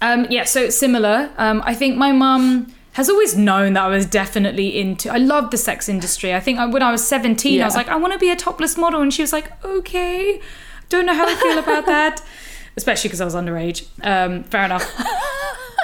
Um, 0.00 0.26
yeah, 0.30 0.44
so 0.44 0.62
it's 0.62 0.76
similar. 0.78 1.30
Um, 1.36 1.60
I 1.66 1.74
think 1.74 1.96
my 1.96 2.12
mum 2.12 2.72
has 2.92 3.08
always 3.10 3.36
known 3.36 3.72
that 3.74 3.82
I 3.82 3.88
was 3.88 4.06
definitely 4.06 4.78
into. 4.80 5.10
I 5.12 5.16
love 5.18 5.50
the 5.50 5.56
sex 5.56 5.88
industry. 5.88 6.32
I 6.34 6.40
think 6.40 6.58
I, 6.60 6.66
when 6.66 6.82
I 6.82 6.90
was 6.92 7.06
seventeen, 7.06 7.60
I 7.60 7.64
was 7.64 7.74
like, 7.74 7.88
I 7.88 7.96
want 7.96 8.12
to 8.12 8.18
be 8.18 8.30
a 8.30 8.36
topless 8.36 8.76
model, 8.78 9.00
and 9.02 9.12
she 9.12 9.22
was 9.22 9.32
like, 9.32 9.52
Okay, 9.64 10.40
don't 10.88 11.04
know 11.06 11.14
how 11.14 11.26
I 11.28 11.34
feel 11.34 11.58
about 11.58 11.86
that. 11.96 12.22
Especially 12.76 13.08
because 13.08 13.20
I 13.20 13.24
was 13.24 13.34
underage. 13.34 13.86
Um, 14.02 14.44
fair 14.44 14.64
enough. 14.64 14.86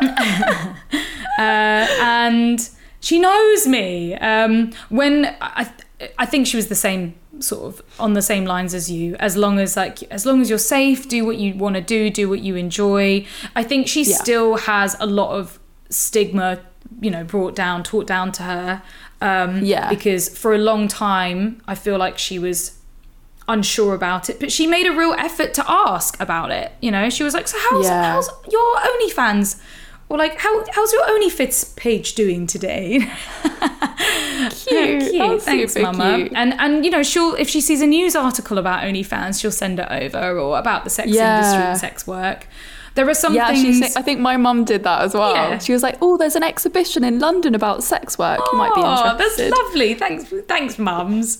uh, 1.38 1.86
and 2.00 2.68
she 3.04 3.18
knows 3.18 3.66
me. 3.66 4.14
Um, 4.14 4.72
when 4.88 5.34
I, 5.40 5.70
I 6.18 6.26
think 6.26 6.46
she 6.46 6.56
was 6.56 6.68
the 6.68 6.74
same 6.88 7.14
sort 7.40 7.64
of 7.66 7.82
on 7.98 8.14
the 8.14 8.22
same 8.22 8.44
lines 8.44 8.72
as 8.74 8.90
you. 8.90 9.16
As 9.16 9.36
long 9.36 9.58
as 9.58 9.76
like, 9.76 10.02
as 10.04 10.24
long 10.24 10.40
as 10.40 10.48
you're 10.48 10.58
safe, 10.58 11.08
do 11.08 11.24
what 11.26 11.36
you 11.36 11.54
want 11.54 11.74
to 11.76 11.80
do, 11.96 12.08
do 12.10 12.28
what 12.28 12.40
you 12.40 12.56
enjoy. 12.56 13.26
I 13.54 13.62
think 13.62 13.88
she 13.88 14.02
Yeah. 14.04 14.16
still 14.16 14.56
has 14.56 14.96
a 15.00 15.06
lot 15.06 15.30
of 15.38 15.58
stigma, 15.90 16.60
you 17.00 17.10
know, 17.10 17.24
brought 17.24 17.54
down, 17.54 17.82
taught 17.82 18.06
down 18.06 18.32
to 18.32 18.42
her. 18.44 18.82
Um, 19.20 19.62
Yeah. 19.64 19.88
Because 19.88 20.28
for 20.28 20.54
a 20.54 20.58
long 20.58 20.88
time, 20.88 21.60
I 21.66 21.74
feel 21.74 21.98
like 21.98 22.18
she 22.18 22.38
was 22.38 22.78
unsure 23.48 23.94
about 23.94 24.30
it, 24.30 24.40
but 24.40 24.50
she 24.50 24.66
made 24.66 24.86
a 24.86 24.92
real 24.92 25.14
effort 25.18 25.52
to 25.54 25.64
ask 25.70 26.18
about 26.20 26.50
it. 26.50 26.72
You 26.80 26.90
know, 26.90 27.10
she 27.10 27.22
was 27.24 27.34
like, 27.34 27.46
"So 27.48 27.58
how's 27.68 27.84
Yeah. 27.84 28.12
how's 28.12 28.30
your 28.50 28.76
OnlyFans?" 28.76 29.56
Or 30.14 30.18
like, 30.18 30.38
"How 30.38 30.64
how's 30.70 30.92
your 30.92 31.02
OnlyFits 31.06 31.74
page 31.74 32.14
doing 32.14 32.46
today?" 32.46 33.00
Cute. 34.50 35.10
cute. 35.10 35.18
That's 35.18 35.44
Thanks, 35.44 35.76
Mama. 35.76 36.16
cute. 36.18 36.32
And 36.36 36.54
and 36.60 36.84
you 36.84 36.90
know, 36.92 37.02
she'll 37.02 37.34
if 37.34 37.48
she 37.48 37.60
sees 37.60 37.80
a 37.80 37.86
news 37.86 38.14
article 38.14 38.58
about 38.58 38.84
OnlyFans, 38.84 39.40
she'll 39.40 39.50
send 39.50 39.80
it 39.80 39.88
over 39.90 40.38
or 40.38 40.56
about 40.58 40.84
the 40.84 40.90
sex 40.90 41.08
Yeah. 41.10 41.38
industry 41.38 41.62
and 41.64 41.78
sex 41.78 42.06
work. 42.06 42.46
There 42.94 43.08
are 43.08 43.14
some 43.14 43.34
Yeah, 43.34 43.48
things. 43.52 43.96
I 43.96 44.02
think 44.02 44.20
my 44.20 44.36
mum 44.36 44.64
did 44.64 44.84
that 44.84 45.02
as 45.02 45.14
well. 45.14 45.34
Yeah. 45.34 45.58
She 45.58 45.72
was 45.72 45.82
like, 45.82 45.96
"Oh, 46.00 46.16
there's 46.16 46.36
an 46.36 46.44
exhibition 46.44 47.02
in 47.02 47.18
London 47.18 47.54
about 47.56 47.82
sex 47.82 48.16
work. 48.16 48.38
You 48.52 48.58
might 48.58 48.72
be 48.74 48.82
Oh, 48.84 48.92
interested." 49.14 49.50
That's 49.50 49.58
lovely. 49.58 49.94
Thanks, 49.94 50.32
thanks, 50.46 50.78
mums. 50.78 51.38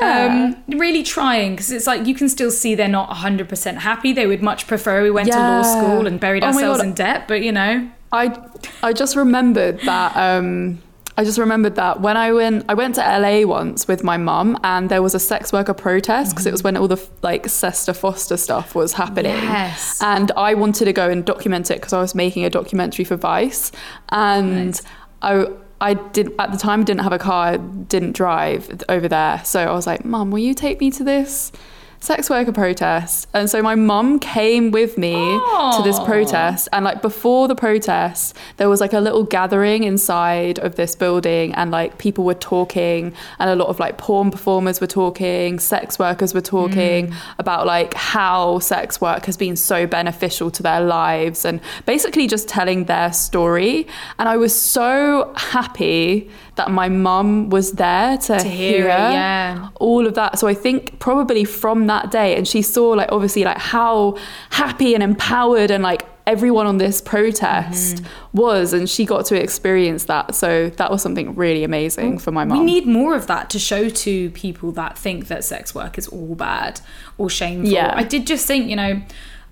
Yeah. 0.00 0.54
Um, 0.68 0.78
really 0.78 1.02
trying 1.02 1.52
because 1.56 1.70
it's 1.70 1.86
like 1.86 2.06
you 2.06 2.14
can 2.14 2.28
still 2.30 2.50
see 2.50 2.74
they're 2.74 2.88
not 2.88 3.10
100% 3.10 3.76
happy. 3.78 4.12
They 4.14 4.26
would 4.26 4.42
much 4.42 4.66
prefer 4.66 5.02
we 5.02 5.10
went 5.10 5.30
to 5.30 5.38
law 5.38 5.62
school 5.62 6.06
and 6.06 6.18
buried 6.18 6.42
Oh 6.44 6.48
ourselves 6.48 6.82
in 6.82 6.94
debt, 6.94 7.28
but 7.28 7.42
you 7.42 7.52
know. 7.52 7.90
I 8.12 8.48
I 8.82 8.92
just 8.92 9.16
remembered 9.16 9.80
that 9.80 10.16
um 10.16 10.80
I 11.16 11.24
just 11.24 11.38
remembered 11.38 11.74
that 11.74 12.00
when 12.00 12.16
I 12.16 12.32
went 12.32 12.64
I 12.68 12.74
went 12.74 12.94
to 12.94 13.00
LA 13.00 13.44
once 13.44 13.88
with 13.88 14.04
my 14.04 14.16
mum 14.16 14.56
and 14.62 14.88
there 14.88 15.02
was 15.02 15.16
a 15.16 15.18
sex 15.18 15.52
worker 15.52 15.74
protest 15.74 16.32
because 16.32 16.46
it 16.46 16.52
was 16.52 16.62
when 16.62 16.76
all 16.76 16.86
the 16.86 17.04
like 17.22 17.48
SESTA 17.48 17.92
FOSTA 17.92 18.38
stuff 18.38 18.74
was 18.76 18.92
happening. 18.92 19.32
Yes. 19.32 20.00
And 20.00 20.30
I 20.36 20.54
wanted 20.54 20.84
to 20.84 20.92
go 20.92 21.10
and 21.10 21.24
document 21.24 21.72
it 21.72 21.78
because 21.78 21.92
I 21.92 22.00
was 22.00 22.14
making 22.14 22.44
a 22.44 22.50
documentary 22.50 23.04
for 23.04 23.16
Vice 23.16 23.72
and 24.10 24.66
Nice. 24.66 24.82
I 25.22 25.46
I 25.80 25.94
did 25.94 26.32
at 26.38 26.52
the 26.52 26.58
time 26.58 26.84
didn't 26.84 27.02
have 27.02 27.12
a 27.12 27.18
car, 27.18 27.58
didn't 27.58 28.12
drive 28.12 28.82
over 28.88 29.08
there. 29.08 29.42
So 29.44 29.60
I 29.60 29.72
was 29.72 29.86
like, 29.86 30.04
"Mum, 30.04 30.30
will 30.30 30.38
you 30.40 30.54
take 30.54 30.80
me 30.80 30.90
to 30.92 31.04
this 31.04 31.52
sex 32.00 32.30
worker 32.30 32.52
protest?" 32.52 33.28
And 33.34 33.48
so 33.50 33.62
my 33.62 33.74
mum 33.74 34.18
came 34.18 34.70
with 34.70 34.98
me 34.98 35.14
to 35.14 35.80
this 35.84 35.98
protest. 36.00 36.68
And 36.72 36.84
like 36.84 37.02
before 37.02 37.48
the 37.48 37.54
protest 37.54 38.36
there 38.56 38.68
was 38.68 38.80
like 38.80 38.92
a 38.92 39.00
little 39.00 39.24
gathering 39.24 39.84
inside 39.84 40.58
of 40.58 40.76
this 40.76 40.94
building. 40.94 41.54
And 41.54 41.70
like 41.70 41.98
people 41.98 42.24
were 42.24 42.34
talking. 42.34 43.14
And 43.38 43.50
a 43.50 43.56
lot 43.56 43.68
of 43.68 43.78
like 43.78 43.98
porn 43.98 44.30
performers 44.30 44.80
were 44.80 44.86
talking. 44.86 45.58
Sex 45.58 45.98
workers 45.98 46.34
were 46.34 46.40
talking 46.40 47.08
mm. 47.08 47.14
about 47.38 47.66
like 47.66 47.94
how 47.94 48.58
sex 48.58 49.00
work 49.00 49.26
has 49.26 49.36
been 49.36 49.56
so 49.56 49.86
beneficial 49.86 50.50
to 50.52 50.62
their 50.62 50.80
lives. 50.80 51.44
And 51.44 51.60
basically 51.86 52.26
just 52.26 52.48
telling 52.48 52.84
their 52.84 53.12
story. 53.12 53.86
And 54.18 54.28
i 54.28 54.36
was 54.36 54.54
so 54.54 55.32
happy 55.36 56.30
that 56.58 56.70
my 56.70 56.88
mum 56.88 57.48
was 57.50 57.72
there 57.72 58.18
to, 58.18 58.38
To 58.38 58.48
hear 58.48 58.84
it, 58.84 58.88
yeah. 58.88 59.70
all 59.76 60.06
of 60.06 60.14
that. 60.14 60.38
So 60.38 60.46
I 60.46 60.54
think 60.54 60.98
probably 61.00 61.44
from 61.44 61.86
that 61.86 62.10
day, 62.10 62.36
and 62.36 62.46
she 62.46 62.60
saw 62.62 62.90
like 62.90 63.10
obviously 63.10 63.42
like 63.44 63.58
how 63.58 64.16
happy 64.50 64.94
and 64.94 65.02
empowered 65.02 65.70
and 65.70 65.82
like 65.82 66.02
everyone 66.26 66.66
on 66.66 66.76
this 66.76 67.00
protest 67.00 67.96
Mm-hmm. 67.96 68.36
was, 68.38 68.74
and 68.74 68.88
she 68.90 69.06
got 69.06 69.24
to 69.26 69.42
experience 69.42 70.04
that. 70.04 70.34
So 70.34 70.68
that 70.70 70.90
was 70.90 71.00
something 71.00 71.34
really 71.34 71.64
amazing 71.64 72.18
for 72.18 72.30
my 72.32 72.44
mum. 72.44 72.58
We 72.58 72.64
need 72.64 72.86
more 72.86 73.14
of 73.16 73.26
that 73.28 73.48
to 73.50 73.58
show 73.58 73.88
to 73.88 74.30
people 74.32 74.70
that 74.72 74.98
think 74.98 75.28
that 75.28 75.42
sex 75.44 75.74
work 75.74 75.96
is 75.96 76.06
all 76.08 76.34
bad 76.34 76.82
or 77.16 77.30
shameful. 77.30 77.72
Yeah. 77.72 77.94
I 77.96 78.02
did 78.04 78.26
just 78.26 78.46
think, 78.46 78.68
you 78.68 78.76
know, 78.76 79.00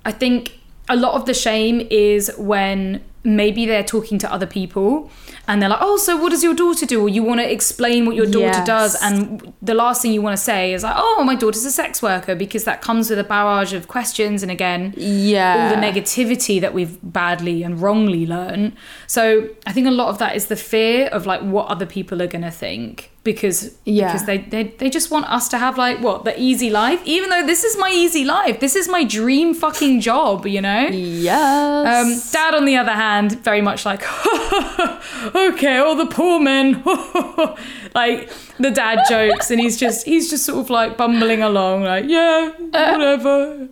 I 0.05 0.13
think 0.13 0.61
a 0.89 0.97
lot 0.97 1.15
of 1.15 1.27
the 1.27 1.35
shame 1.35 1.87
is 1.91 2.31
when 2.39 3.03
maybe 3.25 3.67
they're 3.67 3.83
talking 3.83 4.19
to 4.21 4.33
other 4.33 4.47
people 4.47 5.11
and 5.49 5.61
they're 5.61 5.69
like, 5.69 5.81
oh, 5.83 5.97
so 5.97 6.17
what 6.17 6.31
does 6.31 6.45
your 6.45 6.55
daughter 6.55 6.87
do? 6.87 7.03
Or 7.03 7.09
you 7.09 7.25
want 7.25 7.41
to 7.41 7.53
explain 7.53 8.07
what 8.07 8.15
your 8.15 8.27
daughter 8.27 8.59
Yes. 8.59 8.67
does. 8.67 9.03
And 9.03 9.53
the 9.61 9.75
last 9.75 10.01
thing 10.01 10.13
you 10.13 10.23
want 10.23 10.37
to 10.37 10.43
say 10.43 10.73
is 10.73 10.85
like, 10.85 10.95
oh, 10.97 11.25
my 11.25 11.35
daughter's 11.35 11.65
a 11.65 11.73
sex 11.73 12.01
worker 12.01 12.37
because 12.37 12.63
that 12.65 12.83
comes 12.83 13.11
with 13.11 13.19
a 13.19 13.25
barrage 13.25 13.73
of 13.73 13.89
questions. 13.89 14.45
And 14.45 14.53
again, 14.53 14.95
yeah, 14.97 15.71
all 15.75 15.81
the 15.81 15.85
negativity 15.85 16.61
that 16.61 16.73
we've 16.73 16.97
badly 17.03 17.65
and 17.65 17.81
wrongly 17.81 18.27
learned. 18.27 18.75
So 19.09 19.49
I 19.67 19.73
think 19.73 19.89
a 19.89 19.91
lot 19.93 20.09
of 20.09 20.19
that 20.19 20.37
is 20.37 20.47
the 20.47 20.57
fear 20.57 21.09
of 21.09 21.27
like 21.27 21.41
what 21.41 21.67
other 21.67 21.87
people 21.87 22.23
are 22.23 22.29
gonna 22.29 22.53
think 22.53 23.11
because 23.33 23.59
Yeah. 23.85 24.07
because 24.07 24.25
they, 24.31 24.39
they 24.39 24.63
they 24.81 24.89
just 24.99 25.11
want 25.11 25.27
us 25.37 25.49
to 25.53 25.59
have 25.59 25.75
like 25.85 25.97
what 26.07 26.25
the 26.25 26.35
easy 26.49 26.71
life, 26.71 27.01
even 27.05 27.29
though 27.31 27.45
this 27.53 27.63
is 27.69 27.77
my 27.85 27.91
easy 27.91 28.25
life, 28.25 28.57
this 28.61 28.75
is 28.81 28.89
my 28.89 29.03
dream 29.05 29.53
fucking 29.55 30.01
job, 30.01 30.47
you 30.47 30.63
know. 30.63 30.83
Yes. 30.89 31.87
Um, 31.93 32.09
Dad, 32.33 32.55
on 32.55 32.65
the 32.65 32.77
other 32.83 32.97
hand, 33.07 33.29
very 33.51 33.61
much 33.69 33.85
like, 33.91 34.03
okay, 35.35 35.77
all 35.79 35.97
the 35.97 36.07
poor 36.19 36.41
men, 36.41 36.83
like 37.95 38.31
the 38.59 38.71
dad 38.71 38.99
jokes, 39.09 39.51
and 39.51 39.61
he's 39.61 39.77
just 39.77 40.07
he's 40.07 40.31
just 40.31 40.45
sort 40.45 40.59
of 40.65 40.71
like 40.71 40.97
bumbling 40.97 41.43
along, 41.43 41.83
like, 41.85 42.05
yeah, 42.09 42.51
whatever. 42.51 43.69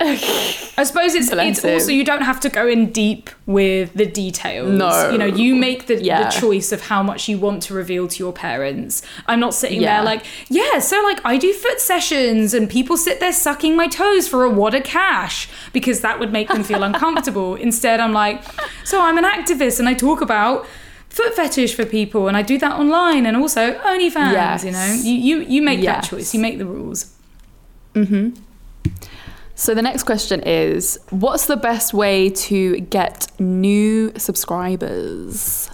I 0.00 0.84
suppose 0.84 1.14
it's 1.14 1.30
it's 1.32 1.64
also 1.64 1.90
you 1.90 2.04
don't 2.04 2.22
have 2.22 2.38
to 2.40 2.48
go 2.48 2.68
in 2.68 2.92
deep 2.92 3.30
with 3.46 3.92
the 3.94 4.06
details. 4.06 4.70
No. 4.70 5.10
You 5.10 5.18
know, 5.18 5.26
you 5.26 5.56
make 5.56 5.86
the, 5.86 6.00
Yeah. 6.02 6.24
the 6.24 6.30
choice 6.40 6.70
of 6.70 6.82
how 6.82 7.02
much 7.02 7.28
you 7.28 7.36
want 7.38 7.62
to 7.64 7.74
reveal 7.74 8.06
to 8.08 8.18
your 8.18 8.32
parents. 8.32 9.02
I'm 9.26 9.40
not 9.40 9.54
sitting 9.54 9.80
Yeah. 9.82 9.96
there 9.96 10.04
like, 10.04 10.24
yeah, 10.48 10.78
so 10.78 11.00
like 11.02 11.20
I 11.24 11.36
do 11.36 11.52
foot 11.52 11.80
sessions 11.80 12.54
and 12.54 12.70
people 12.70 12.96
sit 12.96 13.18
there 13.18 13.32
sucking 13.32 13.74
my 13.76 13.88
toes 13.88 14.28
for 14.28 14.44
a 14.44 14.50
wad 14.50 14.74
of 14.74 14.84
cash 14.84 15.48
because 15.72 16.00
that 16.00 16.20
would 16.20 16.32
make 16.32 16.48
them 16.48 16.62
feel 16.62 16.82
uncomfortable. 16.90 17.56
Instead, 17.56 17.98
I'm 17.98 18.12
like, 18.12 18.42
so 18.84 19.02
I'm 19.02 19.18
an 19.18 19.24
activist 19.24 19.80
and 19.80 19.88
I 19.88 19.94
talk 19.94 20.20
about 20.20 20.64
foot 21.08 21.34
fetish 21.34 21.74
for 21.74 21.84
people 21.84 22.28
and 22.28 22.36
I 22.36 22.42
do 22.42 22.56
that 22.58 22.72
online 22.72 23.26
and 23.26 23.36
also 23.36 23.72
OnlyFans, 23.80 24.64
you 24.64 24.70
know. 24.70 24.86
You 25.02 25.14
you 25.14 25.40
you 25.54 25.62
make 25.62 25.78
that 25.80 25.84
Yes. 26.02 26.08
choice. 26.08 26.34
You 26.34 26.40
make 26.40 26.58
the 26.58 26.66
rules. 26.66 27.12
Mm-hmm. 27.94 28.40
So 29.58 29.74
the 29.74 29.82
next 29.82 30.04
question 30.04 30.40
is 30.44 31.00
what's 31.10 31.46
the 31.46 31.56
best 31.56 31.92
way 31.92 32.30
to 32.30 32.78
get 32.78 33.26
new 33.40 34.12
subscribers? 34.16 35.68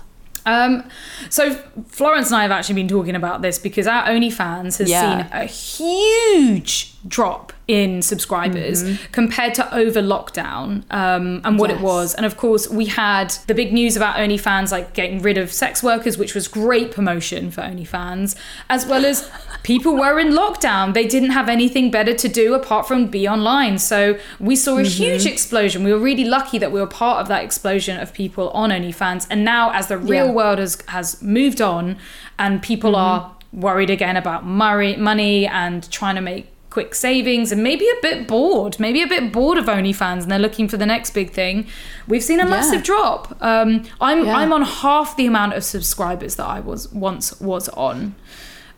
Um, 0.47 0.85
so 1.31 1.55
Florence 1.89 2.29
and 2.29 2.37
I 2.37 2.43
have 2.43 2.51
actually 2.51 2.77
been 2.77 2.89
talking 2.89 3.15
about 3.15 3.43
this 3.43 3.59
because 3.59 3.87
our 3.87 4.05
OnlyFans 4.07 4.79
has 4.79 4.89
Yeah. 4.91 5.19
seen 5.19 5.27
a 5.33 5.45
huge 5.45 6.95
drop 7.09 7.53
in 7.69 8.01
subscribers 8.03 8.85
compared 9.13 9.55
to 9.55 9.75
over 9.75 10.01
lockdown 10.03 10.85
um, 10.91 11.41
and 11.45 11.59
what 11.59 11.71
it 11.71 11.81
was. 11.81 12.15
And 12.15 12.25
of 12.27 12.37
course, 12.37 12.69
we 12.69 12.87
had 12.87 13.31
the 13.47 13.55
big 13.55 13.73
news 13.73 13.97
about 13.97 14.17
OnlyFans 14.17 14.71
like 14.73 14.93
getting 14.95 15.21
rid 15.21 15.39
of 15.39 15.51
sex 15.53 15.83
workers, 15.83 16.17
which 16.19 16.35
was 16.35 16.47
great 16.49 16.91
promotion 16.91 17.51
for 17.51 17.61
OnlyFans, 17.63 18.35
as 18.69 18.87
well 18.87 19.05
as 19.07 19.31
people 19.65 19.97
were 19.97 20.21
in 20.21 20.29
lockdown. 20.29 20.95
They 20.95 21.07
didn't 21.07 21.31
have 21.31 21.49
anything 21.49 21.91
better 21.91 22.15
to 22.15 22.29
do 22.29 22.55
apart 22.55 22.87
from 22.87 23.09
be 23.09 23.27
online. 23.27 23.79
So 23.79 24.17
we 24.39 24.55
saw 24.55 24.77
a 24.79 24.85
huge 24.85 25.27
explosion. 25.27 25.83
We 25.83 25.93
were 25.93 25.99
really 25.99 26.25
lucky 26.25 26.59
that 26.59 26.71
we 26.71 26.79
were 26.79 26.87
part 26.87 27.19
of 27.21 27.27
that 27.29 27.43
explosion 27.43 27.99
of 27.99 28.13
people 28.13 28.51
on 28.51 28.71
OnlyFans. 28.71 29.27
And 29.29 29.45
now, 29.45 29.71
as 29.73 29.89
the 29.89 29.99
real 29.99 30.27
Yeah. 30.27 30.33
world 30.33 30.59
has, 30.61 30.79
has 30.89 31.21
moved 31.21 31.61
on 31.61 31.97
and 32.39 32.63
people 32.63 32.95
are 32.95 33.33
worried 33.53 33.91
again 33.91 34.17
about 34.17 34.45
money 34.47 35.47
and 35.47 35.91
trying 35.91 36.15
to 36.17 36.21
make 36.21 36.49
quick 36.71 36.95
savings 36.95 37.53
and 37.53 37.63
maybe 37.63 37.87
a 37.87 38.03
bit 38.03 38.27
bored, 38.27 38.79
maybe 38.81 39.01
a 39.01 39.07
bit 39.07 39.33
bored 39.33 39.57
of 39.57 39.67
OnlyFans 39.67 40.23
and 40.25 40.31
they're 40.31 40.41
looking 40.41 40.67
for 40.69 40.77
the 40.77 40.85
next 40.87 41.13
big 41.15 41.31
thing. 41.31 41.67
We've 42.09 42.23
seen 42.23 42.41
a 42.41 42.47
massive 42.47 42.83
drop. 42.83 43.37
Um, 43.41 43.85
I'm 44.01 44.27
Yeah. 44.27 44.37
I'm 44.37 44.53
on 44.53 44.63
half 44.63 45.17
the 45.17 45.27
amount 45.27 45.55
of 45.55 45.63
subscribers 45.65 46.35
that 46.35 46.47
I 46.47 46.61
was 46.61 46.93
once 46.93 47.41
was 47.41 47.69
on. 47.71 48.17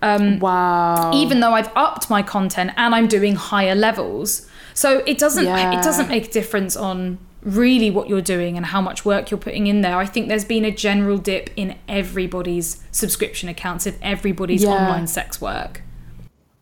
Um, 0.03 0.39
Wow. 0.41 1.11
even 1.15 1.41
though 1.41 1.53
I've 1.53 1.71
upped 1.75 2.11
my 2.11 2.23
content 2.23 2.73
and 2.77 2.95
I'm 2.95 3.09
doing 3.09 3.35
higher 3.35 3.75
levels. 3.75 4.47
So 4.75 5.03
it 5.07 5.19
doesn't 5.19 5.45
Yeah. 5.47 5.79
it 5.79 5.83
doesn't 5.83 6.09
make 6.09 6.27
a 6.29 6.31
difference 6.31 6.77
on 6.77 7.19
really 7.43 7.91
what 7.91 8.09
you're 8.09 8.21
doing 8.21 8.57
and 8.57 8.67
how 8.67 8.81
much 8.81 9.05
work 9.05 9.31
you're 9.31 9.39
putting 9.39 9.69
in 9.69 9.81
there. 9.81 9.97
I 9.99 10.05
think 10.05 10.29
there's 10.29 10.45
been 10.45 10.65
a 10.65 10.71
general 10.71 11.17
dip 11.17 11.49
in 11.57 11.77
everybody's 11.89 12.83
subscription 12.91 13.49
accounts, 13.49 13.87
in 13.87 13.95
everybody's 14.03 14.65
Yeah. 14.65 14.71
online 14.71 15.07
sex 15.07 15.41
work. 15.41 15.83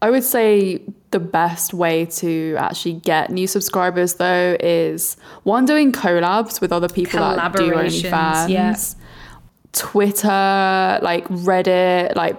I 0.03 0.11
would 0.11 0.23
say 0.25 0.83
the 1.11 1.19
best 1.19 1.73
way 1.73 2.05
to 2.07 2.57
actually 2.59 2.95
get 2.95 3.31
new 3.31 3.47
subscribers 3.47 4.15
though 4.15 4.57
is 4.61 5.17
one 5.45 5.65
doing 5.65 5.91
collabs 5.93 6.61
with 6.61 6.71
other 6.73 6.89
people 6.89 7.19
that 7.21 7.53
do 7.55 7.71
OnlyFans. 7.73 8.49
yeah. 8.51 8.77
Twitter, 9.73 10.99
like 11.03 11.27
Reddit, 11.29 12.15
like 12.17 12.37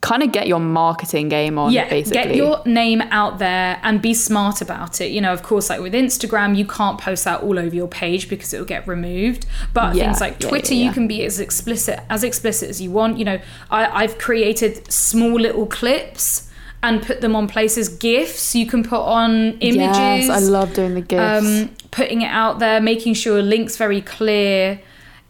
kind 0.00 0.22
of 0.22 0.32
get 0.32 0.46
your 0.46 0.60
marketing 0.60 1.28
game 1.28 1.58
on 1.58 1.72
yeah, 1.72 1.88
basically. 1.88 2.22
get 2.22 2.34
your 2.34 2.62
name 2.64 3.02
out 3.10 3.38
there 3.38 3.78
and 3.82 4.00
be 4.00 4.14
smart 4.14 4.62
about 4.62 5.00
it. 5.00 5.10
You 5.10 5.20
know, 5.20 5.32
of 5.32 5.42
course, 5.42 5.68
like 5.68 5.80
with 5.80 5.92
Instagram, 5.92 6.56
you 6.56 6.66
can't 6.66 6.98
post 6.98 7.24
that 7.24 7.42
all 7.42 7.58
over 7.58 7.74
your 7.74 7.88
page 7.88 8.28
because 8.28 8.54
it'll 8.54 8.66
get 8.66 8.86
removed. 8.88 9.46
But 9.74 9.94
Yeah, 9.94 10.04
things 10.04 10.20
like 10.20 10.42
yeah, 10.42 10.48
Twitter, 10.48 10.74
yeah, 10.74 10.86
you 10.86 10.92
can 10.92 11.06
be 11.06 11.24
as 11.24 11.38
explicit 11.38 12.00
as 12.08 12.24
explicit 12.24 12.70
as 12.70 12.80
you 12.80 12.90
want. 12.90 13.18
You 13.18 13.26
know, 13.26 13.40
I, 13.70 14.04
I've 14.04 14.16
created 14.18 14.90
small 14.90 15.38
little 15.38 15.66
clips 15.66 16.48
and 16.82 17.02
put 17.02 17.20
them 17.20 17.36
on 17.36 17.46
places. 17.46 17.90
GIFs 17.90 18.54
you 18.54 18.66
can 18.66 18.82
put 18.82 19.02
on 19.02 19.58
images. 19.58 19.98
Yes, 19.98 20.30
I 20.30 20.38
love 20.38 20.72
doing 20.72 20.94
the 20.94 21.02
gifs. 21.02 21.44
um, 21.44 21.74
putting 21.90 22.22
it 22.22 22.30
out 22.30 22.58
there, 22.58 22.80
making 22.80 23.14
sure 23.14 23.42
links 23.42 23.76
very 23.76 24.00
clear. 24.00 24.80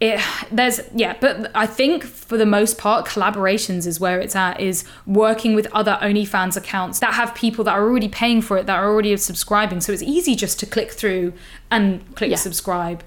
It 0.00 0.18
there's 0.50 0.80
yeah, 0.94 1.14
but 1.20 1.50
I 1.54 1.66
think 1.66 2.04
for 2.04 2.38
the 2.38 2.46
most 2.46 2.78
part, 2.78 3.04
collaborations 3.06 3.86
is 3.86 4.00
where 4.00 4.18
it's 4.18 4.34
at. 4.34 4.58
Is 4.58 4.84
working 5.06 5.54
with 5.54 5.66
other 5.72 5.98
OnlyFans 6.00 6.56
accounts 6.56 7.00
that 7.00 7.12
have 7.14 7.34
people 7.34 7.64
that 7.64 7.72
are 7.72 7.82
already 7.82 8.08
paying 8.08 8.40
for 8.40 8.56
it, 8.56 8.64
that 8.66 8.76
are 8.78 8.88
already 8.88 9.14
subscribing. 9.18 9.82
So 9.82 9.92
it's 9.92 10.02
easy 10.02 10.34
just 10.34 10.58
to 10.60 10.66
click 10.66 10.90
through 10.92 11.34
and 11.70 12.02
click 12.16 12.30
Yeah. 12.30 12.36
subscribe. 12.36 13.04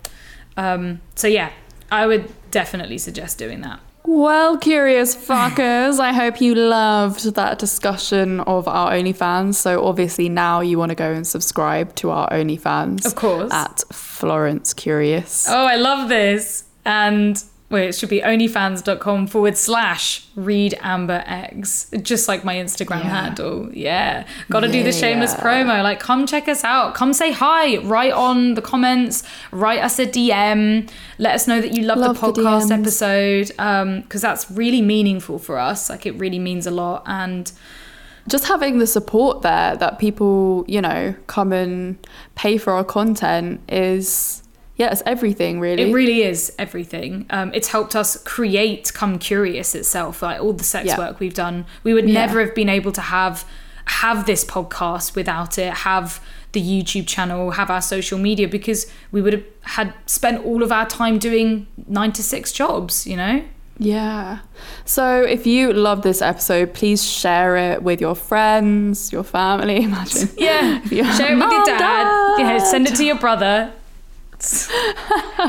Um, 0.55 1.01
so 1.15 1.27
yeah, 1.27 1.49
I 1.91 2.05
would 2.05 2.31
definitely 2.51 2.99
suggest 2.99 3.39
doing 3.39 3.61
that. 3.61 3.79
Well, 4.05 4.57
curious 4.57 5.15
fuckers, 5.15 5.97
I 5.99 6.11
hope 6.11 6.41
you 6.41 6.53
loved 6.53 7.33
that 7.35 7.57
discussion 7.57 8.41
of 8.41 8.67
our 8.67 8.91
OnlyFans. 8.91 9.55
So 9.55 9.83
obviously 9.83 10.27
now 10.29 10.59
you 10.59 10.77
want 10.77 10.89
to 10.89 10.95
go 10.95 11.11
and 11.11 11.25
subscribe 11.25 11.95
to 11.95 12.11
our 12.11 12.29
OnlyFans. 12.29 13.05
Of 13.05 13.15
course. 13.15 13.51
At 13.51 13.81
Florence 13.91 14.73
Curious. 14.73 15.47
Oh, 15.49 15.65
I 15.65 15.77
love 15.77 16.09
this. 16.09 16.65
And 16.85 17.41
wait, 17.69 17.87
it 17.89 17.95
should 17.95 18.09
be 18.09 18.19
onlyfans.com 18.21 19.25
forward 19.25 19.57
slash 19.57 20.27
reed 20.35 20.77
amber 20.81 21.23
x. 21.25 21.89
Just 22.03 22.27
like 22.27 22.43
my 22.45 22.53
Instagram 22.55 23.03
Yeah. 23.03 23.21
handle. 23.23 23.69
Yeah. 23.73 24.25
Gotta 24.51 24.67
do 24.67 24.83
the 24.83 24.91
shameless 24.91 25.33
Yeah. 25.35 25.43
promo. 25.43 25.81
Like, 25.81 25.99
come 25.99 26.27
check 26.27 26.47
us 26.47 26.63
out. 26.63 26.93
Come 26.93 27.13
say 27.13 27.31
hi. 27.31 27.77
Write 27.77 28.11
on 28.13 28.53
the 28.53 28.61
comments. 28.61 29.23
Write 29.51 29.81
us 29.81 29.97
a 29.97 30.05
DM. 30.05 30.87
Let 31.17 31.33
us 31.33 31.47
know 31.47 31.61
that 31.61 31.73
you 31.73 31.83
love, 31.83 31.97
Love 31.97 32.19
the 32.21 32.31
the 32.31 32.41
podcast 32.43 32.67
DMs. 32.69 32.79
episode. 32.79 33.51
Um, 33.57 34.01
because 34.01 34.21
that's 34.21 34.51
really 34.51 34.81
meaningful 34.83 35.39
for 35.39 35.57
us. 35.57 35.89
Like, 35.89 36.05
it 36.05 36.13
really 36.19 36.39
means 36.39 36.67
a 36.67 36.71
lot. 36.71 37.03
And 37.07 37.51
Just 38.25 38.47
having 38.47 38.77
the 38.79 38.87
support 38.87 39.41
there 39.41 39.75
that 39.75 39.99
people, 39.99 40.63
you 40.65 40.79
know, 40.79 41.13
come 41.27 41.51
and 41.51 41.97
pay 42.35 42.57
for 42.57 42.71
our 42.71 42.83
content 42.85 43.59
is, 43.67 44.42
yeah, 44.75 44.91
it's 44.91 45.03
everything 45.05 45.59
really. 45.59 45.83
It 45.89 45.93
really 45.93 46.23
is 46.23 46.51
everything. 46.57 47.25
Um, 47.29 47.51
it's 47.53 47.67
helped 47.67 47.95
us 47.95 48.21
create 48.23 48.91
Come 48.93 49.19
Curious 49.19 49.75
itself. 49.75 50.21
Like 50.21 50.41
all 50.41 50.53
the 50.53 50.63
sex 50.63 50.87
Yeah. 50.87 50.97
work 50.97 51.19
we've 51.19 51.33
done, 51.33 51.65
we 51.83 51.93
would 51.93 52.07
Yeah. 52.07 52.25
never 52.25 52.39
have 52.45 52.55
been 52.55 52.69
able 52.69 52.91
to 52.93 53.01
have 53.01 53.45
have 53.85 54.25
this 54.25 54.45
podcast 54.45 55.13
without 55.13 55.57
it. 55.57 55.73
Have 55.73 56.21
the 56.53 56.61
YouTube 56.61 57.05
channel, 57.05 57.51
have 57.51 57.69
our 57.69 57.81
social 57.81 58.17
media 58.17 58.47
because 58.47 58.87
we 59.11 59.21
would 59.21 59.33
have 59.33 59.43
had 59.63 59.93
spent 60.05 60.45
all 60.45 60.63
of 60.63 60.71
our 60.71 60.85
time 60.85 61.17
doing 61.19 61.67
nine 61.89 62.13
to 62.13 62.23
six 62.23 62.51
jobs. 62.53 63.05
You 63.05 63.17
know. 63.17 63.43
Yeah. 63.79 64.37
So 64.85 65.23
if 65.23 65.45
you 65.45 65.73
love 65.73 66.01
this 66.03 66.21
episode, 66.21 66.73
please 66.73 67.03
share 67.03 67.57
it 67.57 67.83
with 67.83 67.99
your 67.99 68.15
friends, 68.15 69.11
your 69.11 69.23
family. 69.23 69.83
Imagine. 69.83 70.29
Yeah. 70.37 70.79
Share 70.83 71.33
it 71.33 71.35
with 71.35 71.37
your 71.37 71.37
Mom, 71.37 71.65
dad. 71.65 72.35
Yeah. 72.39 72.57
Send 72.59 72.87
it 72.87 72.95
to 72.95 73.03
your 73.03 73.17
brother. 73.17 73.71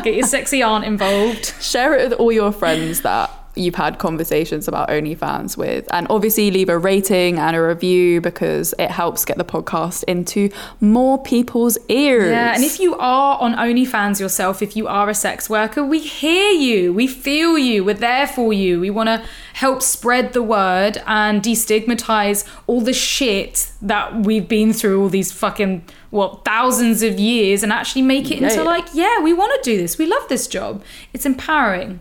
Get 0.03 0.15
your 0.15 0.27
sexy 0.27 0.63
aunt 0.63 0.85
involved. 0.85 1.55
Share 1.61 1.95
it 1.95 2.11
with 2.11 2.19
all 2.19 2.33
your 2.33 2.53
friends 2.53 3.03
that 3.03 3.31
you've 3.57 3.75
had 3.77 3.99
conversations 3.99 4.67
about 4.69 4.89
OnlyFans 4.89 5.57
with. 5.57 5.87
And 5.93 6.07
obviously 6.11 6.51
leave 6.51 6.69
a 6.69 6.79
rating 6.79 7.39
and 7.39 7.57
a 7.57 7.63
review 7.63 8.21
because 8.21 8.75
it 8.79 8.91
helps 8.91 9.25
get 9.25 9.39
the 9.39 9.45
podcast 9.45 10.05
into 10.05 10.51
more 10.81 11.23
people's 11.23 11.79
ears. 11.89 12.31
Yeah, 12.31 12.55
and 12.55 12.65
if 12.65 12.81
you 12.81 12.97
are 12.97 13.39
on 13.41 13.55
OnlyFans 13.55 14.21
yourself, 14.21 14.63
if 14.63 14.77
you 14.77 14.87
are 14.89 15.09
a 15.09 15.15
sex 15.15 15.49
worker, 15.49 15.85
we 15.85 16.01
hear 16.01 16.51
you, 16.53 16.93
we 16.93 17.07
feel 17.07 17.57
you, 17.59 17.85
we're 17.85 17.95
there 17.95 18.27
for 18.27 18.53
you. 18.53 18.81
We 18.81 18.91
want 18.91 19.09
to 19.09 19.23
help 19.55 19.83
spread 19.83 20.33
the 20.33 20.43
word 20.43 21.01
and 21.07 21.43
destigmatize 21.43 22.45
all 22.67 22.81
the 22.81 22.93
shit 22.93 23.71
that 23.83 24.15
we've 24.25 24.49
been 24.49 24.73
through 24.73 25.01
all 25.01 25.09
these 25.09 25.31
fucking 25.31 25.85
what 26.11 26.45
thousands 26.45 27.03
of 27.03 27.19
years 27.19 27.63
and 27.63 27.73
actually 27.73 28.03
make 28.03 28.31
it 28.31 28.39
Yeah, 28.39 28.49
into 28.49 28.61
yeah. 28.61 28.63
like, 28.63 28.87
yeah, 28.95 29.21
we 29.21 29.33
want 29.33 29.53
to 29.63 29.71
do 29.71 29.77
this. 29.77 29.99
We 29.99 30.07
love 30.07 30.29
this 30.29 30.47
job. 30.47 30.83
It's 31.13 31.27
empowering. 31.27 32.01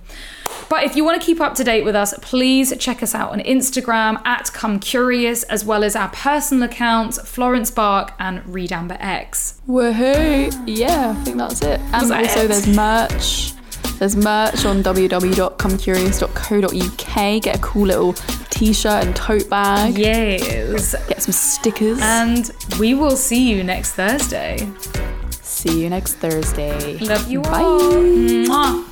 But 0.70 0.84
if 0.84 0.95
you 0.95 1.03
want 1.03 1.20
to 1.22 1.26
keep 1.26 1.41
up 1.41 1.55
to 1.55 1.64
date 1.64 1.84
with 1.84 1.95
us, 1.95 2.14
please 2.22 2.76
check 2.78 3.03
us 3.03 3.14
out 3.14 3.32
on 3.32 3.39
Instagram 3.41 4.26
at 4.26 4.51
Come 4.53 4.80
Curious, 4.80 5.43
as 5.43 5.66
well 5.66 5.84
as 5.84 5.95
our 5.95 6.09
personal 6.09 6.64
accounts, 6.64 7.20
Florence 7.30 7.70
Bark 7.72 8.14
and 8.20 8.45
Reed 8.47 8.72
Amber 8.72 8.97
X. 8.99 9.59
Woohoo! 9.68 10.64
Yeah, 10.66 11.16
I 11.18 11.24
think 11.24 11.38
that's 11.38 11.61
it. 11.61 11.80
And 11.80 12.09
that 12.09 12.24
also 12.24 12.45
it? 12.45 12.47
there's 12.47 12.68
merch. 12.68 13.53
There's 13.99 14.16
merch 14.16 14.66
on 14.66 14.82
www.comecurious.co.uk. 14.84 17.41
Get 17.41 17.55
a 17.55 17.59
cool 17.59 17.86
little 17.88 18.14
t-shirt 18.49 19.05
and 19.05 19.16
tote 19.16 19.49
bag. 19.49 19.97
Yes. 19.97 20.95
Get 21.07 21.22
some 21.22 21.32
stickers. 21.34 21.99
And 22.01 22.51
we 22.80 22.93
will 22.95 23.16
see 23.16 23.49
you 23.51 23.64
next 23.64 23.93
Thursday. 23.93 24.68
See 25.32 25.84
you 25.84 25.89
next 25.89 26.16
Thursday. 26.16 26.97
Love 26.97 27.30
you 27.32 27.41
Bye. 27.41 27.61
all. 27.61 27.80
Mwah. 27.82 28.89